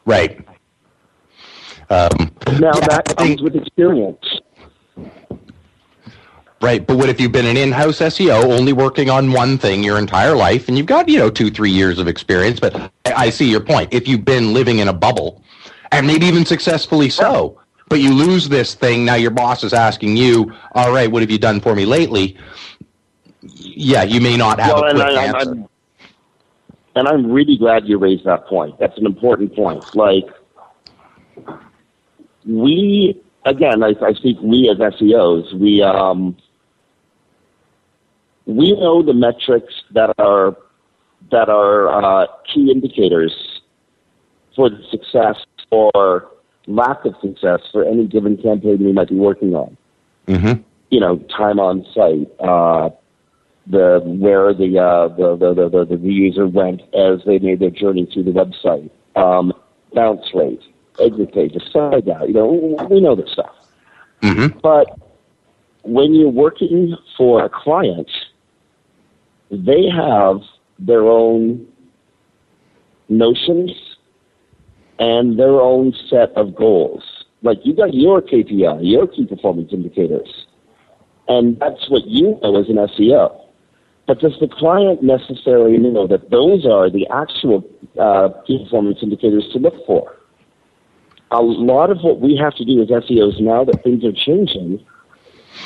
Right. 0.04 0.46
Um, 1.90 2.30
now 2.58 2.72
yeah, 2.74 2.86
that 2.86 3.16
comes 3.16 3.42
with 3.42 3.56
experience. 3.56 4.40
Right, 6.60 6.84
but 6.84 6.96
what 6.96 7.08
if 7.08 7.20
you've 7.20 7.30
been 7.30 7.46
an 7.46 7.56
in-house 7.56 8.00
SEO, 8.00 8.58
only 8.58 8.72
working 8.72 9.08
on 9.08 9.30
one 9.30 9.58
thing 9.58 9.84
your 9.84 9.96
entire 9.96 10.34
life, 10.34 10.66
and 10.66 10.76
you've 10.76 10.88
got 10.88 11.08
you 11.08 11.18
know 11.18 11.30
two, 11.30 11.50
three 11.50 11.70
years 11.70 12.00
of 12.00 12.08
experience? 12.08 12.58
But 12.58 12.74
I, 12.76 12.90
I 13.06 13.30
see 13.30 13.48
your 13.48 13.60
point. 13.60 13.94
If 13.94 14.08
you've 14.08 14.24
been 14.24 14.52
living 14.52 14.80
in 14.80 14.88
a 14.88 14.92
bubble, 14.92 15.40
and 15.92 16.06
maybe 16.06 16.26
even 16.26 16.44
successfully 16.44 17.10
so, 17.10 17.60
but 17.88 18.00
you 18.00 18.12
lose 18.12 18.48
this 18.48 18.74
thing. 18.74 19.04
Now 19.04 19.14
your 19.14 19.30
boss 19.30 19.64
is 19.64 19.72
asking 19.72 20.16
you, 20.16 20.52
all 20.72 20.92
right, 20.92 21.10
what 21.10 21.22
have 21.22 21.30
you 21.30 21.38
done 21.38 21.60
for 21.60 21.74
me 21.74 21.84
lately? 21.84 22.36
Yeah, 23.40 24.02
you 24.02 24.20
may 24.20 24.36
not 24.36 24.60
have 24.60 24.74
well, 24.74 24.84
a 24.84 24.90
quick 24.92 25.06
I, 25.06 25.24
answer. 25.24 25.50
I'm, 25.52 25.68
and 26.96 27.08
I'm 27.08 27.30
really 27.30 27.56
glad 27.56 27.86
you 27.86 27.98
raised 27.98 28.24
that 28.24 28.46
point. 28.46 28.78
That's 28.78 28.96
an 28.98 29.06
important 29.06 29.54
point. 29.54 29.84
Like, 29.94 30.26
we, 32.44 33.20
again, 33.44 33.82
I, 33.82 33.94
I 34.02 34.12
speak 34.14 34.38
we 34.42 34.68
as 34.68 34.78
SEOs, 34.78 35.54
we, 35.58 35.82
um, 35.82 36.36
we 38.46 38.72
know 38.72 39.02
the 39.02 39.14
metrics 39.14 39.72
that 39.92 40.12
are, 40.18 40.56
that 41.30 41.48
are 41.48 41.88
uh, 41.88 42.26
key 42.52 42.70
indicators 42.72 43.60
for 44.56 44.68
the 44.68 44.82
success 44.90 45.36
or 45.70 46.30
lack 46.68 47.04
of 47.04 47.14
success 47.20 47.60
for 47.72 47.84
any 47.84 48.06
given 48.06 48.36
campaign 48.36 48.78
we 48.78 48.92
might 48.92 49.08
be 49.08 49.16
working 49.16 49.54
on. 49.54 49.76
Mm-hmm. 50.28 50.60
you 50.90 51.00
know, 51.00 51.16
time 51.34 51.58
on 51.58 51.86
site, 51.94 52.30
uh, 52.40 52.90
the 53.66 54.00
where 54.04 54.52
the, 54.52 54.78
uh, 54.78 55.08
the, 55.08 55.36
the, 55.36 55.54
the, 55.54 55.84
the 55.86 55.96
the 55.96 56.12
user 56.12 56.46
went 56.46 56.82
as 56.94 57.20
they 57.24 57.38
made 57.38 57.60
their 57.60 57.70
journey 57.70 58.06
through 58.12 58.24
the 58.24 58.30
website, 58.30 58.90
um, 59.16 59.54
bounce 59.94 60.26
rate, 60.34 60.60
exit 61.00 61.32
page, 61.32 61.54
like 61.74 62.04
that. 62.04 62.28
You 62.28 62.34
know, 62.34 62.86
we 62.90 63.00
know 63.00 63.16
this 63.16 63.32
stuff. 63.32 63.54
Mm-hmm. 64.20 64.58
But 64.58 64.98
when 65.82 66.14
you're 66.14 66.28
working 66.28 66.94
for 67.16 67.42
a 67.42 67.48
client, 67.48 68.10
they 69.50 69.88
have 69.88 70.42
their 70.78 71.06
own 71.06 71.66
notions 73.08 73.70
and 74.98 75.38
their 75.38 75.60
own 75.60 75.94
set 76.10 76.30
of 76.36 76.54
goals. 76.54 77.02
Like 77.42 77.58
you 77.64 77.74
got 77.74 77.94
your 77.94 78.20
KPI, 78.20 78.80
your 78.82 79.06
key 79.06 79.26
performance 79.26 79.72
indicators, 79.72 80.46
and 81.28 81.58
that's 81.60 81.88
what 81.88 82.06
you 82.06 82.38
know 82.42 82.60
as 82.60 82.68
an 82.68 82.76
SEO. 82.76 83.44
But 84.06 84.20
does 84.20 84.36
the 84.40 84.48
client 84.48 85.02
necessarily 85.02 85.76
know 85.76 86.06
that 86.06 86.30
those 86.30 86.64
are 86.64 86.88
the 86.90 87.06
actual 87.08 87.62
uh, 88.00 88.30
key 88.46 88.64
performance 88.64 89.00
indicators 89.02 89.46
to 89.52 89.58
look 89.58 89.86
for? 89.86 90.16
A 91.30 91.42
lot 91.42 91.90
of 91.90 91.98
what 92.00 92.18
we 92.18 92.34
have 92.36 92.54
to 92.56 92.64
do 92.64 92.80
as 92.80 92.88
SEOs 92.88 93.38
now 93.38 93.64
that 93.64 93.84
things 93.84 94.02
are 94.02 94.12
changing 94.12 94.84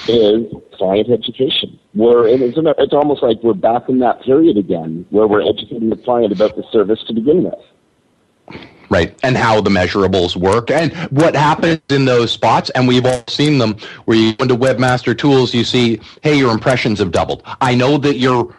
is 0.08 0.52
client 0.74 1.08
education. 1.10 1.78
We're 1.94 2.26
it's, 2.26 2.58
it's 2.58 2.92
almost 2.92 3.22
like 3.22 3.38
we're 3.42 3.54
back 3.54 3.88
in 3.88 4.00
that 4.00 4.22
period 4.22 4.56
again 4.56 5.06
where 5.10 5.28
we're 5.28 5.48
educating 5.48 5.90
the 5.90 5.96
client 5.96 6.32
about 6.32 6.56
the 6.56 6.64
service 6.72 7.02
to 7.06 7.14
begin 7.14 7.44
with. 7.44 8.58
Right, 8.92 9.18
and 9.22 9.38
how 9.38 9.62
the 9.62 9.70
measurables 9.70 10.36
work, 10.36 10.70
and 10.70 10.92
what 11.10 11.34
happens 11.34 11.80
in 11.88 12.04
those 12.04 12.30
spots, 12.30 12.68
and 12.70 12.86
we've 12.86 13.06
all 13.06 13.24
seen 13.26 13.56
them. 13.56 13.78
Where 14.04 14.18
you 14.18 14.34
go 14.34 14.42
into 14.42 14.54
Webmaster 14.54 15.16
Tools, 15.16 15.54
you 15.54 15.64
see, 15.64 15.98
hey, 16.22 16.36
your 16.36 16.52
impressions 16.52 16.98
have 16.98 17.10
doubled. 17.10 17.42
I 17.62 17.74
know 17.74 17.96
that 17.96 18.18
your 18.18 18.54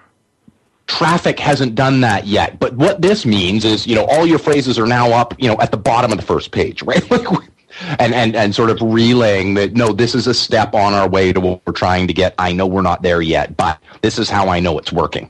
traffic 0.87 1.39
hasn't 1.39 1.75
done 1.75 2.01
that 2.01 2.25
yet, 2.25 2.57
but 2.57 2.73
what 2.73 2.99
this 2.99 3.27
means 3.27 3.63
is, 3.63 3.85
you 3.85 3.93
know, 3.93 4.05
all 4.05 4.25
your 4.25 4.39
phrases 4.39 4.79
are 4.79 4.87
now 4.87 5.11
up, 5.11 5.39
you 5.39 5.47
know, 5.47 5.59
at 5.61 5.69
the 5.69 5.77
bottom 5.77 6.11
of 6.11 6.17
the 6.17 6.25
first 6.25 6.51
page, 6.51 6.81
right? 6.83 7.07
and 7.99 8.15
and 8.15 8.35
and 8.35 8.55
sort 8.55 8.71
of 8.71 8.79
relaying 8.81 9.53
that 9.53 9.73
no, 9.73 9.93
this 9.93 10.15
is 10.15 10.25
a 10.25 10.33
step 10.33 10.73
on 10.73 10.95
our 10.95 11.07
way 11.07 11.31
to 11.31 11.39
what 11.39 11.61
we're 11.67 11.73
trying 11.73 12.07
to 12.07 12.13
get. 12.13 12.33
I 12.39 12.53
know 12.53 12.65
we're 12.65 12.81
not 12.81 13.03
there 13.03 13.21
yet, 13.21 13.55
but 13.55 13.79
this 14.01 14.17
is 14.17 14.31
how 14.31 14.49
I 14.49 14.59
know 14.59 14.79
it's 14.79 14.91
working. 14.91 15.29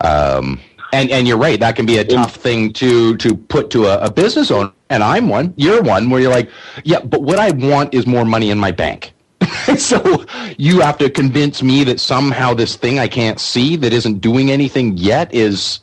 Um, 0.00 0.58
and 0.92 1.10
and 1.10 1.26
you're 1.26 1.38
right. 1.38 1.58
That 1.58 1.76
can 1.76 1.86
be 1.86 1.98
a 1.98 2.04
tough 2.04 2.36
thing 2.36 2.72
to 2.74 3.16
to 3.18 3.36
put 3.36 3.70
to 3.70 3.86
a, 3.86 3.98
a 4.06 4.10
business 4.10 4.50
owner. 4.50 4.72
And 4.88 5.02
I'm 5.02 5.28
one. 5.28 5.54
You're 5.56 5.82
one 5.82 6.10
where 6.10 6.20
you're 6.20 6.32
like, 6.32 6.50
yeah, 6.84 7.00
but 7.00 7.22
what 7.22 7.38
I 7.38 7.52
want 7.52 7.94
is 7.94 8.06
more 8.06 8.24
money 8.24 8.50
in 8.50 8.58
my 8.58 8.72
bank. 8.72 9.12
so 9.78 10.24
you 10.58 10.80
have 10.80 10.98
to 10.98 11.08
convince 11.08 11.62
me 11.62 11.84
that 11.84 12.00
somehow 12.00 12.54
this 12.54 12.76
thing 12.76 12.98
I 12.98 13.08
can't 13.08 13.40
see 13.40 13.76
that 13.76 13.92
isn't 13.92 14.20
doing 14.20 14.50
anything 14.50 14.96
yet 14.96 15.32
is 15.32 15.80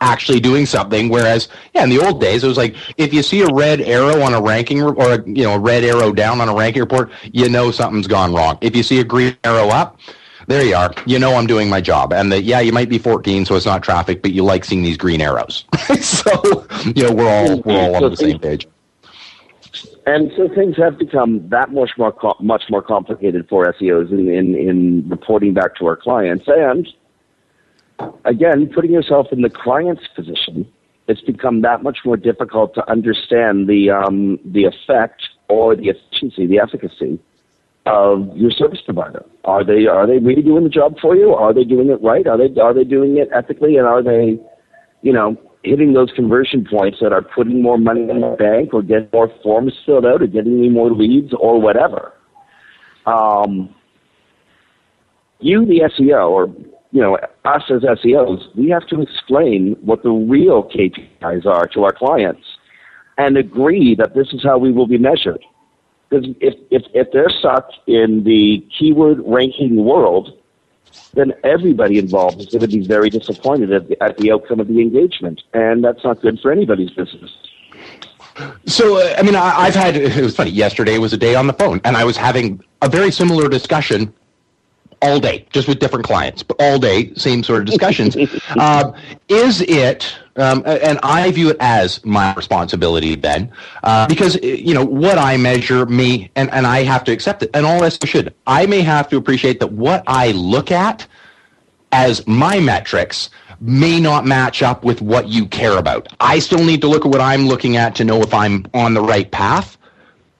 actually 0.00 0.40
doing 0.40 0.66
something. 0.66 1.08
Whereas, 1.08 1.48
yeah, 1.74 1.84
in 1.84 1.90
the 1.90 1.98
old 1.98 2.20
days, 2.20 2.44
it 2.44 2.48
was 2.48 2.56
like 2.56 2.76
if 2.96 3.12
you 3.12 3.22
see 3.22 3.42
a 3.42 3.48
red 3.48 3.80
arrow 3.80 4.20
on 4.22 4.34
a 4.34 4.40
ranking 4.40 4.82
re- 4.82 4.94
or 4.96 5.14
a, 5.14 5.28
you 5.28 5.44
know 5.44 5.54
a 5.54 5.58
red 5.58 5.84
arrow 5.84 6.12
down 6.12 6.40
on 6.40 6.48
a 6.48 6.54
ranking 6.54 6.80
report, 6.82 7.10
you 7.24 7.48
know 7.48 7.70
something's 7.70 8.06
gone 8.06 8.32
wrong. 8.32 8.58
If 8.60 8.76
you 8.76 8.82
see 8.82 9.00
a 9.00 9.04
green 9.04 9.36
arrow 9.44 9.68
up, 9.68 9.98
there 10.46 10.64
you 10.64 10.74
are. 10.74 10.92
You 11.06 11.18
know 11.18 11.34
I'm 11.34 11.46
doing 11.46 11.68
my 11.68 11.80
job. 11.80 12.12
And 12.12 12.30
that 12.32 12.44
yeah, 12.44 12.60
you 12.60 12.72
might 12.72 12.88
be 12.88 12.98
14, 12.98 13.44
so 13.44 13.56
it's 13.56 13.66
not 13.66 13.82
traffic, 13.82 14.22
but 14.22 14.32
you 14.32 14.44
like 14.44 14.64
seeing 14.64 14.82
these 14.82 14.96
green 14.96 15.20
arrows. 15.20 15.64
so 16.00 16.66
you 16.94 17.04
know 17.04 17.12
we're 17.12 17.28
all 17.28 17.60
we're 17.62 17.78
all 17.78 18.04
on 18.04 18.10
the 18.10 18.16
same 18.16 18.38
page. 18.38 18.66
And 20.06 20.30
so 20.36 20.48
things 20.48 20.76
have 20.76 20.98
become 20.98 21.48
that 21.48 21.72
much 21.72 21.90
more 21.98 22.12
co- 22.12 22.36
much 22.40 22.64
more 22.70 22.82
complicated 22.82 23.48
for 23.48 23.72
SEOs 23.72 24.10
in, 24.12 24.28
in 24.28 24.54
in 24.54 25.08
reporting 25.08 25.52
back 25.52 25.74
to 25.76 25.86
our 25.86 25.96
clients. 25.96 26.44
And 26.46 26.88
again, 28.24 28.68
putting 28.72 28.92
yourself 28.92 29.28
in 29.32 29.42
the 29.42 29.50
client's 29.50 30.06
position, 30.14 30.70
it's 31.08 31.22
become 31.22 31.62
that 31.62 31.82
much 31.82 31.98
more 32.04 32.16
difficult 32.16 32.74
to 32.74 32.88
understand 32.88 33.68
the 33.68 33.90
um, 33.90 34.38
the 34.44 34.64
effect 34.64 35.22
or 35.48 35.74
the 35.74 35.88
efficiency, 35.88 36.46
the 36.46 36.60
efficacy 36.60 37.18
of 37.86 38.36
your 38.36 38.50
service 38.50 38.80
provider. 38.84 39.24
Are 39.44 39.64
they 39.64 39.86
are 39.86 40.06
they 40.06 40.18
really 40.18 40.42
doing 40.42 40.64
the 40.64 40.70
job 40.70 40.96
for 41.00 41.16
you? 41.16 41.32
Are 41.32 41.54
they 41.54 41.64
doing 41.64 41.88
it 41.88 42.02
right? 42.02 42.26
Are 42.26 42.36
they 42.36 42.60
are 42.60 42.74
they 42.74 42.84
doing 42.84 43.16
it 43.16 43.28
ethically? 43.32 43.76
And 43.76 43.86
are 43.86 44.02
they, 44.02 44.38
you 45.02 45.12
know, 45.12 45.36
hitting 45.62 45.92
those 45.92 46.10
conversion 46.14 46.66
points 46.68 46.98
that 47.00 47.12
are 47.12 47.22
putting 47.22 47.62
more 47.62 47.78
money 47.78 48.02
in 48.02 48.20
the 48.20 48.36
bank 48.38 48.74
or 48.74 48.82
getting 48.82 49.08
more 49.12 49.32
forms 49.42 49.72
filled 49.86 50.04
out 50.04 50.22
or 50.22 50.26
getting 50.26 50.60
me 50.60 50.68
more 50.68 50.90
leads 50.90 51.32
or 51.38 51.60
whatever? 51.60 52.12
Um, 53.06 53.74
you, 55.38 55.64
the 55.64 55.88
SEO, 55.96 56.28
or 56.30 56.46
you 56.90 57.00
know, 57.00 57.18
us 57.44 57.62
as 57.70 57.82
SEOs, 57.82 58.56
we 58.56 58.68
have 58.70 58.86
to 58.88 59.00
explain 59.00 59.76
what 59.80 60.02
the 60.02 60.10
real 60.10 60.64
KPIs 60.64 61.46
are 61.46 61.66
to 61.68 61.84
our 61.84 61.92
clients 61.92 62.42
and 63.18 63.36
agree 63.36 63.94
that 63.96 64.14
this 64.14 64.28
is 64.32 64.42
how 64.42 64.58
we 64.58 64.72
will 64.72 64.86
be 64.86 64.98
measured. 64.98 65.44
Because 66.08 66.26
if, 66.40 66.54
if, 66.70 66.82
if 66.94 67.12
they're 67.12 67.30
sucked 67.30 67.74
in 67.86 68.24
the 68.24 68.66
keyword 68.78 69.20
ranking 69.24 69.84
world, 69.84 70.38
then 71.14 71.32
everybody 71.44 71.98
involved 71.98 72.40
is 72.40 72.46
going 72.46 72.60
to 72.60 72.68
be 72.68 72.86
very 72.86 73.10
disappointed 73.10 73.72
at 73.72 73.88
the, 73.88 74.02
at 74.02 74.16
the 74.18 74.30
outcome 74.30 74.60
of 74.60 74.68
the 74.68 74.80
engagement. 74.80 75.42
And 75.52 75.82
that's 75.82 76.04
not 76.04 76.20
good 76.20 76.38
for 76.40 76.52
anybody's 76.52 76.90
business. 76.90 77.30
So, 78.66 78.98
uh, 78.98 79.14
I 79.18 79.22
mean, 79.22 79.34
I, 79.34 79.54
I've 79.56 79.74
had, 79.74 79.96
it 79.96 80.22
was 80.22 80.36
funny, 80.36 80.50
yesterday 80.50 80.98
was 80.98 81.12
a 81.12 81.16
day 81.16 81.34
on 81.34 81.46
the 81.46 81.54
phone, 81.54 81.80
and 81.84 81.96
I 81.96 82.04
was 82.04 82.16
having 82.16 82.62
a 82.82 82.88
very 82.88 83.10
similar 83.10 83.48
discussion 83.48 84.12
all 85.02 85.20
day, 85.20 85.46
just 85.50 85.68
with 85.68 85.78
different 85.78 86.04
clients, 86.04 86.42
but 86.42 86.56
all 86.60 86.78
day, 86.78 87.12
same 87.14 87.42
sort 87.42 87.60
of 87.60 87.66
discussions. 87.66 88.16
um, 88.58 88.94
is 89.28 89.60
it, 89.62 90.14
um, 90.36 90.62
and 90.66 90.98
I 91.02 91.30
view 91.30 91.50
it 91.50 91.56
as 91.60 92.04
my 92.04 92.34
responsibility 92.34 93.14
then, 93.14 93.52
uh, 93.82 94.06
because, 94.06 94.36
you 94.42 94.74
know, 94.74 94.84
what 94.84 95.18
I 95.18 95.36
measure 95.36 95.86
me, 95.86 96.30
and, 96.36 96.50
and 96.52 96.66
I 96.66 96.82
have 96.82 97.04
to 97.04 97.12
accept 97.12 97.42
it, 97.42 97.50
and 97.54 97.66
all 97.66 97.80
this 97.80 97.98
should. 98.04 98.34
I 98.46 98.66
may 98.66 98.80
have 98.82 99.08
to 99.10 99.16
appreciate 99.16 99.60
that 99.60 99.72
what 99.72 100.02
I 100.06 100.32
look 100.32 100.70
at 100.70 101.06
as 101.92 102.26
my 102.26 102.60
metrics 102.60 103.30
may 103.60 104.00
not 104.00 104.26
match 104.26 104.62
up 104.62 104.84
with 104.84 105.00
what 105.00 105.28
you 105.28 105.46
care 105.46 105.78
about. 105.78 106.08
I 106.20 106.38
still 106.38 106.64
need 106.64 106.80
to 106.82 106.88
look 106.88 107.06
at 107.06 107.10
what 107.10 107.20
I'm 107.20 107.46
looking 107.46 107.76
at 107.76 107.94
to 107.96 108.04
know 108.04 108.20
if 108.20 108.34
I'm 108.34 108.66
on 108.74 108.94
the 108.94 109.00
right 109.00 109.30
path. 109.30 109.78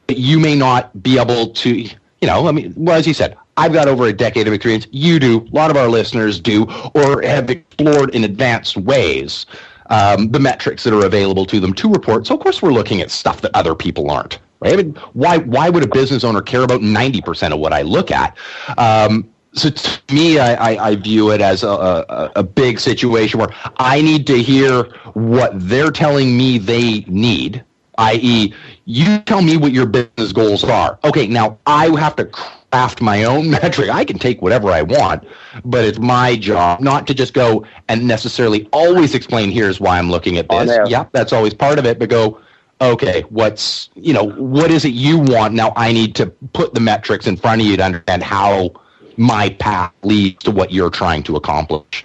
But 0.06 0.18
you 0.18 0.38
may 0.38 0.54
not 0.54 1.02
be 1.02 1.18
able 1.18 1.48
to, 1.48 1.70
you 1.74 1.96
know, 2.22 2.46
I 2.46 2.52
mean, 2.52 2.72
well, 2.76 2.96
as 2.96 3.06
you 3.06 3.14
said, 3.14 3.36
I've 3.56 3.72
got 3.72 3.88
over 3.88 4.06
a 4.06 4.12
decade 4.12 4.46
of 4.46 4.52
experience. 4.52 4.86
You 4.90 5.18
do. 5.18 5.48
A 5.52 5.54
lot 5.54 5.70
of 5.70 5.76
our 5.76 5.88
listeners 5.88 6.40
do, 6.40 6.64
or 6.94 7.22
have 7.22 7.50
explored 7.50 8.14
in 8.14 8.24
advanced 8.24 8.76
ways 8.76 9.46
um, 9.90 10.30
the 10.30 10.40
metrics 10.40 10.84
that 10.84 10.92
are 10.92 11.06
available 11.06 11.46
to 11.46 11.60
them 11.60 11.72
to 11.74 11.88
report. 11.88 12.26
So, 12.26 12.34
of 12.34 12.40
course, 12.40 12.62
we're 12.62 12.72
looking 12.72 13.00
at 13.00 13.10
stuff 13.10 13.40
that 13.42 13.52
other 13.54 13.74
people 13.74 14.10
aren't. 14.10 14.38
Right? 14.60 14.72
I 14.72 14.76
mean, 14.76 14.94
why 15.12 15.38
why 15.38 15.68
would 15.68 15.82
a 15.82 15.88
business 15.88 16.24
owner 16.24 16.40
care 16.40 16.62
about 16.62 16.80
ninety 16.80 17.20
percent 17.20 17.52
of 17.52 17.60
what 17.60 17.72
I 17.72 17.82
look 17.82 18.10
at? 18.10 18.36
Um, 18.78 19.30
so 19.52 19.70
to 19.70 20.14
me, 20.14 20.38
I, 20.38 20.54
I, 20.72 20.88
I, 20.88 20.96
view 20.96 21.30
it 21.30 21.40
as 21.40 21.62
a, 21.62 21.68
a, 21.68 22.32
a, 22.36 22.42
big 22.42 22.78
situation 22.78 23.40
where 23.40 23.48
I 23.78 24.02
need 24.02 24.26
to 24.26 24.42
hear 24.42 24.82
what 25.14 25.52
they're 25.54 25.90
telling 25.90 26.36
me 26.36 26.58
they 26.58 27.00
need, 27.08 27.64
i.e., 27.96 28.52
you 28.84 29.18
tell 29.20 29.40
me 29.40 29.56
what 29.56 29.72
your 29.72 29.86
business 29.86 30.32
goals 30.32 30.62
are. 30.62 30.98
Okay, 31.04 31.26
now 31.26 31.58
I 31.66 31.86
have 31.98 32.16
to 32.16 32.26
craft 32.70 33.00
my 33.00 33.24
own 33.24 33.50
metric. 33.62 33.90
I 33.90 34.04
can 34.04 34.18
take 34.18 34.42
whatever 34.42 34.70
I 34.70 34.82
want, 34.82 35.24
but 35.64 35.84
it's 35.84 35.98
my 35.98 36.36
job 36.36 36.80
not 36.80 37.06
to 37.08 37.14
just 37.14 37.34
go 37.34 37.64
and 37.88 38.06
necessarily 38.06 38.68
always 38.72 39.14
explain 39.14 39.50
here's 39.50 39.80
why 39.80 39.98
I'm 39.98 40.10
looking 40.10 40.36
at 40.36 40.48
this. 40.48 40.78
Yep, 40.88 41.10
that's 41.12 41.32
always 41.32 41.54
part 41.54 41.78
of 41.78 41.86
it, 41.86 41.98
but 41.98 42.08
go, 42.08 42.40
okay, 42.80 43.22
what's, 43.30 43.90
you 43.94 44.12
know, 44.12 44.24
what 44.24 44.70
is 44.70 44.84
it 44.84 44.92
you 44.92 45.18
want? 45.18 45.54
Now 45.54 45.72
I 45.76 45.92
need 45.92 46.14
to 46.16 46.26
put 46.26 46.74
the 46.74 46.80
metrics 46.80 47.26
in 47.26 47.36
front 47.36 47.60
of 47.60 47.66
you 47.66 47.76
to 47.76 47.84
understand 47.84 48.22
how 48.22 48.72
my 49.16 49.48
path 49.48 49.92
leads 50.02 50.44
to 50.44 50.50
what 50.50 50.72
you're 50.72 50.90
trying 50.90 51.22
to 51.24 51.36
accomplish. 51.36 52.04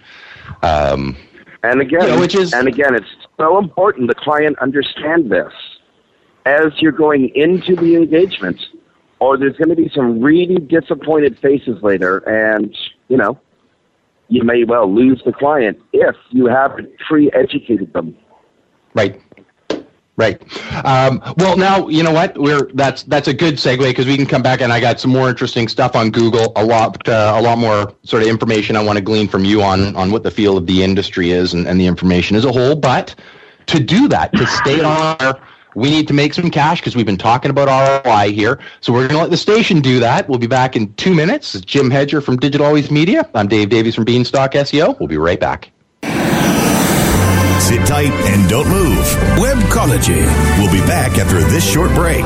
Um, 0.63 1.17
and 1.63 1.81
again, 1.81 2.01
you 2.01 2.07
know, 2.07 2.19
which 2.19 2.35
is, 2.35 2.53
and 2.53 2.67
again, 2.67 2.95
it's 2.95 3.09
so 3.37 3.57
important 3.57 4.07
the 4.07 4.15
client 4.15 4.57
understand 4.59 5.29
this 5.29 5.53
as 6.45 6.71
you're 6.81 6.91
going 6.91 7.29
into 7.35 7.75
the 7.75 7.95
engagement, 7.95 8.59
or 9.21 9.37
there's 9.37 9.55
going 9.55 9.69
to 9.69 9.75
be 9.75 9.89
some 9.95 10.19
really 10.19 10.55
disappointed 10.55 11.37
faces 11.39 11.81
later, 11.83 12.17
and 12.27 12.75
you 13.07 13.15
know, 13.15 13.39
you 14.27 14.43
may 14.43 14.63
well 14.63 14.93
lose 14.93 15.21
the 15.23 15.31
client 15.31 15.79
if 15.93 16.15
you 16.31 16.47
haven't 16.47 16.89
pre-educated 17.07 17.93
them. 17.93 18.17
Right. 18.95 19.21
Right. 20.17 20.41
Um, 20.85 21.21
well, 21.37 21.55
now 21.55 21.87
you 21.87 22.03
know 22.03 22.11
what 22.11 22.37
we're. 22.37 22.69
That's 22.73 23.03
that's 23.03 23.27
a 23.27 23.33
good 23.33 23.55
segue 23.55 23.79
because 23.79 24.05
we 24.05 24.17
can 24.17 24.25
come 24.25 24.43
back 24.43 24.61
and 24.61 24.71
I 24.71 24.79
got 24.79 24.99
some 24.99 25.09
more 25.09 25.29
interesting 25.29 25.67
stuff 25.67 25.95
on 25.95 26.11
Google. 26.11 26.51
A 26.57 26.65
lot, 26.65 27.07
uh, 27.07 27.33
a 27.35 27.41
lot 27.41 27.57
more 27.57 27.95
sort 28.03 28.21
of 28.21 28.27
information 28.27 28.75
I 28.75 28.83
want 28.83 28.97
to 28.97 29.01
glean 29.01 29.27
from 29.27 29.45
you 29.45 29.63
on 29.63 29.95
on 29.95 30.11
what 30.11 30.23
the 30.23 30.29
feel 30.29 30.57
of 30.57 30.67
the 30.67 30.83
industry 30.83 31.31
is 31.31 31.53
and, 31.53 31.65
and 31.65 31.79
the 31.79 31.85
information 31.85 32.35
as 32.35 32.43
a 32.43 32.51
whole. 32.51 32.75
But 32.75 33.15
to 33.67 33.79
do 33.79 34.07
that, 34.09 34.33
to 34.33 34.45
stay 34.45 34.81
on 34.83 35.15
our 35.21 35.41
We 35.75 35.89
need 35.89 36.07
to 36.07 36.13
make 36.13 36.33
some 36.33 36.49
cash 36.51 36.79
because 36.79 36.95
we've 36.95 37.05
been 37.05 37.17
talking 37.17 37.51
about 37.51 38.05
ROI 38.05 38.31
here. 38.31 38.59
So 38.81 38.91
we're 38.91 39.07
going 39.07 39.11
to 39.11 39.21
let 39.21 39.29
the 39.29 39.37
station 39.37 39.81
do 39.81 39.99
that. 39.99 40.27
We'll 40.27 40.39
be 40.39 40.47
back 40.47 40.75
in 40.75 40.93
two 40.95 41.13
minutes. 41.13 41.59
Jim 41.61 41.89
Hedger 41.89 42.21
from 42.21 42.37
Digital 42.37 42.67
Always 42.67 42.91
Media. 42.91 43.29
I'm 43.33 43.47
Dave 43.47 43.69
Davies 43.69 43.95
from 43.95 44.05
Beanstalk 44.05 44.51
SEO. 44.51 44.99
We'll 44.99 45.07
be 45.07 45.17
right 45.17 45.39
back. 45.39 45.71
Sit 47.61 47.85
tight 47.85 48.11
and 48.11 48.49
don't 48.49 48.67
move. 48.67 49.05
Webcology. 49.37 50.25
We'll 50.57 50.71
be 50.71 50.85
back 50.87 51.17
after 51.17 51.39
this 51.41 51.69
short 51.69 51.93
break. 51.93 52.25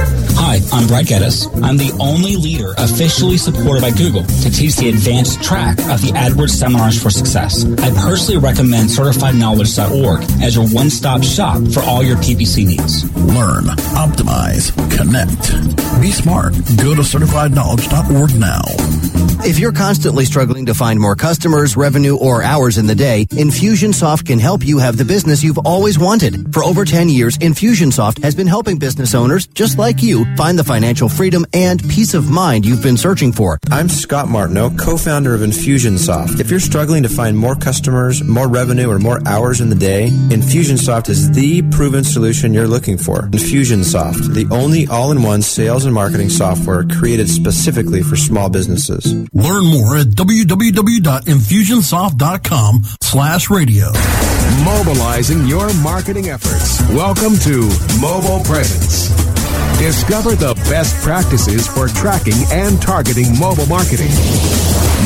Hi, 0.51 0.59
I'm 0.73 0.85
Brad 0.85 1.07
Geddes. 1.07 1.45
I'm 1.63 1.77
the 1.77 1.95
only 2.01 2.35
leader 2.35 2.73
officially 2.77 3.37
supported 3.37 3.79
by 3.79 3.91
Google 3.91 4.25
to 4.25 4.51
teach 4.51 4.75
the 4.75 4.89
advanced 4.89 5.41
track 5.41 5.79
of 5.87 6.01
the 6.01 6.11
AdWords 6.11 6.49
Seminars 6.49 7.01
for 7.01 7.09
Success. 7.09 7.63
I 7.79 7.89
personally 7.91 8.37
recommend 8.37 8.89
CertifiedKnowledge.org 8.89 10.23
as 10.43 10.57
your 10.57 10.67
one-stop 10.67 11.23
shop 11.23 11.65
for 11.71 11.79
all 11.83 12.03
your 12.03 12.17
PPC 12.17 12.65
needs. 12.65 13.05
Learn, 13.15 13.63
optimize, 13.95 14.75
connect. 14.91 16.01
Be 16.01 16.11
smart. 16.11 16.51
Go 16.83 16.95
to 16.95 17.01
CertifiedKnowledge.org 17.01 18.35
now. 18.35 18.63
If 19.43 19.57
you're 19.57 19.71
constantly 19.71 20.25
struggling 20.25 20.67
to 20.67 20.75
find 20.75 20.99
more 20.99 21.15
customers, 21.15 21.75
revenue, 21.75 22.15
or 22.17 22.43
hours 22.43 22.77
in 22.77 22.85
the 22.85 22.93
day, 22.93 23.25
Infusionsoft 23.31 24.27
can 24.27 24.37
help 24.37 24.63
you 24.63 24.77
have 24.77 24.97
the 24.97 25.05
business 25.05 25.41
you've 25.41 25.57
always 25.59 25.97
wanted. 25.97 26.53
For 26.53 26.63
over 26.63 26.85
10 26.85 27.09
years, 27.09 27.39
Infusionsoft 27.39 28.21
has 28.21 28.35
been 28.35 28.45
helping 28.45 28.77
business 28.77 29.15
owners 29.15 29.47
just 29.47 29.79
like 29.79 30.03
you 30.03 30.25
find 30.41 30.57
the 30.57 30.63
financial 30.63 31.07
freedom 31.07 31.45
and 31.53 31.87
peace 31.87 32.15
of 32.15 32.31
mind 32.31 32.65
you've 32.65 32.81
been 32.81 32.97
searching 32.97 33.31
for. 33.31 33.59
I'm 33.69 33.87
Scott 33.87 34.27
Martineau, 34.27 34.71
co-founder 34.71 35.35
of 35.35 35.41
Infusionsoft. 35.41 36.39
If 36.39 36.49
you're 36.49 36.59
struggling 36.59 37.03
to 37.03 37.09
find 37.09 37.37
more 37.37 37.55
customers, 37.55 38.23
more 38.23 38.47
revenue, 38.47 38.89
or 38.89 38.97
more 38.97 39.21
hours 39.27 39.61
in 39.61 39.69
the 39.69 39.75
day, 39.75 40.07
Infusionsoft 40.07 41.09
is 41.09 41.29
the 41.29 41.61
proven 41.69 42.03
solution 42.03 42.55
you're 42.55 42.67
looking 42.67 42.97
for. 42.97 43.27
Infusionsoft, 43.27 44.33
the 44.33 44.47
only 44.49 44.87
all-in-one 44.87 45.43
sales 45.43 45.85
and 45.85 45.93
marketing 45.93 46.29
software 46.29 46.85
created 46.85 47.29
specifically 47.29 48.01
for 48.01 48.15
small 48.15 48.49
businesses. 48.49 49.13
Learn 49.33 49.67
more 49.67 49.97
at 49.97 50.07
www.infusionsoft.com 50.07 52.83
slash 52.99 53.51
radio. 53.51 53.91
Mobilizing 54.65 55.45
your 55.45 55.71
marketing 55.83 56.29
efforts. 56.29 56.81
Welcome 56.89 57.37
to 57.41 57.69
Mobile 58.01 58.43
Presence. 58.43 59.30
Discover 59.81 60.35
the 60.35 60.53
best 60.69 61.01
practices 61.01 61.65
for 61.67 61.87
tracking 61.87 62.35
and 62.51 62.79
targeting 62.79 63.39
mobile 63.39 63.65
marketing. 63.65 64.11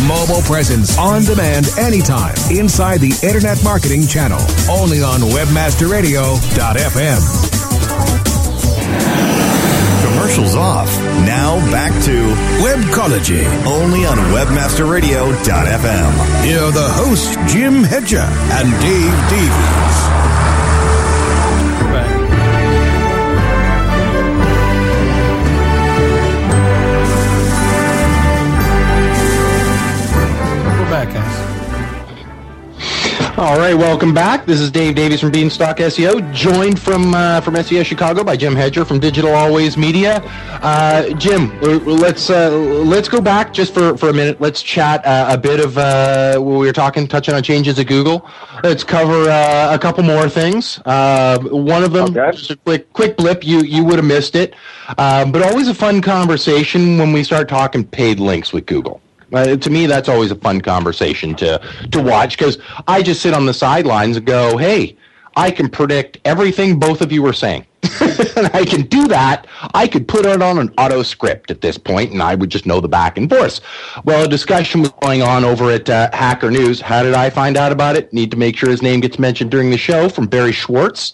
Mobile 0.05 0.41
presence 0.43 0.97
on 0.97 1.23
demand 1.23 1.67
anytime 1.79 2.35
inside 2.51 2.99
the 2.99 3.17
Internet 3.23 3.63
Marketing 3.63 4.05
Channel. 4.05 4.41
Only 4.69 5.01
on 5.01 5.21
WebmasterRadio.fm. 5.21 7.21
Commercials 10.03 10.55
off. 10.55 10.93
Now 11.23 11.55
back 11.71 11.93
to 12.03 12.35
Webcology. 12.59 13.45
Only 13.65 14.05
on 14.05 14.17
WebmasterRadio.fm. 14.35 16.43
Here 16.43 16.59
are 16.59 16.71
the 16.73 16.89
hosts, 16.89 17.37
Jim 17.51 17.81
Hedger 17.81 18.19
and 18.19 18.69
Dave 18.81 19.29
Davies. 19.29 20.04
All 33.37 33.57
right, 33.57 33.73
welcome 33.73 34.13
back. 34.13 34.45
This 34.45 34.61
is 34.61 34.71
Dave 34.71 34.95
Davies 34.95 35.19
from 35.19 35.29
Beanstalk 35.29 35.75
SEO, 35.75 36.33
joined 36.33 36.79
from 36.79 37.13
uh, 37.13 37.41
from 37.41 37.61
SES 37.61 37.85
Chicago 37.85 38.23
by 38.23 38.37
Jim 38.37 38.55
Hedger 38.55 38.85
from 38.85 38.97
Digital 38.97 39.33
Always 39.33 39.75
Media. 39.75 40.21
Uh, 40.61 41.09
Jim, 41.15 41.59
let's 41.59 42.29
uh, 42.29 42.49
let's 42.49 43.09
go 43.09 43.19
back 43.19 43.51
just 43.51 43.73
for, 43.73 43.97
for 43.97 44.07
a 44.07 44.13
minute. 44.13 44.39
Let's 44.39 44.63
chat 44.63 45.05
uh, 45.05 45.27
a 45.29 45.37
bit 45.37 45.59
of 45.59 45.77
uh, 45.77 46.35
we 46.37 46.65
were 46.65 46.71
talking, 46.71 47.09
touching 47.09 47.33
on 47.33 47.43
changes 47.43 47.77
at 47.77 47.87
Google. 47.87 48.25
Let's 48.63 48.85
cover 48.85 49.29
uh, 49.29 49.75
a 49.75 49.79
couple 49.79 50.05
more 50.05 50.29
things. 50.29 50.77
one 50.85 51.83
of 51.83 51.91
them, 51.91 52.15
okay. 52.17 52.31
just 52.31 52.51
a 52.51 52.55
quick 52.55 52.93
quick 52.93 53.17
blip. 53.17 53.45
You 53.45 53.63
you 53.63 53.83
would 53.83 53.97
have 53.97 54.05
missed 54.05 54.37
it, 54.37 54.55
but 54.95 55.41
always 55.41 55.67
a 55.67 55.75
fun 55.75 56.01
conversation 56.01 56.97
when 56.97 57.11
we 57.11 57.21
start 57.21 57.49
talking 57.49 57.83
paid 57.83 58.21
links 58.21 58.53
with 58.53 58.65
Google. 58.65 59.01
Uh, 59.33 59.55
to 59.55 59.69
me, 59.69 59.85
that's 59.85 60.09
always 60.09 60.31
a 60.31 60.35
fun 60.35 60.61
conversation 60.61 61.35
to 61.35 61.59
to 61.91 62.01
watch 62.01 62.37
because 62.37 62.57
I 62.87 63.01
just 63.01 63.21
sit 63.21 63.33
on 63.33 63.45
the 63.45 63.53
sidelines 63.53 64.17
and 64.17 64.25
go, 64.25 64.57
"Hey, 64.57 64.97
I 65.35 65.51
can 65.51 65.69
predict 65.69 66.19
everything 66.25 66.79
both 66.79 67.01
of 67.01 67.11
you 67.11 67.21
were 67.21 67.33
saying. 67.33 67.65
I 67.83 68.65
can 68.67 68.83
do 68.83 69.07
that. 69.09 69.47
I 69.73 69.87
could 69.87 70.07
put 70.07 70.25
it 70.25 70.41
on 70.41 70.57
an 70.57 70.73
auto 70.77 71.03
script 71.03 71.51
at 71.51 71.61
this 71.61 71.77
point, 71.77 72.11
and 72.11 72.21
I 72.21 72.35
would 72.35 72.49
just 72.49 72.65
know 72.65 72.79
the 72.79 72.87
back 72.87 73.17
and 73.17 73.29
forth. 73.29 73.59
Well, 74.05 74.25
a 74.25 74.27
discussion 74.27 74.81
was 74.81 74.91
going 75.01 75.21
on 75.21 75.43
over 75.43 75.71
at 75.71 75.89
uh, 75.89 76.09
Hacker 76.13 76.51
News. 76.51 76.81
How 76.81 77.03
did 77.03 77.13
I 77.13 77.29
find 77.29 77.57
out 77.57 77.71
about 77.71 77.95
it? 77.95 78.11
Need 78.13 78.31
to 78.31 78.37
make 78.37 78.57
sure 78.57 78.69
his 78.69 78.81
name 78.81 79.01
gets 79.01 79.19
mentioned 79.19 79.51
during 79.51 79.69
the 79.69 79.77
show 79.77 80.09
from 80.09 80.25
Barry 80.25 80.51
Schwartz 80.51 81.13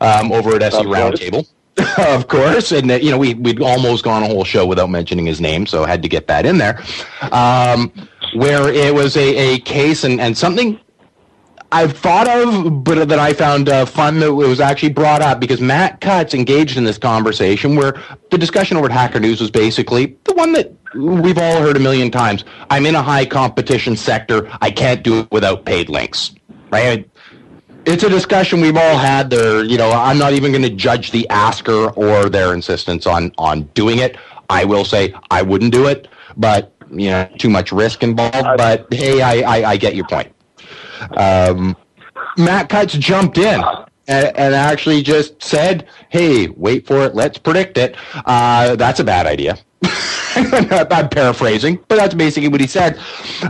um, 0.00 0.32
over 0.32 0.56
at 0.56 0.62
SE 0.62 0.82
Roundtable. 0.82 1.48
of 1.98 2.28
course, 2.28 2.72
and 2.72 2.90
uh, 2.90 2.94
you 2.94 3.10
know 3.10 3.18
we 3.18 3.34
we'd 3.34 3.60
almost 3.60 4.04
gone 4.04 4.22
a 4.22 4.26
whole 4.26 4.44
show 4.44 4.66
without 4.66 4.90
mentioning 4.90 5.26
his 5.26 5.40
name, 5.40 5.66
so 5.66 5.84
had 5.84 6.02
to 6.02 6.08
get 6.08 6.26
that 6.26 6.46
in 6.46 6.58
there. 6.58 6.82
Um, 7.32 7.92
where 8.34 8.68
it 8.72 8.94
was 8.94 9.16
a, 9.16 9.54
a 9.54 9.58
case 9.60 10.04
and, 10.04 10.20
and 10.20 10.36
something 10.36 10.78
I've 11.72 11.96
thought 11.96 12.28
of, 12.28 12.82
but 12.82 13.08
that 13.08 13.18
I 13.18 13.32
found 13.32 13.68
uh, 13.68 13.86
fun 13.86 14.18
that 14.20 14.34
was 14.34 14.60
actually 14.60 14.92
brought 14.92 15.22
up 15.22 15.38
because 15.38 15.60
Matt 15.60 16.00
Cutts 16.00 16.34
engaged 16.34 16.76
in 16.76 16.84
this 16.84 16.98
conversation 16.98 17.76
where 17.76 18.00
the 18.30 18.38
discussion 18.38 18.76
over 18.76 18.86
at 18.86 18.92
Hacker 18.92 19.20
News 19.20 19.40
was 19.40 19.50
basically 19.50 20.16
the 20.24 20.34
one 20.34 20.52
that 20.52 20.72
we've 20.94 21.38
all 21.38 21.60
heard 21.60 21.76
a 21.76 21.80
million 21.80 22.10
times. 22.10 22.44
I'm 22.70 22.86
in 22.86 22.96
a 22.96 23.02
high 23.02 23.24
competition 23.24 23.96
sector. 23.96 24.50
I 24.60 24.70
can't 24.70 25.02
do 25.04 25.20
it 25.20 25.30
without 25.30 25.64
paid 25.64 25.88
links, 25.88 26.34
right? 26.70 27.08
It's 27.86 28.02
a 28.02 28.08
discussion 28.08 28.60
we've 28.60 28.76
all 28.76 28.96
had. 28.96 29.30
There 29.30 29.64
you 29.64 29.78
know 29.78 29.90
i'm 29.90 30.18
not 30.18 30.32
even 30.32 30.52
going 30.52 30.62
to 30.62 30.70
judge 30.70 31.10
the 31.10 31.28
asker 31.28 31.90
or 31.90 32.28
their 32.28 32.54
insistence 32.54 33.06
on 33.06 33.32
on 33.38 33.62
doing 33.74 33.98
it. 33.98 34.16
I 34.48 34.64
will 34.64 34.84
say 34.84 35.14
i 35.30 35.42
wouldn't 35.42 35.72
do 35.72 35.86
it 35.86 36.08
but 36.36 36.74
you 36.90 37.10
know 37.10 37.28
too 37.38 37.50
much 37.50 37.72
risk 37.72 38.02
involved. 38.02 38.56
But 38.56 38.92
hey 38.92 39.22
i 39.22 39.40
i, 39.40 39.70
I 39.70 39.76
get 39.76 39.94
your 39.94 40.06
point. 40.06 40.34
Um, 41.16 41.76
matt 42.36 42.68
cutts 42.68 42.94
jumped 42.94 43.38
in 43.38 43.62
and, 44.06 44.36
and, 44.36 44.54
actually 44.54 45.02
just 45.02 45.42
said 45.42 45.86
hey 46.08 46.48
wait 46.48 46.86
for 46.86 47.04
it. 47.04 47.14
Let's 47.14 47.38
predict 47.38 47.78
it. 47.78 47.96
Uh, 48.24 48.76
that's 48.76 49.00
a 49.00 49.04
bad 49.04 49.26
idea 49.26 49.58
I'm 50.90 51.08
paraphrasing, 51.08 51.78
but 51.88 51.96
that's 51.96 52.14
basically 52.14 52.48
what 52.48 52.60
he 52.60 52.66
said. 52.66 52.98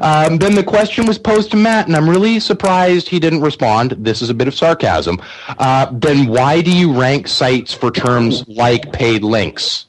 Um, 0.00 0.38
then 0.38 0.54
the 0.54 0.64
question 0.64 1.06
was 1.06 1.18
posed 1.18 1.50
to 1.50 1.56
Matt, 1.56 1.86
and 1.86 1.96
I'm 1.96 2.08
really 2.08 2.40
surprised 2.40 3.08
he 3.08 3.18
didn't 3.18 3.42
respond. 3.42 3.92
This 3.92 4.22
is 4.22 4.30
a 4.30 4.34
bit 4.34 4.48
of 4.48 4.54
sarcasm. 4.54 5.20
Uh, 5.58 5.90
then 5.92 6.28
why 6.28 6.60
do 6.62 6.76
you 6.76 6.98
rank 6.98 7.28
sites 7.28 7.74
for 7.74 7.90
terms 7.90 8.46
like 8.48 8.92
paid 8.92 9.22
links? 9.22 9.86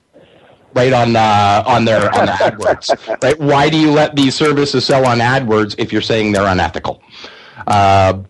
Right 0.74 0.94
on 0.94 1.16
uh, 1.18 1.64
on 1.68 1.84
their 1.84 2.06
on 2.16 2.28
the 2.28 2.32
AdWords, 2.32 3.22
right? 3.24 3.38
Why 3.40 3.70
do 3.70 3.78
you 3.78 3.92
let 3.92 4.16
these 4.16 4.36
services 4.36 4.86
sell 4.86 5.06
on 5.06 5.20
AdWords 5.20 5.76
if 5.78 5.92
you're 5.92 6.02
saying 6.02 6.32
they're 6.32 6.48
unethical? 6.48 7.02
Uh, 7.68 8.24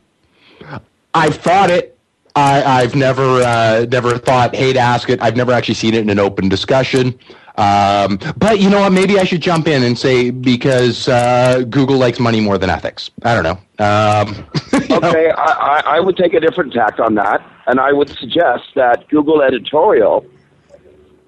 I've 1.13 1.35
thought 1.35 1.69
it 1.69 1.91
I, 2.35 2.63
I've 2.81 2.95
never 2.95 3.41
uh, 3.41 3.85
never 3.89 4.17
thought, 4.17 4.55
hey, 4.55 4.73
to 4.73 4.79
ask 4.79 5.09
it. 5.09 5.21
I've 5.21 5.35
never 5.35 5.51
actually 5.51 5.75
seen 5.75 5.93
it 5.93 6.01
in 6.01 6.09
an 6.09 6.19
open 6.19 6.49
discussion. 6.49 7.17
Um, 7.57 8.19
but 8.37 8.59
you 8.59 8.69
know 8.69 8.81
what? 8.81 8.91
Maybe 8.91 9.19
I 9.19 9.23
should 9.23 9.41
jump 9.41 9.67
in 9.67 9.83
and 9.83 9.97
say 9.97 10.29
because 10.29 11.07
uh, 11.07 11.63
Google 11.69 11.97
likes 11.97 12.19
money 12.19 12.39
more 12.39 12.57
than 12.57 12.69
ethics. 12.69 13.11
I 13.23 13.35
don't 13.35 13.43
know. 13.43 13.59
Um, 13.83 14.47
okay, 14.73 15.31
I, 15.31 15.43
I, 15.43 15.83
I 15.85 15.99
would 15.99 16.15
take 16.15 16.33
a 16.33 16.39
different 16.39 16.73
tack 16.73 16.99
on 16.99 17.15
that, 17.15 17.45
and 17.67 17.79
I 17.79 17.91
would 17.91 18.09
suggest 18.09 18.63
that 18.75 19.07
Google 19.09 19.41
editorial, 19.41 20.25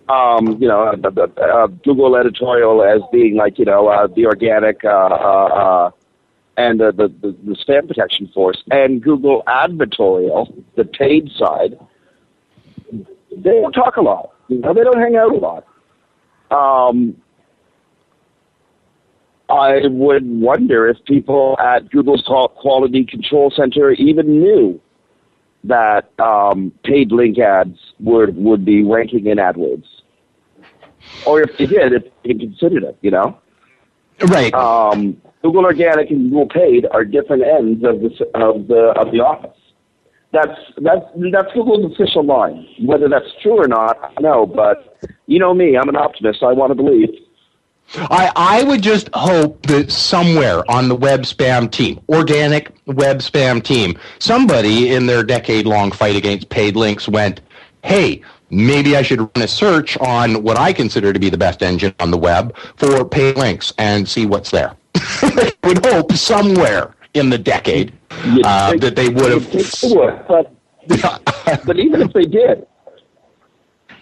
um, 0.07 0.61
you 0.61 0.67
know, 0.67 0.84
uh, 0.84 1.11
uh, 1.17 1.41
uh, 1.41 1.67
Google 1.67 2.15
editorial 2.15 2.84
as 2.84 3.01
being 3.11 3.36
like 3.36 3.59
you 3.59 3.65
know 3.65 3.88
uh, 3.88 4.07
the 4.07 4.26
organic 4.26 4.84
uh, 4.86 4.89
uh, 4.89 4.91
uh, 4.91 5.91
and 6.55 6.82
uh, 6.82 6.91
the, 6.91 7.07
the 7.07 7.36
the 7.43 7.55
spam 7.55 7.88
protection 7.88 8.28
force, 8.34 8.63
and 8.71 9.01
Google 9.01 9.43
advertorial, 9.47 10.63
the 10.76 10.86
paid 10.86 11.32
side. 11.32 11.78
They 13.36 13.61
don't 13.61 13.74
talk 13.74 13.97
a 13.97 14.01
lot. 14.01 14.30
You 14.47 14.59
know, 14.59 14.74
they 14.74 14.84
don't 14.84 14.99
hang 14.99 15.15
out 15.15 15.32
a 15.32 15.38
lot. 15.38 15.65
Um, 16.51 17.15
I 19.49 19.81
would 19.87 20.25
wonder 20.25 20.87
if 20.87 20.97
people 21.05 21.57
at 21.59 21.89
Google's 21.91 22.23
Quality 22.25 23.05
Control 23.05 23.51
Center 23.55 23.91
even 23.91 24.39
knew 24.39 24.81
that 25.63 26.09
um, 26.19 26.71
paid 26.83 27.11
link 27.11 27.39
ads 27.39 27.77
would 27.99 28.35
would 28.35 28.65
be 28.65 28.83
ranking 28.83 29.27
in 29.27 29.37
AdWords, 29.37 29.85
or 31.25 31.41
if 31.41 31.57
they 31.57 31.65
did, 31.65 31.93
if 31.93 32.03
they 32.23 32.33
considered 32.33 32.83
it. 32.83 32.97
You 33.01 33.11
know, 33.11 33.37
right? 34.27 34.53
Um, 34.53 35.21
Google 35.41 35.65
Organic 35.65 36.09
and 36.09 36.31
Google 36.31 36.47
Paid 36.47 36.87
are 36.91 37.05
different 37.05 37.43
ends 37.43 37.83
of 37.83 38.01
the 38.01 38.09
of 38.33 38.67
the 38.67 38.93
of 38.97 39.11
the 39.11 39.19
office. 39.19 39.57
That's 40.31 40.59
that's 40.77 41.05
that's 41.31 41.53
Google's 41.53 41.93
official 41.93 42.25
line. 42.25 42.67
Whether 42.81 43.07
that's 43.07 43.27
true 43.41 43.61
or 43.61 43.67
not, 43.67 43.97
I 44.01 44.13
don't 44.13 44.23
know. 44.23 44.45
But 44.45 44.97
you 45.26 45.39
know 45.39 45.53
me, 45.53 45.78
I'm 45.78 45.89
an 45.89 45.95
optimist. 45.95 46.43
I 46.43 46.53
want 46.53 46.71
to 46.71 46.76
believe. 46.76 47.09
I, 47.95 48.32
I 48.36 48.63
would 48.63 48.82
just 48.82 49.09
hope 49.13 49.61
that 49.67 49.91
somewhere 49.91 50.69
on 50.71 50.88
the 50.88 50.95
web 50.95 51.21
spam 51.21 51.69
team, 51.69 51.99
organic 52.09 52.74
web 52.86 53.19
spam 53.19 53.61
team, 53.61 53.99
somebody 54.19 54.93
in 54.93 55.05
their 55.05 55.24
decade 55.24 55.65
long 55.65 55.91
fight 55.91 56.15
against 56.15 56.49
paid 56.49 56.76
links 56.76 57.07
went, 57.07 57.41
hey, 57.84 58.21
maybe 58.49 58.95
I 58.95 59.01
should 59.01 59.19
run 59.19 59.43
a 59.43 59.47
search 59.47 59.97
on 59.97 60.43
what 60.43 60.57
I 60.57 60.74
consider 60.74 61.13
to 61.13 61.19
be 61.19 61.30
the 61.30 61.38
best 61.38 61.61
engine 61.61 61.93
on 61.99 62.09
the 62.09 62.17
web 62.17 62.55
for 62.78 63.05
paid 63.05 63.38
links 63.38 63.74
and 63.78 64.07
see 64.07 64.26
what's 64.26 64.49
there. 64.49 64.76
I 64.95 65.53
would 65.63 65.86
hope 65.86 66.13
somewhere 66.13 66.95
in 67.13 67.30
the 67.30 67.38
decade 67.38 67.93
uh, 68.43 68.76
that 68.78 68.95
they 68.95 69.09
would 69.09 69.32
have. 69.32 69.53
Would, 69.84 70.28
but, 70.28 70.51
but 71.65 71.80
even 71.80 72.01
if 72.01 72.13
they 72.13 72.26
did, 72.26 72.65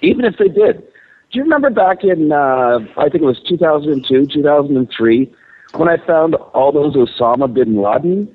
even 0.01 0.25
if 0.25 0.37
they 0.37 0.47
did, 0.47 0.87
do 1.31 1.39
you 1.39 1.43
remember 1.43 1.69
back 1.69 2.03
in 2.03 2.31
uh, 2.31 2.79
I 2.97 3.03
think 3.09 3.23
it 3.23 3.25
was 3.25 3.39
2002, 3.47 4.27
2003, 4.27 5.33
when 5.75 5.87
I 5.87 5.97
found 6.05 6.35
all 6.35 6.71
those 6.71 6.95
Osama 6.95 7.51
bin 7.51 7.81
Laden 7.81 8.33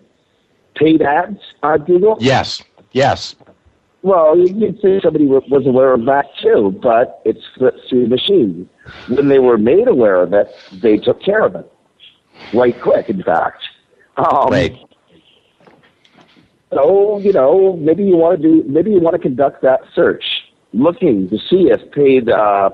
paid 0.74 1.03
ads 1.03 1.38
on 1.62 1.84
Google? 1.84 2.16
Yes, 2.20 2.62
yes. 2.92 3.36
Well, 4.03 4.38
you'd 4.38 4.80
say 4.80 5.01
somebody 5.03 5.26
was 5.26 5.66
aware 5.66 5.92
of 5.92 6.05
that 6.07 6.26
too, 6.40 6.78
but 6.82 7.20
it's 7.24 7.42
through 7.59 7.72
the 7.90 8.07
machines. 8.09 8.68
When 9.09 9.28
they 9.28 9.40
were 9.40 9.59
made 9.59 9.88
aware 9.88 10.22
of 10.22 10.32
it, 10.32 10.49
they 10.80 10.97
took 10.97 11.20
care 11.22 11.44
of 11.44 11.55
it 11.55 11.70
right 12.55 12.80
quick. 12.80 13.09
In 13.09 13.22
fact, 13.22 13.62
um, 14.16 14.49
right. 14.49 14.78
So 16.72 17.18
you 17.18 17.32
know, 17.32 17.76
maybe 17.76 18.05
you 18.05 18.16
want 18.16 18.40
to 18.40 18.49
do, 18.49 18.68
maybe 18.68 18.90
you 18.92 19.01
want 19.01 19.14
to 19.14 19.20
conduct 19.20 19.62
that 19.62 19.80
search, 19.94 20.24
looking 20.72 21.28
to 21.30 21.38
see 21.38 21.68
if 21.70 21.90
paid 21.92 22.28
uh, 22.28 22.70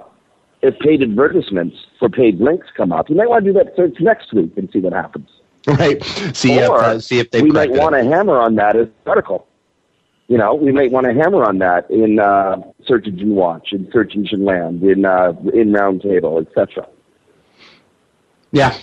if 0.62 0.78
paid 0.78 1.02
advertisements 1.02 1.76
for 1.98 2.08
paid 2.08 2.40
links 2.40 2.68
come 2.76 2.92
up. 2.92 3.10
You 3.10 3.16
might 3.16 3.28
want 3.28 3.44
to 3.44 3.52
do 3.52 3.58
that 3.58 3.74
search 3.76 3.96
next 4.00 4.32
week 4.32 4.52
and 4.56 4.70
see 4.72 4.78
what 4.78 4.92
happens. 4.92 5.28
Right. 5.66 6.02
See 6.34 6.58
or 6.58 6.64
if 6.64 6.70
uh, 6.70 7.00
see 7.00 7.18
if 7.18 7.30
they. 7.30 7.42
We 7.42 7.50
might 7.50 7.70
want 7.70 7.94
to 7.94 8.02
hammer 8.02 8.38
on 8.38 8.56
that 8.56 8.74
as 8.74 8.88
article. 9.06 9.46
You 10.28 10.38
know, 10.38 10.54
we 10.54 10.72
might 10.72 10.90
want 10.90 11.06
to 11.06 11.12
hammer 11.12 11.44
on 11.44 11.58
that 11.58 11.88
in 11.90 12.18
uh, 12.18 12.56
Search 12.86 13.06
Engine 13.06 13.34
Watch, 13.34 13.72
in 13.72 13.88
Search 13.92 14.14
Engine 14.14 14.44
Land, 14.44 14.82
in 14.82 15.04
uh, 15.04 15.34
in 15.52 15.72
Roundtable, 15.72 16.44
etc. 16.44 16.88
Yeah, 18.50 18.76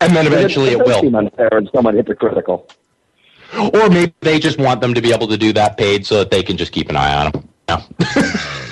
and 0.00 0.14
then 0.14 0.26
eventually 0.26 0.70
it, 0.70 0.80
it, 0.80 0.86
will. 0.86 1.00
Seem 1.00 1.14
unfair 1.14 1.48
and 1.52 1.70
somewhat 1.74 1.94
hypocritical. 1.94 2.68
Or 3.56 3.88
maybe 3.88 4.12
they 4.20 4.38
just 4.38 4.58
want 4.58 4.82
them 4.82 4.92
to 4.92 5.00
be 5.00 5.12
able 5.12 5.28
to 5.28 5.38
do 5.38 5.54
that 5.54 5.78
paid 5.78 6.04
so 6.04 6.18
that 6.18 6.30
they 6.30 6.42
can 6.42 6.58
just 6.58 6.72
keep 6.72 6.90
an 6.90 6.96
eye 6.96 7.14
on 7.14 7.32
them. 7.32 7.48
No. 7.68 7.82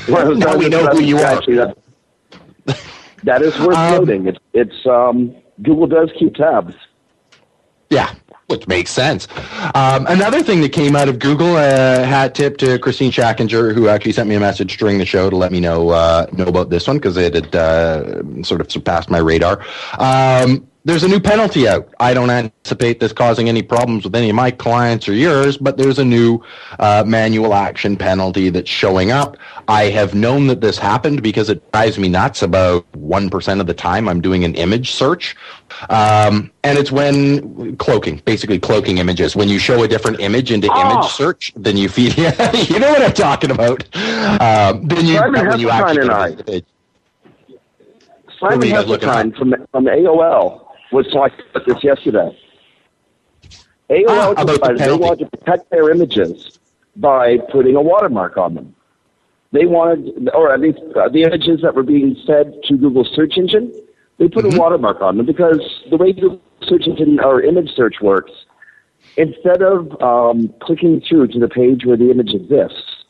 well, 0.08 0.34
now 0.36 0.56
we 0.56 0.68
know 0.68 0.86
who 0.88 1.02
you 1.02 1.18
actually, 1.18 1.58
are. 1.58 1.74
That, 3.26 3.42
is 3.42 3.58
worth 3.58 3.76
um, 3.76 3.92
noting. 3.92 4.26
It's, 4.26 4.38
it's 4.54 4.86
um, 4.86 5.36
Google 5.62 5.86
does 5.86 6.10
keep 6.18 6.34
tabs. 6.34 6.74
Yeah, 7.90 8.12
which 8.46 8.66
makes 8.66 8.90
sense. 8.90 9.28
Um, 9.74 10.06
another 10.06 10.42
thing 10.42 10.60
that 10.60 10.72
came 10.72 10.96
out 10.96 11.08
of 11.08 11.18
Google, 11.18 11.56
uh, 11.56 12.04
hat 12.04 12.34
tip 12.34 12.56
to 12.58 12.78
Kristine 12.78 13.10
Schachinger, 13.10 13.74
who 13.74 13.88
actually 13.88 14.12
sent 14.12 14.28
me 14.28 14.34
a 14.34 14.40
message 14.40 14.76
during 14.76 14.98
the 14.98 15.04
show 15.04 15.28
to 15.30 15.36
let 15.36 15.52
me 15.52 15.60
know 15.60 15.90
uh, 15.90 16.26
know 16.32 16.46
about 16.46 16.70
this 16.70 16.86
one 16.86 16.96
because 16.96 17.16
it 17.16 17.34
had 17.34 17.54
uh, 17.54 18.42
sort 18.42 18.60
of 18.60 18.70
surpassed 18.70 19.10
my 19.10 19.18
radar. 19.18 19.64
Um, 19.98 20.66
there's 20.86 21.02
a 21.02 21.08
new 21.08 21.18
penalty 21.18 21.66
out. 21.66 21.92
I 21.98 22.14
don't 22.14 22.30
anticipate 22.30 23.00
this 23.00 23.12
causing 23.12 23.48
any 23.48 23.60
problems 23.60 24.04
with 24.04 24.14
any 24.14 24.30
of 24.30 24.36
my 24.36 24.52
clients 24.52 25.08
or 25.08 25.14
yours, 25.14 25.58
but 25.58 25.76
there's 25.76 25.98
a 25.98 26.04
new 26.04 26.40
uh, 26.78 27.02
manual 27.04 27.54
action 27.54 27.96
penalty 27.96 28.50
that's 28.50 28.70
showing 28.70 29.10
up. 29.10 29.36
I 29.66 29.86
have 29.86 30.14
known 30.14 30.46
that 30.46 30.60
this 30.60 30.78
happened 30.78 31.24
because 31.24 31.50
it 31.50 31.72
drives 31.72 31.98
me 31.98 32.06
nuts 32.06 32.40
about 32.40 32.86
1% 32.92 33.60
of 33.60 33.66
the 33.66 33.74
time 33.74 34.08
I'm 34.08 34.20
doing 34.20 34.44
an 34.44 34.54
image 34.54 34.92
search. 34.92 35.34
Um, 35.90 36.52
and 36.62 36.78
it's 36.78 36.92
when 36.92 37.76
cloaking, 37.78 38.22
basically 38.24 38.60
cloaking 38.60 38.98
images. 38.98 39.34
When 39.34 39.48
you 39.48 39.58
show 39.58 39.82
a 39.82 39.88
different 39.88 40.20
image 40.20 40.52
into 40.52 40.68
oh. 40.70 40.80
image 40.80 41.10
search, 41.10 41.52
then 41.56 41.76
you 41.76 41.88
feed, 41.88 42.16
you 42.16 42.78
know 42.78 42.92
what 42.92 43.02
I'm 43.02 43.12
talking 43.12 43.50
about. 43.50 43.82
Um, 44.40 44.86
then 44.86 45.04
you, 45.04 45.16
Simon 45.16 45.48
when 45.48 45.58
you 45.58 45.68
actually. 45.68 46.64
Simon 48.38 48.68
Heseltine 48.68 49.36
from, 49.36 49.54
from 49.72 49.86
AOL 49.86 50.65
was 50.92 51.06
talking 51.12 51.44
about 51.50 51.66
this 51.66 51.82
yesterday. 51.82 52.36
AOL 53.90 54.34
ah, 54.36 54.44
decided 54.44 54.78
the 54.78 54.84
they 54.84 54.92
wanted 54.92 55.30
to 55.30 55.36
protect 55.36 55.70
their 55.70 55.90
images 55.90 56.58
by 56.96 57.38
putting 57.52 57.76
a 57.76 57.80
watermark 57.80 58.36
on 58.36 58.54
them. 58.54 58.74
They 59.52 59.66
wanted, 59.66 60.28
or 60.34 60.52
at 60.52 60.60
least 60.60 60.80
uh, 60.96 61.08
the 61.08 61.22
images 61.22 61.60
that 61.62 61.74
were 61.74 61.84
being 61.84 62.16
fed 62.26 62.54
to 62.64 62.76
Google's 62.76 63.10
search 63.14 63.34
engine, 63.36 63.72
they 64.18 64.28
put 64.28 64.44
mm-hmm. 64.44 64.56
a 64.56 64.60
watermark 64.60 65.00
on 65.00 65.18
them 65.18 65.26
because 65.26 65.60
the 65.90 65.96
way 65.96 66.12
Google 66.12 66.40
search 66.62 66.86
engine 66.86 67.20
or 67.20 67.42
image 67.42 67.70
search 67.76 67.96
works, 68.00 68.32
instead 69.16 69.62
of 69.62 70.00
um, 70.02 70.52
clicking 70.60 71.00
through 71.08 71.28
to 71.28 71.38
the 71.38 71.48
page 71.48 71.84
where 71.84 71.96
the 71.96 72.10
image 72.10 72.34
exists, 72.34 73.04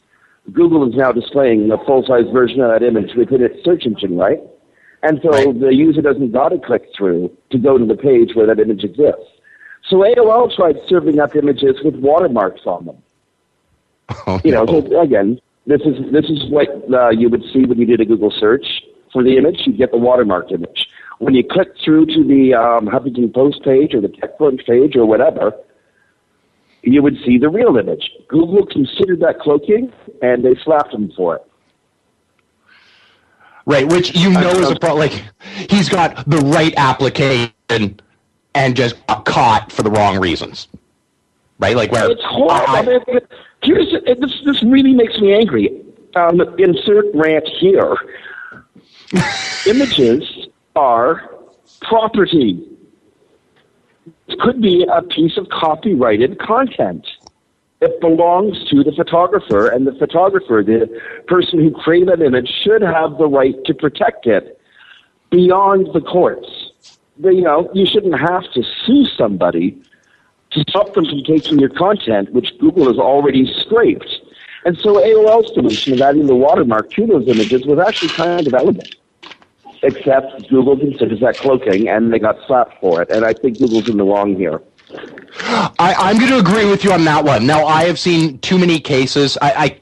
Google 0.53 0.89
is 0.89 0.95
now 0.95 1.11
displaying 1.11 1.71
a 1.73 1.85
full-size 1.85 2.27
version 2.33 2.61
of 2.61 2.71
that 2.71 2.87
image 2.87 3.15
within 3.17 3.43
its 3.43 3.65
search 3.65 3.85
engine, 3.87 4.17
right? 4.17 4.41
And 5.07 5.21
so 5.23 5.31
right. 5.31 5.61
the 5.61 5.73
user 5.73 6.03
doesn't 6.03 6.33
got 6.33 6.49
to 6.49 6.59
click 6.59 6.89
through 6.97 7.31
to 7.51 7.59
go 7.59 7.79
to 7.79 7.87
the 7.87 7.95
page 7.95 8.35
where 8.35 8.47
that 8.47 8.59
image 8.59 8.83
exists. 8.83 9.31
So 9.89 9.99
AOL 9.99 10.55
tried 10.57 10.77
serving 10.89 11.21
up 11.21 11.37
images 11.37 11.77
with 11.85 11.95
watermarks 11.95 12.63
on 12.67 12.87
them. 12.87 12.97
Oh, 14.29 14.41
you 14.45 14.53
know, 14.53 14.65
no. 14.65 14.89
so 14.89 15.01
again, 15.01 15.41
this 15.67 15.81
is 15.83 16.13
this 16.13 16.27
is 16.27 16.49
what 16.49 16.69
uh, 16.93 17.11
you 17.11 17.29
would 17.29 17.43
see 17.53 17.65
when 17.65 17.79
you 17.79 17.87
did 17.87 18.01
a 18.01 18.05
Google 18.05 18.31
search 18.31 18.65
for 19.13 19.23
the 19.23 19.37
image. 19.37 19.63
You 19.67 19.73
get 19.73 19.91
the 19.91 19.99
watermarked 19.99 20.53
image. 20.53 20.89
When 21.19 21.35
you 21.35 21.43
click 21.45 21.69
through 21.85 22.07
to 22.07 22.25
the 22.25 22.55
um, 22.55 22.87
Huffington 22.87 23.35
Post 23.35 23.65
page 23.65 23.95
or 23.95 24.01
the 24.01 24.09
TechCrunch 24.09 24.65
page 24.65 24.95
or 24.95 25.07
whatever, 25.07 25.53
you 26.83 27.03
would 27.03 27.17
see 27.25 27.39
the 27.39 27.49
real 27.49 27.77
image. 27.77 28.11
Google 28.29 28.65
considered 28.67 29.21
that 29.21 29.41
cloaking, 29.41 29.93
and 30.23 30.45
they 30.45 30.55
slapped 30.65 30.93
them 30.93 31.13
for 31.17 31.37
it. 31.37 31.47
Right, 33.67 33.87
which 33.87 34.15
you 34.15 34.31
know 34.31 34.51
is 34.51 34.71
a 34.71 34.77
problem. 34.77 35.01
Like 35.01 35.25
he's 35.69 35.89
got 35.89 36.29
the 36.29 36.39
right 36.39 36.73
application 36.77 38.01
and 38.55 38.77
just 38.77 39.05
got 39.09 39.25
caught 39.25 39.73
for 39.73 39.83
the 39.83 39.91
wrong 39.91 40.21
reasons. 40.21 40.69
Right, 41.59 41.75
like 41.75 41.91
where 41.91 42.11
it's 42.11 42.23
horrible. 42.25 42.77
I, 42.77 42.83
mean, 42.83 43.21
here's 43.63 43.91
this. 43.91 44.43
This 44.45 44.63
really 44.63 44.93
makes 44.93 45.19
me 45.19 45.35
angry. 45.35 45.83
Um, 46.15 46.41
insert 46.59 47.07
rant 47.13 47.47
here. 47.59 47.97
Images 49.67 50.49
are 50.77 51.31
property. 51.83 52.63
It 54.29 54.39
could 54.39 54.61
be 54.61 54.87
a 54.91 55.03
piece 55.03 55.37
of 55.37 55.49
copyrighted 55.49 56.39
content 56.39 57.07
it 57.81 58.01
belongs 58.01 58.65
to 58.71 58.83
the 58.83 58.93
photographer, 58.93 59.69
and 59.69 59.87
the 59.87 59.93
photographer, 59.93 60.63
the 60.65 60.89
person 61.27 61.59
who 61.59 61.71
created 61.71 62.09
that 62.09 62.23
image, 62.23 62.51
should 62.63 62.83
have 62.83 63.19
the 63.19 63.27
right 63.27 63.55
to 63.65 63.75
protect 63.75 64.27
it 64.27 64.59
beyond 65.31 65.89
the 65.93 66.01
courts. 66.01 66.73
You 67.19 67.43
know, 67.43 67.71
you 67.75 67.87
shouldn't 67.87 68.19
have 68.19 68.51
to 68.53 68.63
sue 68.85 69.05
somebody 69.17 69.83
to 70.53 70.65
stop 70.69 70.95
them 70.95 71.05
from 71.05 71.23
taking 71.25 71.59
your 71.59 71.69
content, 71.69 72.33
which 72.33 72.57
Google 72.59 72.87
has 72.87 72.99
already 72.99 73.53
scraped. 73.61 74.09
And 74.65 74.77
so 74.79 74.95
AOL's 74.95 75.53
solution 75.55 75.93
of 75.93 76.01
adding 76.01 76.27
the 76.27 76.35
watermark 76.35 76.91
to 76.93 77.07
those 77.07 77.29
images 77.29 77.65
was 77.67 77.79
actually 77.79 78.09
kind 78.11 78.47
of 78.47 78.55
elegant. 78.55 78.97
Except 79.83 80.49
Google 80.49 80.79
considers 80.79 81.21
that 81.21 81.37
cloaking, 81.37 81.89
and 81.89 82.13
they 82.13 82.19
got 82.19 82.39
slapped 82.47 82.81
for 82.81 83.03
it. 83.03 83.11
And 83.11 83.25
I 83.25 83.35
think 83.35 83.59
Google's 83.59 83.89
in 83.89 83.99
the 83.99 84.05
wrong 84.05 84.35
here. 84.35 84.63
I, 84.91 85.95
I'm 85.99 86.19
going 86.19 86.31
to 86.31 86.39
agree 86.39 86.65
with 86.65 86.85
you 86.85 86.93
on 86.93 87.05
that 87.05 87.25
one. 87.25 87.47
Now, 87.47 87.67
I 87.67 87.85
have 87.85 87.99
seen 87.99 88.39
too 88.39 88.59
many 88.59 88.81
cases. 88.81 89.37
I, 89.43 89.53
I, 89.53 89.81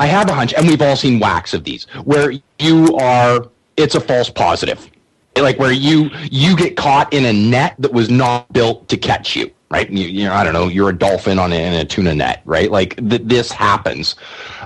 I 0.00 0.06
have 0.06 0.28
a 0.28 0.34
hunch, 0.34 0.54
and 0.54 0.66
we've 0.66 0.82
all 0.82 0.96
seen 0.96 1.18
whacks 1.18 1.54
of 1.54 1.64
these, 1.64 1.84
where 2.04 2.32
you 2.58 2.96
are, 2.96 3.48
it's 3.76 3.94
a 3.94 4.00
false 4.00 4.30
positive. 4.30 4.90
Like 5.36 5.58
where 5.58 5.70
you 5.70 6.08
you 6.30 6.56
get 6.56 6.78
caught 6.78 7.12
in 7.12 7.26
a 7.26 7.32
net 7.32 7.74
that 7.80 7.92
was 7.92 8.08
not 8.08 8.50
built 8.54 8.88
to 8.88 8.96
catch 8.96 9.36
you, 9.36 9.50
right? 9.70 9.90
You, 9.90 10.06
you 10.06 10.24
know, 10.24 10.32
I 10.32 10.42
don't 10.42 10.54
know, 10.54 10.68
you're 10.68 10.88
a 10.88 10.98
dolphin 10.98 11.38
on 11.38 11.52
a, 11.52 11.56
in 11.56 11.74
a 11.74 11.84
tuna 11.84 12.14
net, 12.14 12.40
right? 12.46 12.70
Like 12.70 12.96
th- 12.96 13.20
this 13.22 13.52
happens. 13.52 14.16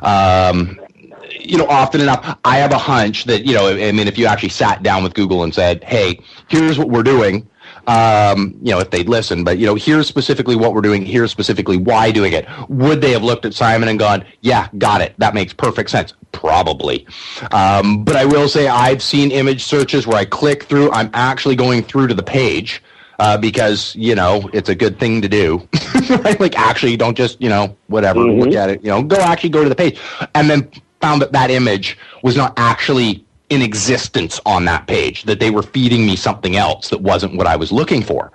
Um, 0.03 0.81
you 1.41 1.59
know, 1.59 1.67
often 1.67 2.01
enough, 2.01 2.39
I 2.45 2.59
have 2.59 2.71
a 2.71 2.79
hunch 2.79 3.25
that, 3.25 3.45
you 3.45 3.53
know, 3.53 3.67
I 3.67 3.91
mean, 3.91 4.07
if 4.07 4.17
you 4.17 4.27
actually 4.27 4.51
sat 4.51 4.85
down 4.85 5.03
with 5.03 5.15
Google 5.15 5.43
and 5.43 5.53
said, 5.53 5.83
hey, 5.83 6.21
here's 6.47 6.79
what 6.79 6.89
we're 6.89 7.03
doing, 7.03 7.49
um, 7.87 8.55
you 8.63 8.73
know, 8.73 8.79
if 8.79 8.91
they'd 8.91 9.09
listen, 9.09 9.45
but, 9.45 9.59
you 9.59 9.67
know, 9.67 9.75
here's 9.75 10.07
specifically 10.09 10.57
what 10.57 10.75
we're 10.75 10.81
doing, 10.81 11.05
here's 11.05 11.31
specifically 11.31 11.77
why 11.77 12.11
doing 12.11 12.33
it. 12.33 12.47
Would 12.69 13.01
they 13.01 13.13
have 13.13 13.23
looked 13.23 13.45
at 13.45 13.55
Simon 13.55 13.89
and 13.89 13.99
gone, 13.99 14.25
yeah, 14.41 14.69
got 14.79 15.01
it. 15.01 15.15
That 15.19 15.35
makes 15.35 15.53
perfect 15.53 15.91
sense. 15.91 16.15
Probably. 16.33 17.07
Um, 17.53 18.05
but 18.05 18.17
I 18.17 18.25
will 18.25 18.49
say 18.49 18.69
I've 18.69 19.03
seen 19.03 19.31
image 19.33 19.65
searches 19.65 20.07
where 20.07 20.17
I 20.17 20.25
click 20.25 20.65
through, 20.65 20.91
I'm 20.93 21.11
actually 21.15 21.57
going 21.57 21.83
through 21.83 22.07
to 22.09 22.15
the 22.15 22.23
page. 22.23 22.83
Uh, 23.19 23.37
because 23.37 23.95
you 23.97 24.15
know 24.15 24.49
it's 24.55 24.71
a 24.71 24.75
good 24.75 24.99
thing 24.99 25.21
to 25.21 25.29
do, 25.29 25.69
right? 26.25 26.41
Like 26.41 26.59
actually, 26.59 26.97
don't 26.97 27.15
just 27.15 27.39
you 27.39 27.51
know 27.51 27.77
whatever 27.89 28.21
Mm-hmm. 28.21 28.41
look 28.41 28.55
at 28.55 28.71
it. 28.71 28.83
You 28.83 28.89
know, 28.89 29.03
go 29.03 29.17
actually 29.17 29.51
go 29.51 29.63
to 29.63 29.69
the 29.69 29.75
page, 29.75 30.01
and 30.35 30.49
then 30.49 30.71
found 31.03 31.21
that 31.21 31.31
that 31.33 31.51
image 31.51 31.99
was 32.23 32.35
not 32.35 32.55
actually 32.57 33.23
in 33.51 33.63
existence 33.63 34.41
on 34.47 34.65
that 34.65 34.87
page. 34.87 35.25
That 35.25 35.41
they 35.41 35.51
were 35.51 35.63
feeding 35.63 36.07
me 36.07 36.17
something 36.17 36.57
else 36.57 36.89
that 36.89 37.01
wasn't 37.01 37.37
what 37.37 37.47
I 37.47 37.57
was 37.57 37.71
looking 37.71 38.03
for. 38.03 38.33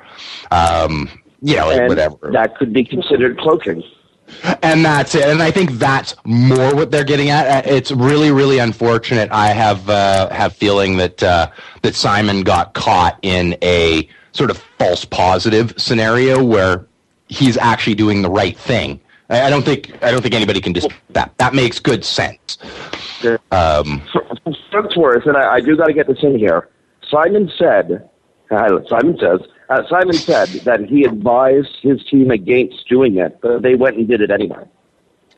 Um, 0.51 1.09
you 1.41 1.55
know, 1.55 1.67
like 1.67 1.79
and 1.79 1.89
whatever. 1.89 2.31
that 2.31 2.57
could 2.57 2.73
be 2.73 2.83
considered 2.83 3.37
cloaking. 3.37 3.83
And 4.63 4.83
that's 4.83 5.13
it. 5.13 5.25
And 5.25 5.41
I 5.41 5.51
think 5.51 5.73
that's 5.73 6.15
more 6.25 6.73
what 6.73 6.89
they're 6.89 7.03
getting 7.03 7.29
at. 7.29 7.65
Uh, 7.65 7.69
It's 7.69 7.91
really, 7.91 8.31
really 8.31 8.57
unfortunate. 8.57 9.31
I 9.31 9.47
have 9.49 9.87
uh, 9.87 10.29
have 10.33 10.53
feeling 10.53 10.97
that 10.97 11.21
uh, 11.21 11.51
that 11.83 11.93
Simon 11.93 12.41
got 12.41 12.73
caught 12.73 13.19
in 13.21 13.55
a 13.61 14.09
sort 14.31 14.49
of 14.49 14.57
false 14.79 15.05
positive 15.05 15.73
scenario 15.77 16.43
where 16.43 16.87
he's 17.27 17.57
actually 17.57 17.95
doing 17.95 18.21
the 18.23 18.29
right 18.29 18.57
thing. 18.57 18.99
I 19.29 19.43
I 19.43 19.49
don't 19.51 19.63
think 19.63 19.91
I 20.03 20.09
don't 20.11 20.21
think 20.21 20.33
anybody 20.33 20.59
can 20.59 20.73
dispute 20.73 20.99
that. 21.09 21.37
That 21.37 21.53
makes 21.53 21.79
good 21.79 22.03
sense. 22.03 22.57
Um, 23.51 24.01
Spokesworth, 24.75 25.25
and 25.25 25.37
I, 25.37 25.55
I 25.55 25.61
do 25.61 25.75
got 25.75 25.87
to 25.87 25.93
get 25.93 26.07
this 26.07 26.19
in 26.21 26.37
here. 26.37 26.69
Simon 27.09 27.51
said, 27.57 28.09
uh, 28.51 28.79
Simon 28.89 29.17
says, 29.19 29.39
uh, 29.69 29.81
Simon 29.89 30.13
said 30.13 30.49
that 30.65 30.81
he 30.85 31.03
advised 31.03 31.77
his 31.81 32.03
team 32.03 32.31
against 32.31 32.87
doing 32.87 33.17
it, 33.17 33.39
but 33.41 33.61
they 33.61 33.75
went 33.75 33.97
and 33.97 34.07
did 34.07 34.21
it 34.21 34.31
anyway. 34.31 34.63